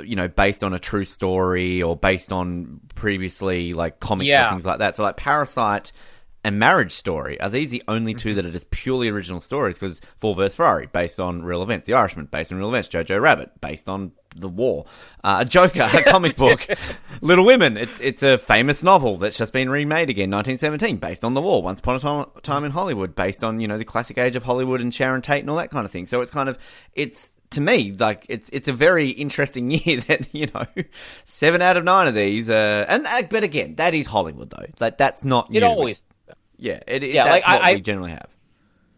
you 0.00 0.16
know, 0.16 0.28
based 0.28 0.62
on 0.64 0.72
a 0.74 0.78
true 0.78 1.04
story 1.04 1.82
or 1.82 1.96
based 1.96 2.32
on 2.32 2.80
previously 2.94 3.72
like 3.74 4.00
comics 4.00 4.28
Yeah. 4.28 4.46
or 4.46 4.50
things 4.50 4.64
like 4.66 4.78
that. 4.78 4.94
So 4.96 5.02
like 5.02 5.16
Parasite 5.16 5.92
and 6.42 6.58
Marriage 6.58 6.92
Story 6.92 7.38
are 7.38 7.50
these 7.50 7.70
the 7.70 7.82
only 7.86 8.14
two 8.14 8.34
that 8.34 8.46
are 8.46 8.50
just 8.50 8.70
purely 8.70 9.08
original 9.08 9.40
stories? 9.42 9.78
Because 9.78 10.00
Ford 10.16 10.38
vs 10.38 10.54
Ferrari 10.54 10.86
based 10.86 11.20
on 11.20 11.42
real 11.42 11.62
events, 11.62 11.84
The 11.86 11.92
Irishman 11.94 12.26
based 12.26 12.50
on 12.50 12.58
real 12.58 12.68
events, 12.68 12.88
Jojo 12.88 13.20
Rabbit 13.20 13.60
based 13.60 13.88
on 13.90 14.12
the 14.36 14.48
war, 14.48 14.86
uh, 15.24 15.38
a 15.40 15.44
Joker, 15.44 15.88
a 15.92 16.02
comic 16.10 16.36
book, 16.36 16.66
Little 17.20 17.44
Women. 17.44 17.76
It's 17.76 18.00
it's 18.00 18.22
a 18.22 18.38
famous 18.38 18.82
novel 18.82 19.18
that's 19.18 19.36
just 19.36 19.52
been 19.52 19.68
remade 19.68 20.08
again, 20.08 20.30
1917, 20.30 20.96
based 20.98 21.24
on 21.24 21.34
the 21.34 21.40
war. 21.42 21.62
Once 21.62 21.80
upon 21.80 21.96
a 21.96 21.98
time, 21.98 22.26
time 22.42 22.64
in 22.64 22.70
Hollywood, 22.70 23.14
based 23.14 23.42
on 23.44 23.60
you 23.60 23.68
know 23.68 23.76
the 23.76 23.84
classic 23.84 24.16
age 24.18 24.36
of 24.36 24.44
Hollywood 24.44 24.80
and 24.80 24.94
Sharon 24.94 25.20
Tate 25.20 25.40
and 25.40 25.50
all 25.50 25.56
that 25.56 25.70
kind 25.70 25.84
of 25.84 25.90
thing. 25.90 26.06
So 26.06 26.20
it's 26.22 26.30
kind 26.30 26.48
of 26.48 26.56
it's 26.94 27.32
to 27.50 27.60
me 27.60 27.92
like 27.98 28.26
it's 28.28 28.48
it's 28.52 28.68
a 28.68 28.72
very 28.72 29.10
interesting 29.10 29.70
year 29.72 30.00
that 30.02 30.32
you 30.34 30.46
know 30.54 30.66
seven 31.24 31.62
out 31.62 31.76
of 31.76 31.84
nine 31.84 32.06
of 32.08 32.14
these, 32.14 32.48
uh, 32.50 32.84
and 32.88 33.06
uh, 33.06 33.22
but 33.28 33.42
again 33.44 33.74
that 33.76 33.94
is 33.94 34.06
Hollywood 34.06 34.50
though. 34.50 34.66
Like 34.78 34.98
that's 34.98 35.24
not 35.24 35.48
It 35.50 35.60
new. 35.60 35.66
always 35.66 36.02
Yeah, 36.58 36.80
it, 36.86 37.02
it, 37.02 37.12
Yeah, 37.14 37.24
that's 37.24 37.44
like, 37.46 37.48
I- 37.52 37.56
what 37.58 37.64
I- 37.64 37.74
we 37.74 37.80
generally 37.80 38.10
have. 38.12 38.28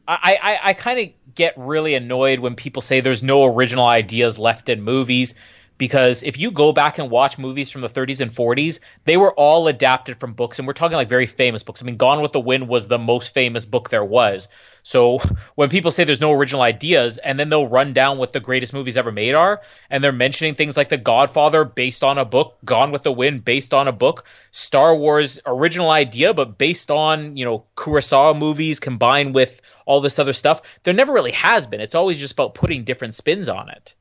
I, 0.09 0.37
I, 0.43 0.59
I 0.71 0.73
kind 0.75 0.99
of 0.99 1.35
get 1.37 1.55
really 1.57 1.95
annoyed 1.95 2.41
when 2.41 2.57
people 2.57 2.83
say 2.83 3.01
there's 3.01 3.23
no 3.23 3.45
original 3.47 3.87
ideas 3.87 4.37
left 4.37 4.69
in 4.69 4.83
movies 4.83 5.37
because 5.79 6.23
if 6.23 6.39
you 6.39 6.51
go 6.51 6.73
back 6.73 6.99
and 6.99 7.11
watch 7.11 7.39
movies 7.39 7.71
from 7.71 7.81
the 7.81 7.89
30s 7.89 8.21
and 8.21 8.31
40s, 8.31 8.81
they 9.05 9.17
were 9.17 9.33
all 9.35 9.69
adapted 9.69 10.21
from 10.21 10.35
books, 10.35 10.59
and 10.59 10.67
we're 10.67 10.75
talking 10.75 10.97
like 10.97 11.09
very 11.09 11.27
famous 11.27 11.63
books. 11.63 11.83
I 11.83 11.87
mean, 11.87 11.97
Gone 11.97 12.23
with 12.23 12.33
the 12.33 12.41
Wind 12.41 12.69
was 12.69 12.87
the 12.87 12.99
most 12.99 13.35
famous 13.35 13.67
book 13.67 13.91
there 13.91 14.05
was. 14.05 14.49
So 14.83 15.19
when 15.55 15.71
people 15.71 15.91
say 15.91 16.05
there's 16.05 16.21
no 16.21 16.33
original 16.33 16.63
ideas, 16.63 17.19
and 17.19 17.39
then 17.39 17.49
they'll 17.49 17.67
run 17.67 17.93
down 17.93 18.19
what 18.19 18.33
the 18.33 18.41
greatest 18.41 18.73
movies 18.73 18.97
ever 18.97 19.13
made 19.13 19.35
are, 19.35 19.61
and 19.91 20.03
they're 20.03 20.13
mentioning 20.13 20.55
things 20.55 20.77
like 20.77 20.89
The 20.89 20.99
Godfather 20.99 21.65
based 21.65 22.05
on 22.05 22.19
a 22.19 22.25
book, 22.25 22.59
Gone 22.65 22.93
with 22.93 23.03
the 23.03 23.13
Wind 23.13 23.45
based 23.45 23.75
on 23.75 23.89
a 23.89 23.93
book, 23.93 24.25
Star 24.51 24.95
Wars 24.97 25.41
original 25.47 25.91
idea, 25.91 26.35
but 26.35 26.59
based 26.59 26.91
on 26.91 27.37
you 27.37 27.45
know 27.45 27.65
Kurosawa 27.77 28.39
movies 28.39 28.81
combined 28.81 29.35
with 29.35 29.61
all 29.87 30.01
this 30.01 30.19
other 30.19 30.33
stuff. 30.33 30.63
There 30.83 30.95
never 30.95 31.13
really 31.13 31.33
has 31.33 31.67
been. 31.67 31.81
It's 31.81 31.95
always 31.95 32.19
just 32.19 32.33
about 32.33 32.55
putting 32.55 32.85
different 32.85 33.15
spins 33.15 33.49
on 33.49 33.69
it. 33.69 33.95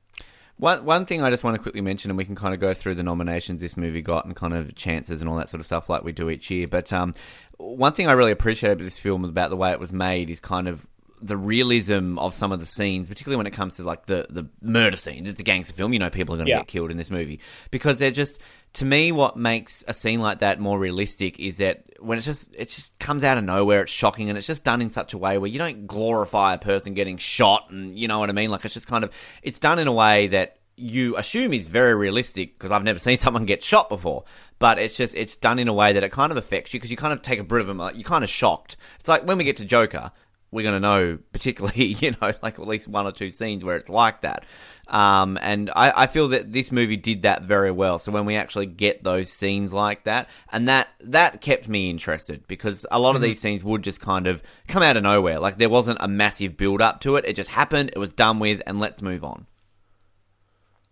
One 0.62 0.86
one 0.86 1.06
thing 1.08 1.24
I 1.24 1.32
just 1.32 1.44
want 1.44 1.56
to 1.56 1.62
quickly 1.62 1.82
mention, 1.82 2.12
and 2.12 2.18
we 2.20 2.24
can 2.24 2.36
kind 2.36 2.54
of 2.54 2.60
go 2.60 2.74
through 2.76 2.94
the 2.94 3.02
nominations 3.02 3.62
this 3.62 3.76
movie 3.76 4.04
got 4.04 4.26
and 4.26 4.36
kind 4.36 4.54
of 4.54 4.76
chances 4.76 5.20
and 5.20 5.28
all 5.28 5.38
that 5.38 5.50
sort 5.50 5.60
of 5.60 5.66
stuff 5.66 5.90
like 5.90 6.04
we 6.04 6.12
do 6.12 6.30
each 6.30 6.52
year. 6.52 6.68
But 6.68 6.94
um, 6.94 7.16
one 7.58 7.94
thing 7.94 8.08
I 8.08 8.12
really 8.12 8.32
appreciate 8.32 8.70
about 8.72 8.84
this 8.84 9.00
film 9.00 9.26
about 9.26 9.50
the 9.50 9.56
way 9.58 9.72
it 9.72 9.80
was 9.80 9.92
made 9.92 10.30
is 10.30 10.40
kind 10.40 10.68
of 10.68 10.86
the 11.20 11.36
realism 11.36 12.20
of 12.20 12.36
some 12.36 12.52
of 12.52 12.60
the 12.60 12.66
scenes, 12.68 13.10
particularly 13.10 13.38
when 13.38 13.48
it 13.48 13.54
comes 13.54 13.78
to 13.78 13.84
like 13.84 14.06
the 14.06 14.28
the 14.30 14.48
murder 14.62 14.98
scenes. 14.98 15.28
It's 15.28 15.40
a 15.40 15.44
gangster 15.44 15.74
film, 15.74 15.94
you 15.94 16.00
know, 16.00 16.12
people 16.12 16.36
are 16.36 16.38
going 16.38 16.46
to 16.46 16.52
Yeah. 16.52 16.58
get 16.60 16.68
killed 16.68 16.92
in 16.92 16.98
this 16.98 17.10
movie 17.10 17.40
because 17.72 17.98
they're 17.98 18.12
just. 18.12 18.38
To 18.74 18.86
me, 18.86 19.12
what 19.12 19.36
makes 19.36 19.84
a 19.88 19.94
scene 19.94 20.22
like 20.22 20.40
that 20.40 20.60
more 20.60 20.80
realistic 20.80 21.40
is 21.40 21.58
that 21.58 21.84
when 22.00 22.18
it's 22.18 22.26
just 22.26 22.48
it 22.54 22.70
just 22.70 22.98
comes 23.00 23.24
out 23.24 23.38
of 23.38 23.44
nowhere, 23.44 23.82
it's 23.82 23.92
shocking, 23.92 24.30
and 24.30 24.38
it's 24.38 24.48
just 24.48 24.64
done 24.64 24.82
in 24.82 24.90
such 24.90 25.14
a 25.14 25.18
way 25.18 25.38
where 25.38 25.50
you 25.50 25.60
don't 25.60 25.88
glorify 25.88 26.54
a 26.54 26.58
person 26.58 26.94
getting 26.94 27.18
shot, 27.18 27.70
and 27.70 27.98
you 27.98 28.08
know 28.08 28.20
what 28.20 28.30
I 28.30 28.34
mean. 28.34 28.50
Like 28.50 28.64
it's 28.64 28.74
just 28.74 28.88
kind 28.88 29.04
of 29.04 29.12
it's 29.44 29.60
done 29.60 29.78
in 29.78 29.88
a 29.88 29.94
way 29.94 30.28
that 30.28 30.58
you 30.78 31.16
assume 31.18 31.54
is 31.54 31.68
very 31.68 31.96
realistic 31.96 32.58
because 32.58 32.72
I've 32.72 32.84
never 32.84 33.00
seen 33.00 33.18
someone 33.18 33.46
get 33.46 33.64
shot 33.64 33.90
before. 33.90 34.24
But 34.60 34.80
it's 34.80 34.96
just 34.96 35.16
it's 35.16 35.36
done 35.36 35.60
in 35.60 35.68
a 35.68 35.74
way 35.74 35.94
that 35.94 36.04
it 36.04 36.12
kind 36.12 36.32
of 36.32 36.38
affects 36.38 36.74
you 36.74 36.80
because 36.80 36.92
you 36.92 36.98
kind 36.98 37.14
of 37.14 37.22
take 37.22 37.40
a 37.40 37.44
bit 37.44 37.62
of 37.62 37.70
a 37.70 37.92
you're 37.94 38.04
kind 38.04 38.24
of 38.24 38.30
shocked. 38.30 38.78
It's 39.00 39.10
like 39.10 39.26
when 39.26 39.38
we 39.38 39.44
get 39.44 39.58
to 39.58 39.66
Joker, 39.66 40.12
we're 40.52 40.64
going 40.64 40.74
to 40.74 40.80
know 40.80 41.18
particularly 41.32 41.86
you 42.00 42.12
know 42.12 42.32
like 42.42 42.60
at 42.60 42.68
least 42.68 42.88
one 42.88 43.06
or 43.06 43.12
two 43.12 43.32
scenes 43.32 43.64
where 43.64 43.76
it's 43.78 43.90
like 43.90 44.22
that. 44.22 44.46
Um, 44.88 45.38
and 45.42 45.70
I, 45.74 46.04
I 46.04 46.08
feel 46.08 46.30
that 46.30 46.52
this 46.52 46.70
movie 46.70 46.98
did 46.98 47.22
that 47.22 47.44
very 47.44 47.72
well. 47.72 47.98
So 47.98 48.12
when 48.12 48.26
we 48.26 48.36
actually 48.36 48.66
get 48.66 49.04
those 49.06 49.32
scenes 49.32 49.72
like 49.72 50.04
that, 50.04 50.28
and 50.52 50.68
that 50.68 50.90
that 51.06 51.40
kept 51.40 51.70
me 51.70 51.90
interested 51.90 52.46
because 52.46 52.86
a 52.92 53.00
lot 53.00 53.16
of 53.16 53.22
these 53.22 53.40
scenes 53.40 53.64
would 53.64 53.84
just 53.84 54.02
kind 54.02 54.28
of 54.28 54.44
come 54.68 54.84
out 54.84 54.98
of 54.98 55.04
nowhere. 55.04 55.40
Like 55.40 55.58
there 55.58 55.70
wasn't 55.70 56.00
a 56.02 56.10
massive 56.10 56.58
build 56.58 56.82
up 56.82 57.00
to 57.02 57.16
it. 57.16 57.24
It 57.26 57.38
just 57.38 57.52
happened. 57.52 57.92
It 57.94 58.00
was 58.00 58.12
done 58.12 58.40
with, 58.40 58.62
and 58.68 58.80
let's 58.80 59.02
move 59.02 59.24
on. 59.24 59.46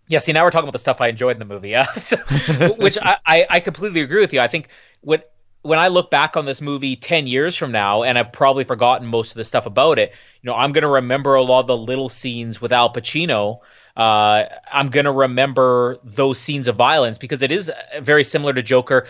Yeah, 0.07 0.19
see, 0.19 0.31
now 0.31 0.43
we're 0.43 0.51
talking 0.51 0.63
about 0.67 0.73
the 0.73 0.79
stuff 0.79 1.01
I 1.01 1.09
enjoyed 1.09 1.33
in 1.35 1.39
the 1.39 1.53
movie, 1.53 1.69
yeah. 1.69 1.85
So- 1.93 2.17
which 2.77 2.97
I, 3.01 3.17
I, 3.25 3.45
I 3.49 3.59
completely 3.59 4.01
agree 4.01 4.21
with 4.21 4.33
you. 4.33 4.39
I 4.39 4.47
think 4.47 4.69
when 5.01 5.21
when 5.61 5.79
I 5.79 5.89
look 5.89 6.09
back 6.09 6.37
on 6.37 6.45
this 6.45 6.61
movie 6.61 6.95
ten 6.95 7.27
years 7.27 7.55
from 7.55 7.71
now, 7.71 8.03
and 8.03 8.17
I've 8.17 8.31
probably 8.31 8.63
forgotten 8.63 9.07
most 9.07 9.31
of 9.31 9.37
the 9.37 9.43
stuff 9.43 9.65
about 9.65 9.99
it, 9.99 10.11
you 10.41 10.49
know, 10.49 10.55
I'm 10.55 10.71
going 10.71 10.83
to 10.83 10.89
remember 10.89 11.35
a 11.35 11.41
lot 11.41 11.61
of 11.61 11.67
the 11.67 11.77
little 11.77 12.09
scenes 12.09 12.61
with 12.61 12.71
Al 12.71 12.93
Pacino. 12.93 13.59
Uh, 13.95 14.45
I'm 14.71 14.89
going 14.89 15.05
to 15.05 15.11
remember 15.11 15.97
those 16.03 16.39
scenes 16.39 16.69
of 16.69 16.75
violence 16.75 17.17
because 17.17 17.41
it 17.41 17.51
is 17.51 17.71
very 17.99 18.23
similar 18.23 18.53
to 18.53 18.63
Joker. 18.63 19.07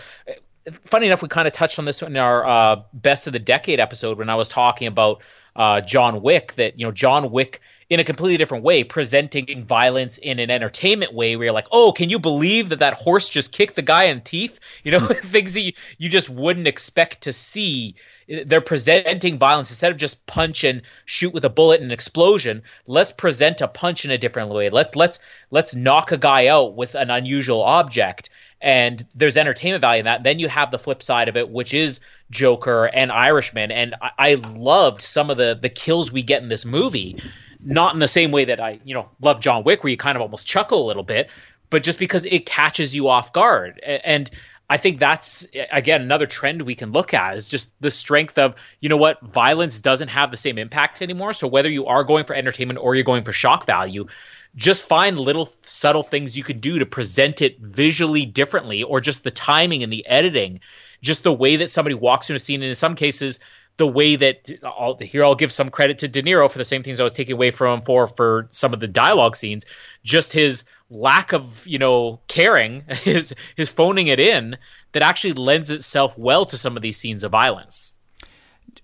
Funny 0.84 1.06
enough, 1.06 1.22
we 1.22 1.28
kind 1.28 1.48
of 1.48 1.54
touched 1.54 1.78
on 1.78 1.84
this 1.86 2.02
in 2.02 2.16
our 2.16 2.46
uh, 2.46 2.82
best 2.92 3.26
of 3.26 3.32
the 3.32 3.38
decade 3.38 3.80
episode 3.80 4.18
when 4.18 4.28
I 4.28 4.34
was 4.34 4.48
talking 4.48 4.88
about 4.88 5.22
uh, 5.56 5.80
John 5.80 6.20
Wick. 6.20 6.54
That 6.54 6.78
you 6.78 6.86
know, 6.86 6.92
John 6.92 7.30
Wick 7.30 7.60
in 7.90 7.98
a 7.98 8.04
completely 8.04 8.36
different 8.36 8.62
way, 8.62 8.84
presenting 8.84 9.64
violence 9.64 10.16
in 10.16 10.38
an 10.38 10.48
entertainment 10.50 11.12
way, 11.12 11.34
where 11.34 11.46
you're 11.46 11.54
like, 11.54 11.66
oh, 11.72 11.92
can 11.92 12.08
you 12.08 12.20
believe 12.20 12.68
that 12.68 12.78
that 12.78 12.94
horse 12.94 13.28
just 13.28 13.52
kicked 13.52 13.74
the 13.74 13.82
guy 13.82 14.04
in 14.04 14.18
the 14.18 14.24
teeth? 14.24 14.60
You 14.84 14.92
know, 14.92 15.08
things 15.08 15.54
that 15.54 15.60
you, 15.60 15.72
you 15.98 16.08
just 16.08 16.30
wouldn't 16.30 16.66
expect 16.66 17.22
to 17.22 17.32
see. 17.32 17.96
They're 18.28 18.60
presenting 18.60 19.38
violence 19.38 19.70
instead 19.70 19.90
of 19.90 19.98
just 19.98 20.24
punch 20.24 20.62
and 20.64 20.82
shoot 21.04 21.34
with 21.34 21.44
a 21.44 21.50
bullet 21.50 21.80
and 21.80 21.90
an 21.90 21.90
explosion. 21.90 22.62
Let's 22.86 23.12
present 23.12 23.60
a 23.60 23.68
punch 23.68 24.04
in 24.04 24.10
a 24.10 24.18
different 24.18 24.50
way. 24.50 24.70
Let's 24.70 24.94
let's 24.94 25.18
let's 25.50 25.74
knock 25.74 26.12
a 26.12 26.16
guy 26.16 26.46
out 26.46 26.76
with 26.76 26.94
an 26.94 27.10
unusual 27.10 27.62
object. 27.62 28.30
And 28.62 29.06
there's 29.14 29.36
entertainment 29.36 29.80
value 29.80 30.00
in 30.00 30.04
that. 30.04 30.22
Then 30.22 30.38
you 30.38 30.48
have 30.48 30.70
the 30.70 30.78
flip 30.78 31.02
side 31.02 31.28
of 31.28 31.36
it, 31.36 31.50
which 31.50 31.72
is 31.72 32.00
Joker 32.30 32.86
and 32.86 33.10
Irishman. 33.10 33.70
And 33.70 33.94
I, 34.02 34.10
I 34.18 34.34
loved 34.34 35.02
some 35.02 35.30
of 35.30 35.38
the 35.38 35.58
the 35.60 35.70
kills 35.70 36.12
we 36.12 36.22
get 36.22 36.42
in 36.42 36.48
this 36.48 36.64
movie 36.64 37.20
not 37.62 37.94
in 37.94 38.00
the 38.00 38.08
same 38.08 38.30
way 38.30 38.44
that 38.46 38.60
I, 38.60 38.80
you 38.84 38.94
know, 38.94 39.08
love 39.20 39.40
John 39.40 39.64
Wick, 39.64 39.84
where 39.84 39.90
you 39.90 39.96
kind 39.96 40.16
of 40.16 40.22
almost 40.22 40.46
chuckle 40.46 40.84
a 40.84 40.86
little 40.86 41.02
bit, 41.02 41.30
but 41.68 41.82
just 41.82 41.98
because 41.98 42.24
it 42.24 42.46
catches 42.46 42.94
you 42.94 43.08
off 43.08 43.32
guard. 43.32 43.80
And 43.80 44.30
I 44.68 44.76
think 44.76 44.98
that's 44.98 45.46
again 45.72 46.00
another 46.00 46.26
trend 46.26 46.62
we 46.62 46.74
can 46.74 46.92
look 46.92 47.12
at 47.12 47.36
is 47.36 47.48
just 47.48 47.70
the 47.80 47.90
strength 47.90 48.38
of 48.38 48.54
you 48.80 48.88
know 48.88 48.96
what 48.96 49.20
violence 49.20 49.80
doesn't 49.80 50.08
have 50.08 50.30
the 50.30 50.36
same 50.36 50.58
impact 50.58 51.02
anymore. 51.02 51.32
So 51.32 51.48
whether 51.48 51.68
you 51.68 51.86
are 51.86 52.04
going 52.04 52.24
for 52.24 52.34
entertainment 52.34 52.78
or 52.80 52.94
you're 52.94 53.04
going 53.04 53.24
for 53.24 53.32
shock 53.32 53.66
value, 53.66 54.06
just 54.56 54.86
find 54.86 55.18
little 55.18 55.46
subtle 55.62 56.02
things 56.02 56.36
you 56.36 56.42
can 56.42 56.58
do 56.58 56.78
to 56.78 56.86
present 56.86 57.40
it 57.40 57.58
visually 57.60 58.26
differently, 58.26 58.82
or 58.82 59.00
just 59.00 59.24
the 59.24 59.30
timing 59.30 59.82
and 59.82 59.92
the 59.92 60.06
editing, 60.06 60.60
just 61.02 61.22
the 61.22 61.32
way 61.32 61.56
that 61.56 61.70
somebody 61.70 61.94
walks 61.94 62.28
into 62.28 62.36
a 62.36 62.40
scene. 62.40 62.62
And 62.62 62.70
in 62.70 62.76
some 62.76 62.94
cases, 62.94 63.40
the 63.76 63.86
way 63.86 64.16
that 64.16 64.50
I'll, 64.62 64.96
here 64.98 65.24
I'll 65.24 65.34
give 65.34 65.50
some 65.50 65.70
credit 65.70 65.98
to 65.98 66.08
De 66.08 66.22
Niro 66.22 66.50
for 66.50 66.58
the 66.58 66.64
same 66.64 66.82
things 66.82 67.00
I 67.00 67.04
was 67.04 67.14
taking 67.14 67.32
away 67.32 67.50
from 67.50 67.78
him 67.78 67.82
for 67.82 68.08
for 68.08 68.46
some 68.50 68.74
of 68.74 68.80
the 68.80 68.88
dialogue 68.88 69.36
scenes. 69.36 69.64
Just 70.04 70.32
his 70.32 70.64
lack 70.90 71.32
of 71.32 71.66
you 71.66 71.78
know 71.78 72.20
caring, 72.28 72.84
his 72.88 73.34
his 73.56 73.70
phoning 73.70 74.08
it 74.08 74.20
in, 74.20 74.58
that 74.92 75.02
actually 75.02 75.32
lends 75.32 75.70
itself 75.70 76.18
well 76.18 76.44
to 76.46 76.58
some 76.58 76.76
of 76.76 76.82
these 76.82 76.96
scenes 76.96 77.24
of 77.24 77.32
violence. 77.32 77.94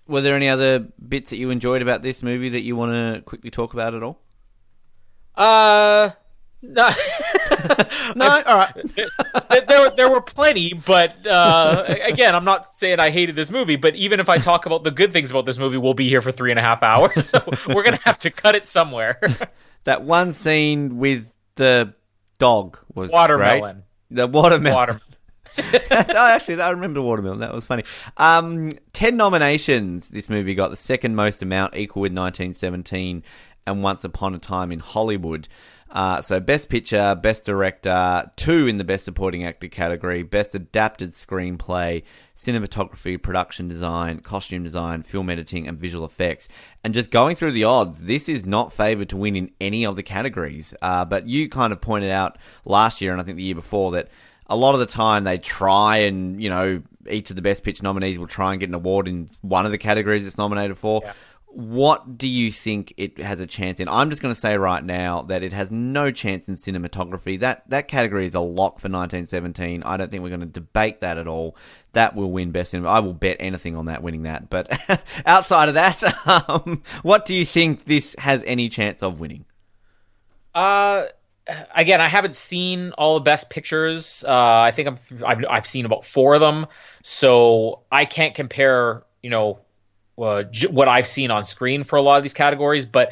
Were 0.07 0.21
there 0.21 0.35
any 0.35 0.49
other 0.49 0.79
bits 1.07 1.29
that 1.29 1.37
you 1.37 1.49
enjoyed 1.49 1.81
about 1.81 2.01
this 2.01 2.23
movie 2.23 2.49
that 2.49 2.61
you 2.61 2.75
want 2.75 2.91
to 2.91 3.21
quickly 3.21 3.51
talk 3.51 3.73
about 3.73 3.93
at 3.93 4.03
all? 4.03 4.19
Uh. 5.37 6.11
No, 6.63 6.89
No, 8.15 8.25
all 8.45 8.57
right. 8.57 8.73
there, 8.95 9.61
there, 9.67 9.89
there 9.91 10.09
were 10.09 10.21
plenty, 10.21 10.73
but 10.73 11.25
uh, 11.27 11.83
again, 12.03 12.33
I'm 12.33 12.45
not 12.45 12.73
saying 12.73 12.99
I 12.99 13.11
hated 13.11 13.35
this 13.35 13.51
movie. 13.51 13.75
But 13.75 13.95
even 13.95 14.19
if 14.19 14.27
I 14.27 14.39
talk 14.39 14.65
about 14.65 14.83
the 14.83 14.89
good 14.91 15.13
things 15.13 15.29
about 15.29 15.45
this 15.45 15.59
movie, 15.59 15.77
we'll 15.77 15.93
be 15.93 16.09
here 16.09 16.21
for 16.21 16.31
three 16.31 16.49
and 16.51 16.59
a 16.59 16.63
half 16.63 16.81
hours, 16.81 17.27
so 17.27 17.39
we're 17.67 17.83
gonna 17.83 17.99
have 18.03 18.17
to 18.19 18.31
cut 18.31 18.55
it 18.55 18.65
somewhere. 18.65 19.19
That 19.83 20.01
one 20.03 20.33
scene 20.33 20.97
with 20.97 21.27
the 21.55 21.93
dog 22.39 22.79
was 22.93 23.11
Watermelon. 23.11 23.83
great. 24.09 24.17
The 24.17 24.27
watermelon. 24.27 24.73
Water. 24.75 25.01
oh, 25.57 26.27
actually, 26.27 26.61
I 26.61 26.71
remember 26.71 27.01
watermelon. 27.01 27.39
That 27.39 27.53
was 27.53 27.65
funny. 27.65 27.83
Um, 28.17 28.71
ten 28.93 29.15
nominations. 29.15 30.09
This 30.09 30.29
movie 30.29 30.55
got 30.55 30.69
the 30.69 30.75
second 30.75 31.15
most 31.15 31.41
amount, 31.41 31.75
equal 31.75 32.01
with 32.01 32.11
1917 32.11 33.23
and 33.67 33.83
Once 33.83 34.03
Upon 34.03 34.33
a 34.33 34.39
Time 34.39 34.71
in 34.71 34.79
Hollywood. 34.79 35.47
Uh, 35.89 36.21
so, 36.21 36.39
Best 36.39 36.67
Picture, 36.67 37.15
Best 37.15 37.45
Director, 37.45 38.29
two 38.35 38.67
in 38.67 38.77
the 38.77 38.83
Best 38.83 39.05
Supporting 39.05 39.45
Actor 39.45 39.69
category, 39.69 40.21
Best 40.21 40.53
Adapted 40.53 41.11
Screenplay, 41.11 42.03
Cinematography, 42.35 43.21
Production 43.21 43.67
Design, 43.67 44.19
Costume 44.19 44.63
Design, 44.63 45.03
Film 45.03 45.29
Editing, 45.29 45.67
and 45.67 45.79
Visual 45.79 46.05
Effects. 46.05 46.49
And 46.83 46.93
just 46.93 47.09
going 47.09 47.35
through 47.35 47.53
the 47.53 47.63
odds, 47.63 48.03
this 48.03 48.27
is 48.27 48.45
not 48.45 48.73
favoured 48.73 49.09
to 49.09 49.17
win 49.17 49.35
in 49.35 49.51
any 49.61 49.85
of 49.85 49.95
the 49.95 50.03
categories. 50.03 50.73
Uh, 50.81 51.05
but 51.05 51.27
you 51.27 51.47
kind 51.47 51.71
of 51.71 51.79
pointed 51.79 52.11
out 52.11 52.37
last 52.65 53.01
year, 53.01 53.13
and 53.13 53.21
I 53.21 53.23
think 53.23 53.37
the 53.37 53.43
year 53.43 53.55
before, 53.55 53.91
that 53.93 54.09
a 54.47 54.57
lot 54.57 54.73
of 54.73 54.79
the 54.79 54.85
time 54.85 55.23
they 55.23 55.37
try 55.37 55.97
and, 55.99 56.41
you 56.41 56.49
know, 56.49 56.81
each 57.09 57.29
of 57.29 57.37
the 57.37 57.41
Best 57.41 57.63
Picture 57.63 57.83
nominees 57.83 58.19
will 58.19 58.27
try 58.27 58.51
and 58.51 58.59
get 58.59 58.67
an 58.67 58.75
award 58.75 59.07
in 59.07 59.29
one 59.41 59.65
of 59.65 59.71
the 59.71 59.77
categories 59.77 60.25
it's 60.25 60.37
nominated 60.37 60.77
for. 60.77 61.01
What 61.49 62.17
do 62.17 62.27
you 62.27 62.51
think 62.51 62.93
it 62.97 63.19
has 63.19 63.39
a 63.39 63.47
chance 63.47 63.79
in? 63.79 63.87
I'm 63.87 64.09
just 64.09 64.21
going 64.21 64.33
to 64.33 64.39
say 64.39 64.57
right 64.57 64.83
now 64.83 65.23
that 65.23 65.43
it 65.43 65.53
has 65.53 65.71
no 65.71 66.11
chance 66.11 66.47
in 66.47 66.55
cinematography. 66.55 67.39
That 67.39 67.63
that 67.69 67.87
category 67.87 68.25
is 68.25 68.35
a 68.35 68.41
lock 68.41 68.79
for 68.79 68.89
1917. 68.89 69.81
I 69.83 69.97
don't 69.97 70.11
think 70.11 70.21
we're 70.21 70.29
going 70.29 70.41
to 70.41 70.45
debate 70.45 71.01
that 71.01 71.17
at 71.17 71.27
all. 71.27 71.55
That 71.93 72.15
will 72.15 72.31
win 72.31 72.51
best. 72.51 72.75
I 72.75 72.99
will 72.99 73.13
bet 73.13 73.37
anything 73.39 73.75
on 73.75 73.85
that 73.85 74.03
winning 74.03 74.23
that. 74.23 74.49
But 74.49 74.69
outside 75.25 75.69
of 75.69 75.75
that, 75.75 76.03
um, 76.49 76.83
what 77.01 77.25
do 77.25 77.33
you 77.33 77.45
think 77.45 77.85
this 77.85 78.15
has 78.19 78.43
any 78.45 78.69
chance 78.69 79.01
of 79.01 79.19
winning? 79.19 79.45
Uh, 80.53 81.05
again, 81.73 82.01
I 82.01 82.07
haven't 82.07 82.35
seen 82.35 82.91
all 82.91 83.15
the 83.15 83.21
best 83.21 83.49
pictures. 83.49 84.23
Uh, 84.27 84.33
I 84.33 84.71
think 84.71 84.87
I'm, 84.87 85.25
I've 85.25 85.45
I've 85.49 85.67
seen 85.67 85.85
about 85.85 86.03
four 86.05 86.35
of 86.35 86.41
them, 86.41 86.67
so 87.03 87.81
I 87.91 88.05
can't 88.05 88.35
compare. 88.35 89.03
You 89.23 89.29
know, 89.29 89.59
uh, 90.17 90.43
j- 90.43 90.67
what 90.67 90.87
I've 90.87 91.07
seen 91.07 91.31
on 91.31 91.43
screen 91.43 91.83
for 91.83 91.95
a 91.95 92.01
lot 92.01 92.17
of 92.17 92.23
these 92.23 92.33
categories, 92.33 92.85
but 92.85 93.11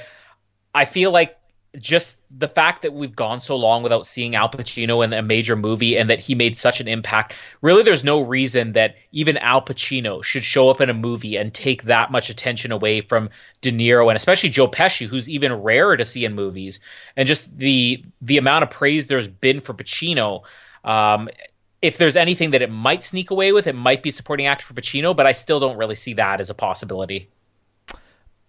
I 0.74 0.86
feel 0.86 1.12
like 1.12 1.38
just 1.78 2.22
the 2.38 2.48
fact 2.48 2.84
that 2.84 2.94
we've 2.94 3.16
gone 3.16 3.40
so 3.40 3.58
long 3.58 3.84
without 3.84 4.06
seeing 4.06 4.36
Al 4.36 4.50
Pacino 4.50 5.04
in 5.04 5.14
a 5.14 5.22
major 5.22 5.56
movie 5.56 5.98
and 5.98 6.10
that 6.10 6.20
he 6.20 6.36
made 6.36 6.58
such 6.58 6.80
an 6.80 6.88
impact, 6.88 7.36
really 7.62 7.84
there's 7.84 8.04
no 8.04 8.22
reason 8.22 8.74
that 8.74 8.96
even 9.12 9.38
Al 9.38 9.62
Pacino 9.62 10.24
should 10.24 10.44
show 10.44 10.70
up 10.70 10.82
in 10.82 10.90
a 10.90 10.94
movie 10.94 11.36
and 11.36 11.54
take 11.54 11.84
that 11.84 12.12
much 12.12 12.30
attention 12.30 12.72
away 12.72 13.02
from 13.02 13.30
De 13.62 13.72
Niro 13.72 14.10
and 14.10 14.16
especially 14.16 14.50
Joe 14.50 14.68
Pesci, 14.68 15.06
who's 15.06 15.30
even 15.30 15.54
rarer 15.54 15.98
to 15.98 16.06
see 16.06 16.26
in 16.26 16.34
movies. 16.34 16.80
And 17.16 17.28
just 17.28 17.56
the 17.58 18.04
the 18.22 18.38
amount 18.38 18.64
of 18.64 18.70
praise 18.70 19.08
there's 19.08 19.28
been 19.28 19.62
for 19.62 19.74
Pacino. 19.74 20.44
Um, 20.84 21.30
if 21.86 21.98
there's 21.98 22.16
anything 22.16 22.52
that 22.52 22.62
it 22.62 22.72
might 22.72 23.04
sneak 23.04 23.32
away 23.32 23.52
with, 23.52 23.68
it 23.68 23.76
might 23.76 24.04
be 24.04 24.12
supporting 24.12 24.48
actor 24.48 24.66
for 24.66 24.74
Pacino, 24.74 25.16
but 25.16 25.26
I 25.26 25.32
still 25.32 25.60
don't 25.60 25.78
really 25.78 25.96
see 25.96 26.14
that 26.16 26.40
as 26.40 26.50
a 26.50 26.54
possibility. 26.54 27.30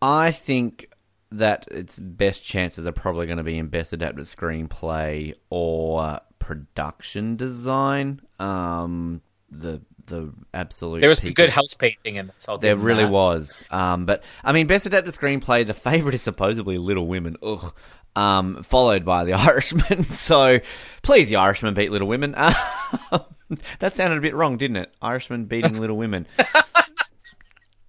I 0.00 0.30
think 0.30 0.90
that 1.32 1.66
its 1.70 1.98
best 1.98 2.44
chances 2.44 2.86
are 2.86 2.92
probably 2.92 3.26
going 3.26 3.38
to 3.38 3.44
be 3.44 3.58
in 3.58 3.68
best 3.68 3.92
adapted 3.92 4.24
screenplay 4.24 5.34
or 5.50 6.20
production 6.38 7.36
design. 7.36 8.20
Um, 8.38 9.20
the 9.50 9.80
the 10.06 10.32
absolute 10.54 11.00
There 11.00 11.08
was 11.08 11.20
some 11.20 11.32
good 11.32 11.50
house 11.50 11.74
painting 11.74 12.16
in 12.16 12.28
this. 12.28 12.48
I'll 12.48 12.58
There 12.58 12.76
really 12.76 13.04
that. 13.04 13.10
was. 13.10 13.64
Um, 13.70 14.06
but 14.06 14.22
I 14.44 14.52
mean, 14.52 14.66
best 14.66 14.86
adapted 14.86 15.12
screenplay. 15.14 15.66
The 15.66 15.74
favorite 15.74 16.14
is 16.14 16.22
supposedly 16.22 16.78
Little 16.78 17.06
Women. 17.06 17.36
Ugh. 17.42 17.74
Um, 18.16 18.62
followed 18.64 19.04
by 19.04 19.24
The 19.24 19.32
Irishman. 19.34 20.02
So, 20.04 20.58
please, 21.02 21.28
The 21.28 21.36
Irishman 21.36 21.74
beat 21.74 21.92
Little 21.92 22.08
Women. 22.08 22.32
that 23.78 23.92
sounded 23.92 24.18
a 24.18 24.22
bit 24.22 24.34
wrong, 24.34 24.56
didn't 24.56 24.78
it? 24.78 24.92
Irishman 25.00 25.44
beating 25.44 25.78
Little 25.78 25.96
Women. 25.96 26.26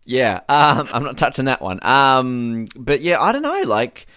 Yeah, 0.09 0.39
um, 0.47 0.88
I'm 0.93 1.03
not 1.03 1.17
touching 1.17 1.45
that 1.45 1.61
one. 1.61 1.86
Um, 1.86 2.67
but 2.78 3.01
yeah, 3.01 3.21
I 3.21 3.34
don't 3.34 3.41
know. 3.41 3.63
Like, 3.65 4.07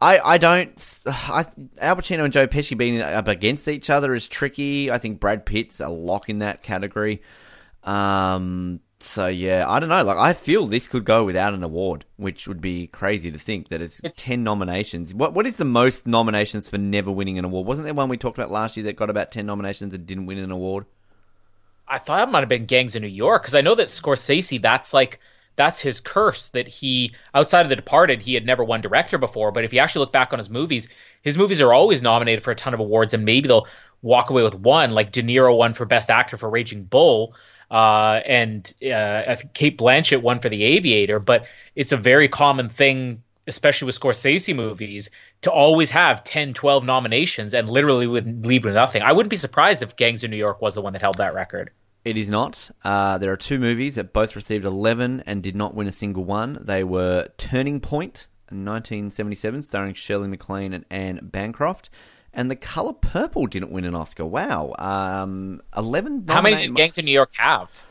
I 0.00 0.20
I 0.20 0.38
don't. 0.38 1.02
I 1.06 1.46
Al 1.78 1.96
Pacino 1.96 2.22
and 2.22 2.32
Joe 2.32 2.46
Pesci 2.46 2.78
being 2.78 3.00
up 3.02 3.26
against 3.26 3.66
each 3.66 3.90
other 3.90 4.14
is 4.14 4.28
tricky. 4.28 4.92
I 4.92 4.98
think 4.98 5.18
Brad 5.18 5.44
Pitt's 5.44 5.80
a 5.80 5.88
lock 5.88 6.28
in 6.28 6.38
that 6.38 6.62
category. 6.62 7.20
Um, 7.82 8.78
so 9.00 9.26
yeah, 9.26 9.68
I 9.68 9.80
don't 9.80 9.88
know. 9.88 10.02
Like, 10.02 10.16
I 10.16 10.32
feel 10.32 10.66
this 10.66 10.88
could 10.88 11.04
go 11.04 11.24
without 11.24 11.52
an 11.54 11.62
award, 11.62 12.04
which 12.16 12.48
would 12.48 12.60
be 12.60 12.86
crazy 12.86 13.30
to 13.30 13.38
think 13.38 13.68
that 13.68 13.82
it's, 13.82 13.98
It's- 14.00 14.24
ten 14.24 14.42
nominations. 14.44 15.12
What 15.14 15.34
what 15.34 15.46
is 15.46 15.56
the 15.56 15.64
most 15.64 16.06
nominations 16.06 16.68
for 16.68 16.78
never 16.78 17.10
winning 17.10 17.38
an 17.38 17.44
award? 17.44 17.66
Wasn't 17.66 17.84
there 17.84 17.94
one 17.94 18.08
we 18.08 18.16
talked 18.16 18.38
about 18.38 18.50
last 18.50 18.76
year 18.76 18.84
that 18.84 18.96
got 18.96 19.10
about 19.10 19.30
ten 19.32 19.46
nominations 19.46 19.92
and 19.94 20.06
didn't 20.06 20.26
win 20.26 20.38
an 20.38 20.50
award? 20.50 20.86
I 21.86 21.98
thought 21.98 22.26
it 22.26 22.30
might 22.32 22.40
have 22.40 22.48
been 22.48 22.64
Gangs 22.66 22.96
of 22.96 23.02
New 23.02 23.08
York 23.08 23.42
because 23.42 23.54
I 23.54 23.60
know 23.60 23.74
that 23.74 23.88
Scorsese, 23.88 24.60
that's 24.62 24.94
like 24.94 25.20
that's 25.56 25.80
his 25.80 26.00
curse 26.00 26.48
that 26.48 26.66
he 26.66 27.14
outside 27.34 27.60
of 27.62 27.68
The 27.68 27.76
Departed, 27.76 28.22
he 28.22 28.34
had 28.34 28.46
never 28.46 28.64
won 28.64 28.80
director 28.80 29.18
before. 29.18 29.52
But 29.52 29.64
if 29.64 29.72
you 29.72 29.80
actually 29.80 30.00
look 30.00 30.12
back 30.12 30.32
on 30.32 30.38
his 30.38 30.48
movies, 30.50 30.88
his 31.22 31.36
movies 31.36 31.60
are 31.60 31.72
always 31.74 32.00
nominated 32.00 32.42
for 32.42 32.50
a 32.52 32.56
ton 32.56 32.74
of 32.74 32.80
awards, 32.80 33.12
and 33.12 33.24
maybe 33.24 33.48
they'll 33.48 33.66
walk 34.02 34.30
away 34.30 34.42
with 34.42 34.54
one. 34.54 34.92
Like 34.92 35.12
De 35.12 35.22
Niro 35.22 35.56
won 35.56 35.74
for 35.74 35.84
Best 35.84 36.10
Actor 36.10 36.38
for 36.38 36.48
Raging 36.48 36.84
Bull, 36.84 37.34
uh, 37.70 38.20
and 38.26 38.72
uh, 38.82 39.36
Cate 39.54 39.78
Blanchett 39.78 40.22
won 40.22 40.40
for 40.40 40.48
The 40.48 40.64
Aviator. 40.64 41.18
But 41.18 41.46
it's 41.74 41.92
a 41.92 41.96
very 41.96 42.28
common 42.28 42.68
thing. 42.68 43.22
Especially 43.46 43.84
with 43.84 44.00
Scorsese 44.00 44.56
movies, 44.56 45.10
to 45.42 45.50
always 45.50 45.90
have 45.90 46.24
10, 46.24 46.54
12 46.54 46.82
nominations 46.86 47.52
and 47.52 47.68
literally 47.68 48.06
would 48.06 48.46
leave 48.46 48.64
with 48.64 48.72
nothing. 48.72 49.02
I 49.02 49.12
wouldn't 49.12 49.28
be 49.28 49.36
surprised 49.36 49.82
if 49.82 49.96
Gangs 49.96 50.24
of 50.24 50.30
New 50.30 50.38
York 50.38 50.62
was 50.62 50.74
the 50.74 50.80
one 50.80 50.94
that 50.94 51.02
held 51.02 51.18
that 51.18 51.34
record. 51.34 51.70
It 52.04 52.18
is 52.18 52.28
not. 52.28 52.70
Uh, 52.84 53.16
there 53.18 53.32
are 53.32 53.36
two 53.36 53.58
movies 53.58 53.94
that 53.94 54.12
both 54.12 54.36
received 54.36 54.64
11 54.64 55.24
and 55.26 55.42
did 55.42 55.56
not 55.56 55.74
win 55.74 55.86
a 55.86 55.92
single 55.92 56.24
one. 56.24 56.58
They 56.60 56.84
were 56.84 57.28
Turning 57.38 57.80
Point 57.80 58.26
in 58.50 58.64
1977, 58.64 59.62
starring 59.62 59.94
Shirley 59.94 60.28
MacLaine 60.28 60.74
and 60.74 60.84
Anne 60.90 61.20
Bancroft. 61.22 61.88
And 62.34 62.50
The 62.50 62.56
Color 62.56 62.94
Purple 62.94 63.46
didn't 63.46 63.70
win 63.70 63.84
an 63.84 63.94
Oscar. 63.94 64.26
Wow. 64.26 64.74
Um, 64.78 65.62
11 65.76 66.24
How 66.28 66.42
many 66.42 66.56
did 66.56 66.74
Gangs 66.74 66.98
of 66.98 67.04
New 67.04 67.12
York 67.12 67.30
have? 67.36 67.86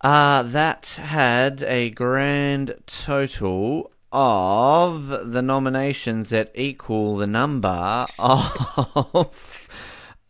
Uh, 0.00 0.42
that 0.42 0.98
had 1.02 1.62
a 1.62 1.90
grand 1.90 2.74
total 2.86 3.92
of 4.12 5.30
the 5.32 5.42
nominations 5.42 6.30
that 6.30 6.50
equal 6.54 7.16
the 7.16 7.26
number 7.26 8.06
of 8.18 9.68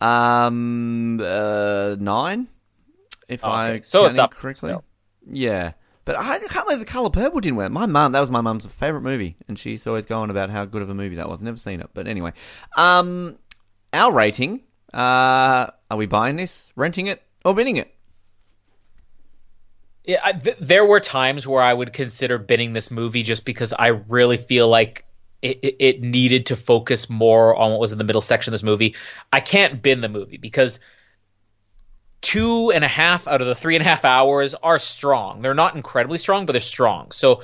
um 0.00 1.20
uh, 1.22 1.94
nine, 1.98 2.48
if 3.28 3.44
I 3.44 3.80
so 3.80 4.06
it's 4.06 4.18
up 4.18 4.34
correctly. 4.34 4.70
still. 4.70 4.84
Yeah, 5.30 5.72
but 6.04 6.16
I 6.16 6.38
can't 6.38 6.66
believe 6.66 6.80
the 6.80 6.86
Color 6.86 7.10
Purple 7.10 7.40
didn't 7.40 7.56
win. 7.56 7.72
My 7.72 7.86
mum, 7.86 8.12
that 8.12 8.20
was 8.20 8.30
my 8.30 8.40
mum's 8.40 8.64
favorite 8.66 9.02
movie, 9.02 9.36
and 9.48 9.58
she's 9.58 9.86
always 9.86 10.06
going 10.06 10.30
about 10.30 10.50
how 10.50 10.64
good 10.64 10.82
of 10.82 10.90
a 10.90 10.94
movie 10.94 11.16
that 11.16 11.28
was. 11.28 11.42
Never 11.42 11.58
seen 11.58 11.80
it, 11.80 11.90
but 11.94 12.06
anyway, 12.06 12.32
um, 12.76 13.38
our 13.92 14.12
rating. 14.12 14.62
Uh, 14.92 15.70
are 15.88 15.96
we 15.96 16.06
buying 16.06 16.34
this, 16.34 16.72
renting 16.74 17.06
it, 17.06 17.22
or 17.44 17.54
bidding 17.54 17.76
it? 17.76 17.94
Yeah, 20.04 20.20
I, 20.24 20.32
th- 20.32 20.56
there 20.60 20.84
were 20.84 20.98
times 20.98 21.46
where 21.46 21.62
I 21.62 21.72
would 21.72 21.92
consider 21.92 22.38
binning 22.38 22.72
this 22.72 22.90
movie 22.90 23.22
just 23.22 23.44
because 23.44 23.72
I 23.72 23.88
really 23.88 24.36
feel 24.36 24.68
like 24.68 25.04
it, 25.42 25.76
it 25.78 26.02
needed 26.02 26.46
to 26.46 26.56
focus 26.56 27.08
more 27.08 27.54
on 27.54 27.70
what 27.70 27.80
was 27.80 27.92
in 27.92 27.98
the 27.98 28.04
middle 28.04 28.20
section 28.20 28.50
of 28.50 28.54
this 28.54 28.62
movie. 28.62 28.96
I 29.32 29.40
can't 29.40 29.80
bin 29.80 30.00
the 30.00 30.08
movie 30.08 30.38
because 30.38 30.80
two 32.20 32.70
and 32.72 32.84
a 32.84 32.88
half 32.88 33.26
out 33.26 33.40
of 33.40 33.46
the 33.46 33.54
three 33.54 33.76
and 33.76 33.82
a 33.82 33.88
half 33.88 34.04
hours 34.04 34.54
are 34.54 34.78
strong. 34.78 35.42
They're 35.42 35.54
not 35.54 35.74
incredibly 35.74 36.18
strong, 36.18 36.46
but 36.46 36.52
they're 36.52 36.60
strong. 36.60 37.12
So 37.12 37.42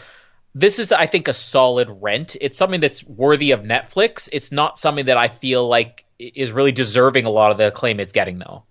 this 0.54 0.78
is, 0.78 0.92
I 0.92 1.06
think, 1.06 1.28
a 1.28 1.32
solid 1.32 1.88
rent. 2.00 2.36
It's 2.40 2.56
something 2.56 2.80
that's 2.80 3.04
worthy 3.04 3.50
of 3.50 3.60
Netflix. 3.60 4.28
It's 4.32 4.52
not 4.52 4.78
something 4.78 5.06
that 5.06 5.16
I 5.16 5.28
feel 5.28 5.68
like 5.68 6.04
is 6.18 6.52
really 6.52 6.72
deserving 6.72 7.26
a 7.26 7.30
lot 7.30 7.52
of 7.52 7.58
the 7.58 7.68
acclaim 7.68 8.00
it's 8.00 8.12
getting, 8.12 8.38
though. 8.38 8.64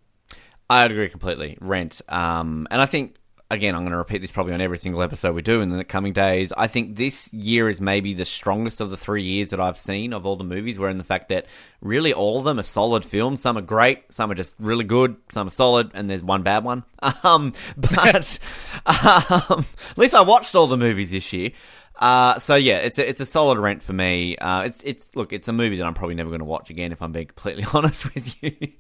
I'd 0.69 0.91
agree 0.91 1.09
completely. 1.09 1.57
Rent. 1.61 2.01
Um, 2.09 2.67
and 2.71 2.81
I 2.81 2.87
think, 2.87 3.15
again, 3.49 3.75
I'm 3.75 3.81
going 3.81 3.91
to 3.91 3.97
repeat 3.97 4.21
this 4.21 4.31
probably 4.31 4.53
on 4.53 4.61
every 4.61 4.77
single 4.77 5.03
episode 5.03 5.35
we 5.35 5.41
do 5.41 5.61
in 5.61 5.69
the 5.69 5.83
coming 5.83 6.13
days. 6.13 6.51
I 6.55 6.67
think 6.67 6.95
this 6.95 7.31
year 7.33 7.69
is 7.69 7.79
maybe 7.79 8.13
the 8.13 8.25
strongest 8.25 8.81
of 8.81 8.89
the 8.89 8.97
three 8.97 9.23
years 9.23 9.51
that 9.51 9.59
I've 9.59 9.77
seen 9.77 10.13
of 10.13 10.25
all 10.25 10.35
the 10.35 10.43
movies, 10.43 10.79
where 10.79 10.89
in 10.89 10.97
the 10.97 11.03
fact 11.03 11.29
that 11.29 11.45
really 11.81 12.13
all 12.13 12.39
of 12.39 12.45
them 12.45 12.59
are 12.59 12.63
solid 12.63 13.05
films. 13.05 13.41
Some 13.41 13.57
are 13.57 13.61
great, 13.61 14.11
some 14.11 14.31
are 14.31 14.35
just 14.35 14.55
really 14.59 14.83
good, 14.83 15.15
some 15.29 15.47
are 15.47 15.51
solid, 15.51 15.91
and 15.93 16.09
there's 16.09 16.23
one 16.23 16.43
bad 16.43 16.63
one. 16.63 16.83
Um, 17.23 17.53
but 17.77 18.39
um, 18.85 19.65
at 19.89 19.97
least 19.97 20.15
I 20.15 20.21
watched 20.21 20.55
all 20.55 20.67
the 20.67 20.77
movies 20.77 21.11
this 21.11 21.31
year. 21.33 21.51
Uh, 21.97 22.39
so 22.39 22.55
yeah, 22.55 22.77
it's 22.77 22.97
a, 22.97 23.07
it's 23.07 23.19
a 23.19 23.25
solid 23.25 23.57
rent 23.57 23.81
for 23.81 23.93
me. 23.93 24.35
Uh, 24.37 24.63
it's 24.63 24.81
it's 24.83 25.15
look, 25.15 25.31
it's 25.31 25.47
a 25.47 25.53
movie 25.53 25.77
that 25.77 25.85
I'm 25.85 25.93
probably 25.93 26.15
never 26.15 26.29
going 26.29 26.39
to 26.39 26.45
watch 26.45 26.69
again 26.69 26.91
if 26.91 27.01
I'm 27.01 27.11
being 27.11 27.27
completely 27.35 27.65
honest 27.73 28.13
with 28.13 28.43
you. 28.43 28.73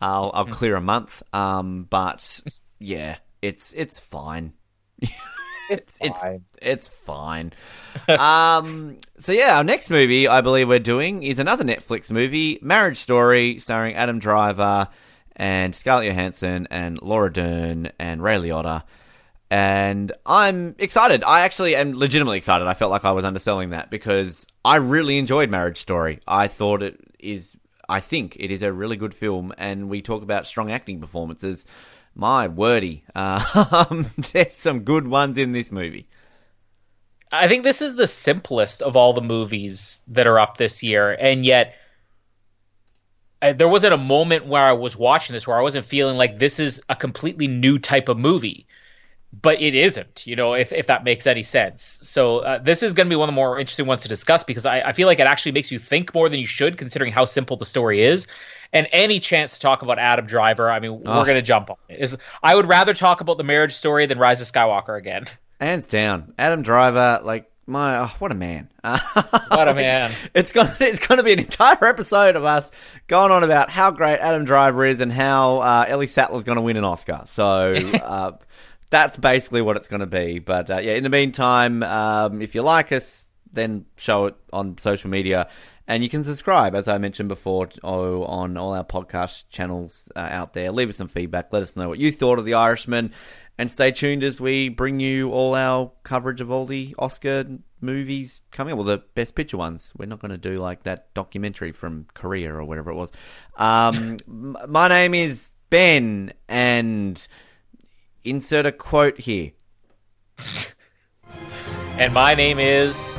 I'll 0.00 0.30
I'll 0.32 0.46
clear 0.46 0.76
a 0.76 0.80
month. 0.80 1.22
Um, 1.32 1.86
but 1.88 2.40
yeah, 2.78 3.16
it's 3.42 3.72
it's 3.76 3.98
fine. 3.98 4.54
It's, 5.70 5.98
It's 6.02 6.20
fine. 6.20 6.44
it's 6.60 6.88
fine. 6.88 7.52
um, 8.08 8.98
so 9.18 9.32
yeah, 9.32 9.56
our 9.56 9.64
next 9.64 9.88
movie 9.88 10.28
I 10.28 10.42
believe 10.42 10.68
we're 10.68 10.80
doing 10.80 11.22
is 11.22 11.38
another 11.38 11.64
Netflix 11.64 12.10
movie, 12.10 12.58
Marriage 12.60 12.98
Story, 12.98 13.58
starring 13.58 13.94
Adam 13.94 14.18
Driver 14.18 14.88
and 15.34 15.74
Scarlett 15.74 16.08
Johansson 16.08 16.68
and 16.70 17.00
Laura 17.00 17.32
Dern 17.32 17.90
and 17.98 18.22
Ray 18.22 18.36
Liotta. 18.36 18.82
And 19.50 20.12
I'm 20.26 20.74
excited. 20.78 21.22
I 21.24 21.40
actually 21.42 21.76
am 21.76 21.94
legitimately 21.94 22.38
excited. 22.38 22.66
I 22.66 22.74
felt 22.74 22.90
like 22.90 23.04
I 23.04 23.12
was 23.12 23.24
underselling 23.24 23.70
that 23.70 23.90
because 23.90 24.46
I 24.64 24.76
really 24.76 25.16
enjoyed 25.16 25.48
Marriage 25.48 25.78
Story. 25.78 26.20
I 26.26 26.48
thought 26.48 26.82
it 26.82 27.00
is, 27.18 27.56
I 27.88 28.00
think 28.00 28.36
it 28.38 28.50
is 28.50 28.62
a 28.62 28.72
really 28.72 28.96
good 28.96 29.14
film. 29.14 29.54
And 29.56 29.88
we 29.88 30.02
talk 30.02 30.22
about 30.22 30.46
strong 30.46 30.70
acting 30.70 31.00
performances. 31.00 31.64
My 32.14 32.48
wordy. 32.48 33.04
Um, 33.14 34.10
there's 34.32 34.54
some 34.54 34.80
good 34.80 35.06
ones 35.06 35.38
in 35.38 35.52
this 35.52 35.72
movie. 35.72 36.08
I 37.30 37.48
think 37.48 37.64
this 37.64 37.80
is 37.80 37.96
the 37.96 38.06
simplest 38.06 38.82
of 38.82 38.94
all 38.94 39.14
the 39.14 39.22
movies 39.22 40.04
that 40.08 40.26
are 40.26 40.38
up 40.38 40.58
this 40.58 40.82
year, 40.82 41.16
and 41.18 41.46
yet 41.46 41.74
uh, 43.40 43.54
there 43.54 43.68
wasn't 43.68 43.94
a 43.94 43.98
moment 43.98 44.46
where 44.46 44.62
I 44.62 44.72
was 44.72 44.96
watching 44.96 45.32
this 45.32 45.46
where 45.46 45.58
I 45.58 45.62
wasn't 45.62 45.86
feeling 45.86 46.16
like 46.18 46.36
this 46.36 46.60
is 46.60 46.82
a 46.88 46.94
completely 46.94 47.48
new 47.48 47.78
type 47.78 48.08
of 48.08 48.18
movie. 48.18 48.66
But 49.40 49.62
it 49.62 49.74
isn't, 49.74 50.26
you 50.26 50.36
know, 50.36 50.52
if, 50.52 50.72
if 50.72 50.88
that 50.88 51.04
makes 51.04 51.26
any 51.26 51.42
sense. 51.42 52.00
So 52.02 52.40
uh, 52.40 52.58
this 52.58 52.82
is 52.82 52.92
going 52.92 53.06
to 53.06 53.10
be 53.10 53.16
one 53.16 53.28
of 53.28 53.32
the 53.32 53.36
more 53.36 53.58
interesting 53.58 53.86
ones 53.86 54.02
to 54.02 54.08
discuss 54.08 54.44
because 54.44 54.66
I, 54.66 54.80
I 54.80 54.92
feel 54.92 55.08
like 55.08 55.20
it 55.20 55.26
actually 55.26 55.52
makes 55.52 55.72
you 55.72 55.78
think 55.78 56.12
more 56.14 56.28
than 56.28 56.38
you 56.38 56.46
should, 56.46 56.76
considering 56.76 57.12
how 57.12 57.24
simple 57.24 57.56
the 57.56 57.64
story 57.64 58.02
is. 58.02 58.26
And 58.74 58.86
any 58.92 59.20
chance 59.20 59.54
to 59.54 59.60
talk 59.60 59.82
about 59.82 59.98
Adam 59.98 60.26
Driver, 60.26 60.70
I 60.70 60.80
mean, 60.80 61.00
we're 61.00 61.24
going 61.24 61.34
to 61.34 61.42
jump 61.42 61.70
on 61.70 61.76
it. 61.88 62.00
Is- 62.00 62.18
I 62.42 62.54
would 62.54 62.68
rather 62.68 62.92
talk 62.92 63.22
about 63.22 63.38
the 63.38 63.44
marriage 63.44 63.72
story 63.72 64.04
than 64.06 64.18
Rise 64.18 64.40
of 64.42 64.48
Skywalker 64.48 64.98
again. 64.98 65.24
Hands 65.60 65.86
down, 65.86 66.34
Adam 66.38 66.62
Driver. 66.62 67.20
Like 67.22 67.50
my, 67.66 68.00
oh, 68.00 68.12
what 68.18 68.32
a 68.32 68.34
man! 68.34 68.68
What 69.52 69.68
a 69.68 69.74
man. 69.74 70.12
It's 70.34 70.52
gonna, 70.52 70.74
it's 70.80 71.06
gonna 71.06 71.22
be 71.22 71.34
an 71.34 71.38
entire 71.38 71.84
episode 71.84 72.36
of 72.36 72.44
us 72.44 72.72
going 73.06 73.30
on 73.30 73.44
about 73.44 73.68
how 73.70 73.90
great 73.90 74.18
Adam 74.18 74.44
Driver 74.46 74.84
is 74.86 75.00
and 75.00 75.12
how 75.12 75.58
uh, 75.60 75.84
Ellie 75.86 76.06
Sattler's 76.06 76.44
gonna 76.44 76.62
win 76.62 76.76
an 76.78 76.84
Oscar. 76.84 77.22
So 77.26 77.74
uh, 78.02 78.32
that's 78.92 79.16
basically 79.16 79.62
what 79.62 79.76
it's 79.76 79.88
gonna 79.88 80.06
be. 80.06 80.38
But 80.38 80.70
uh, 80.70 80.78
yeah, 80.78 80.92
in 80.92 81.02
the 81.02 81.10
meantime, 81.10 81.82
um, 81.82 82.42
if 82.42 82.54
you 82.54 82.62
like 82.62 82.92
us, 82.92 83.24
then 83.52 83.86
show 83.96 84.26
it 84.26 84.36
on 84.52 84.78
social 84.78 85.10
media. 85.10 85.48
And 85.88 86.02
you 86.02 86.08
can 86.08 86.22
subscribe, 86.22 86.76
as 86.76 86.86
I 86.86 86.98
mentioned 86.98 87.28
before, 87.28 87.68
oh, 87.82 88.22
on 88.24 88.56
all 88.56 88.72
our 88.72 88.84
podcast 88.84 89.44
channels 89.50 90.08
uh, 90.14 90.20
out 90.20 90.52
there. 90.52 90.70
Leave 90.70 90.90
us 90.90 90.96
some 90.96 91.08
feedback. 91.08 91.52
Let 91.52 91.62
us 91.62 91.76
know 91.76 91.88
what 91.88 91.98
you 91.98 92.12
thought 92.12 92.38
of 92.38 92.44
The 92.44 92.54
Irishman. 92.54 93.12
And 93.58 93.70
stay 93.70 93.90
tuned 93.90 94.22
as 94.22 94.40
we 94.40 94.68
bring 94.68 95.00
you 95.00 95.32
all 95.32 95.54
our 95.54 95.90
coverage 96.04 96.40
of 96.40 96.50
all 96.50 96.66
the 96.66 96.94
Oscar 96.98 97.58
movies 97.80 98.42
coming 98.50 98.72
up, 98.72 98.78
well, 98.78 98.86
the 98.86 99.02
Best 99.14 99.34
Picture 99.34 99.56
ones. 99.56 99.92
We're 99.96 100.06
not 100.06 100.20
going 100.20 100.30
to 100.30 100.38
do 100.38 100.58
like 100.58 100.84
that 100.84 101.12
documentary 101.14 101.72
from 101.72 102.06
Korea 102.14 102.54
or 102.54 102.64
whatever 102.64 102.90
it 102.90 102.94
was. 102.94 103.10
Um, 103.56 104.18
my 104.26 104.88
name 104.88 105.14
is 105.14 105.52
Ben, 105.68 106.32
and 106.48 107.26
insert 108.24 108.66
a 108.66 108.72
quote 108.72 109.18
here. 109.18 109.52
And 111.98 112.12
my 112.14 112.34
name 112.34 112.58
is 112.58 113.16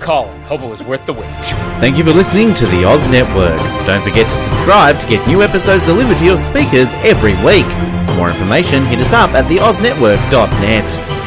Colin. 0.00 0.40
Hope 0.42 0.62
it 0.62 0.68
was 0.68 0.82
worth 0.82 1.04
the 1.06 1.12
wait. 1.12 1.44
Thank 1.80 1.96
you 1.96 2.04
for 2.04 2.12
listening 2.12 2.52
to 2.54 2.66
the 2.66 2.84
Oz 2.84 3.06
Network. 3.08 3.58
Don't 3.86 4.02
forget 4.02 4.28
to 4.28 4.36
subscribe 4.36 4.98
to 5.00 5.06
get 5.06 5.26
new 5.28 5.42
episodes 5.42 5.86
delivered 5.86 6.18
to 6.18 6.24
your 6.24 6.38
speakers 6.38 6.94
every 6.94 7.34
week. 7.44 7.66
For 8.06 8.14
more 8.16 8.30
information, 8.30 8.84
hit 8.86 8.98
us 8.98 9.12
up 9.12 9.30
at 9.30 9.44
theoznetwork.net. 9.46 11.19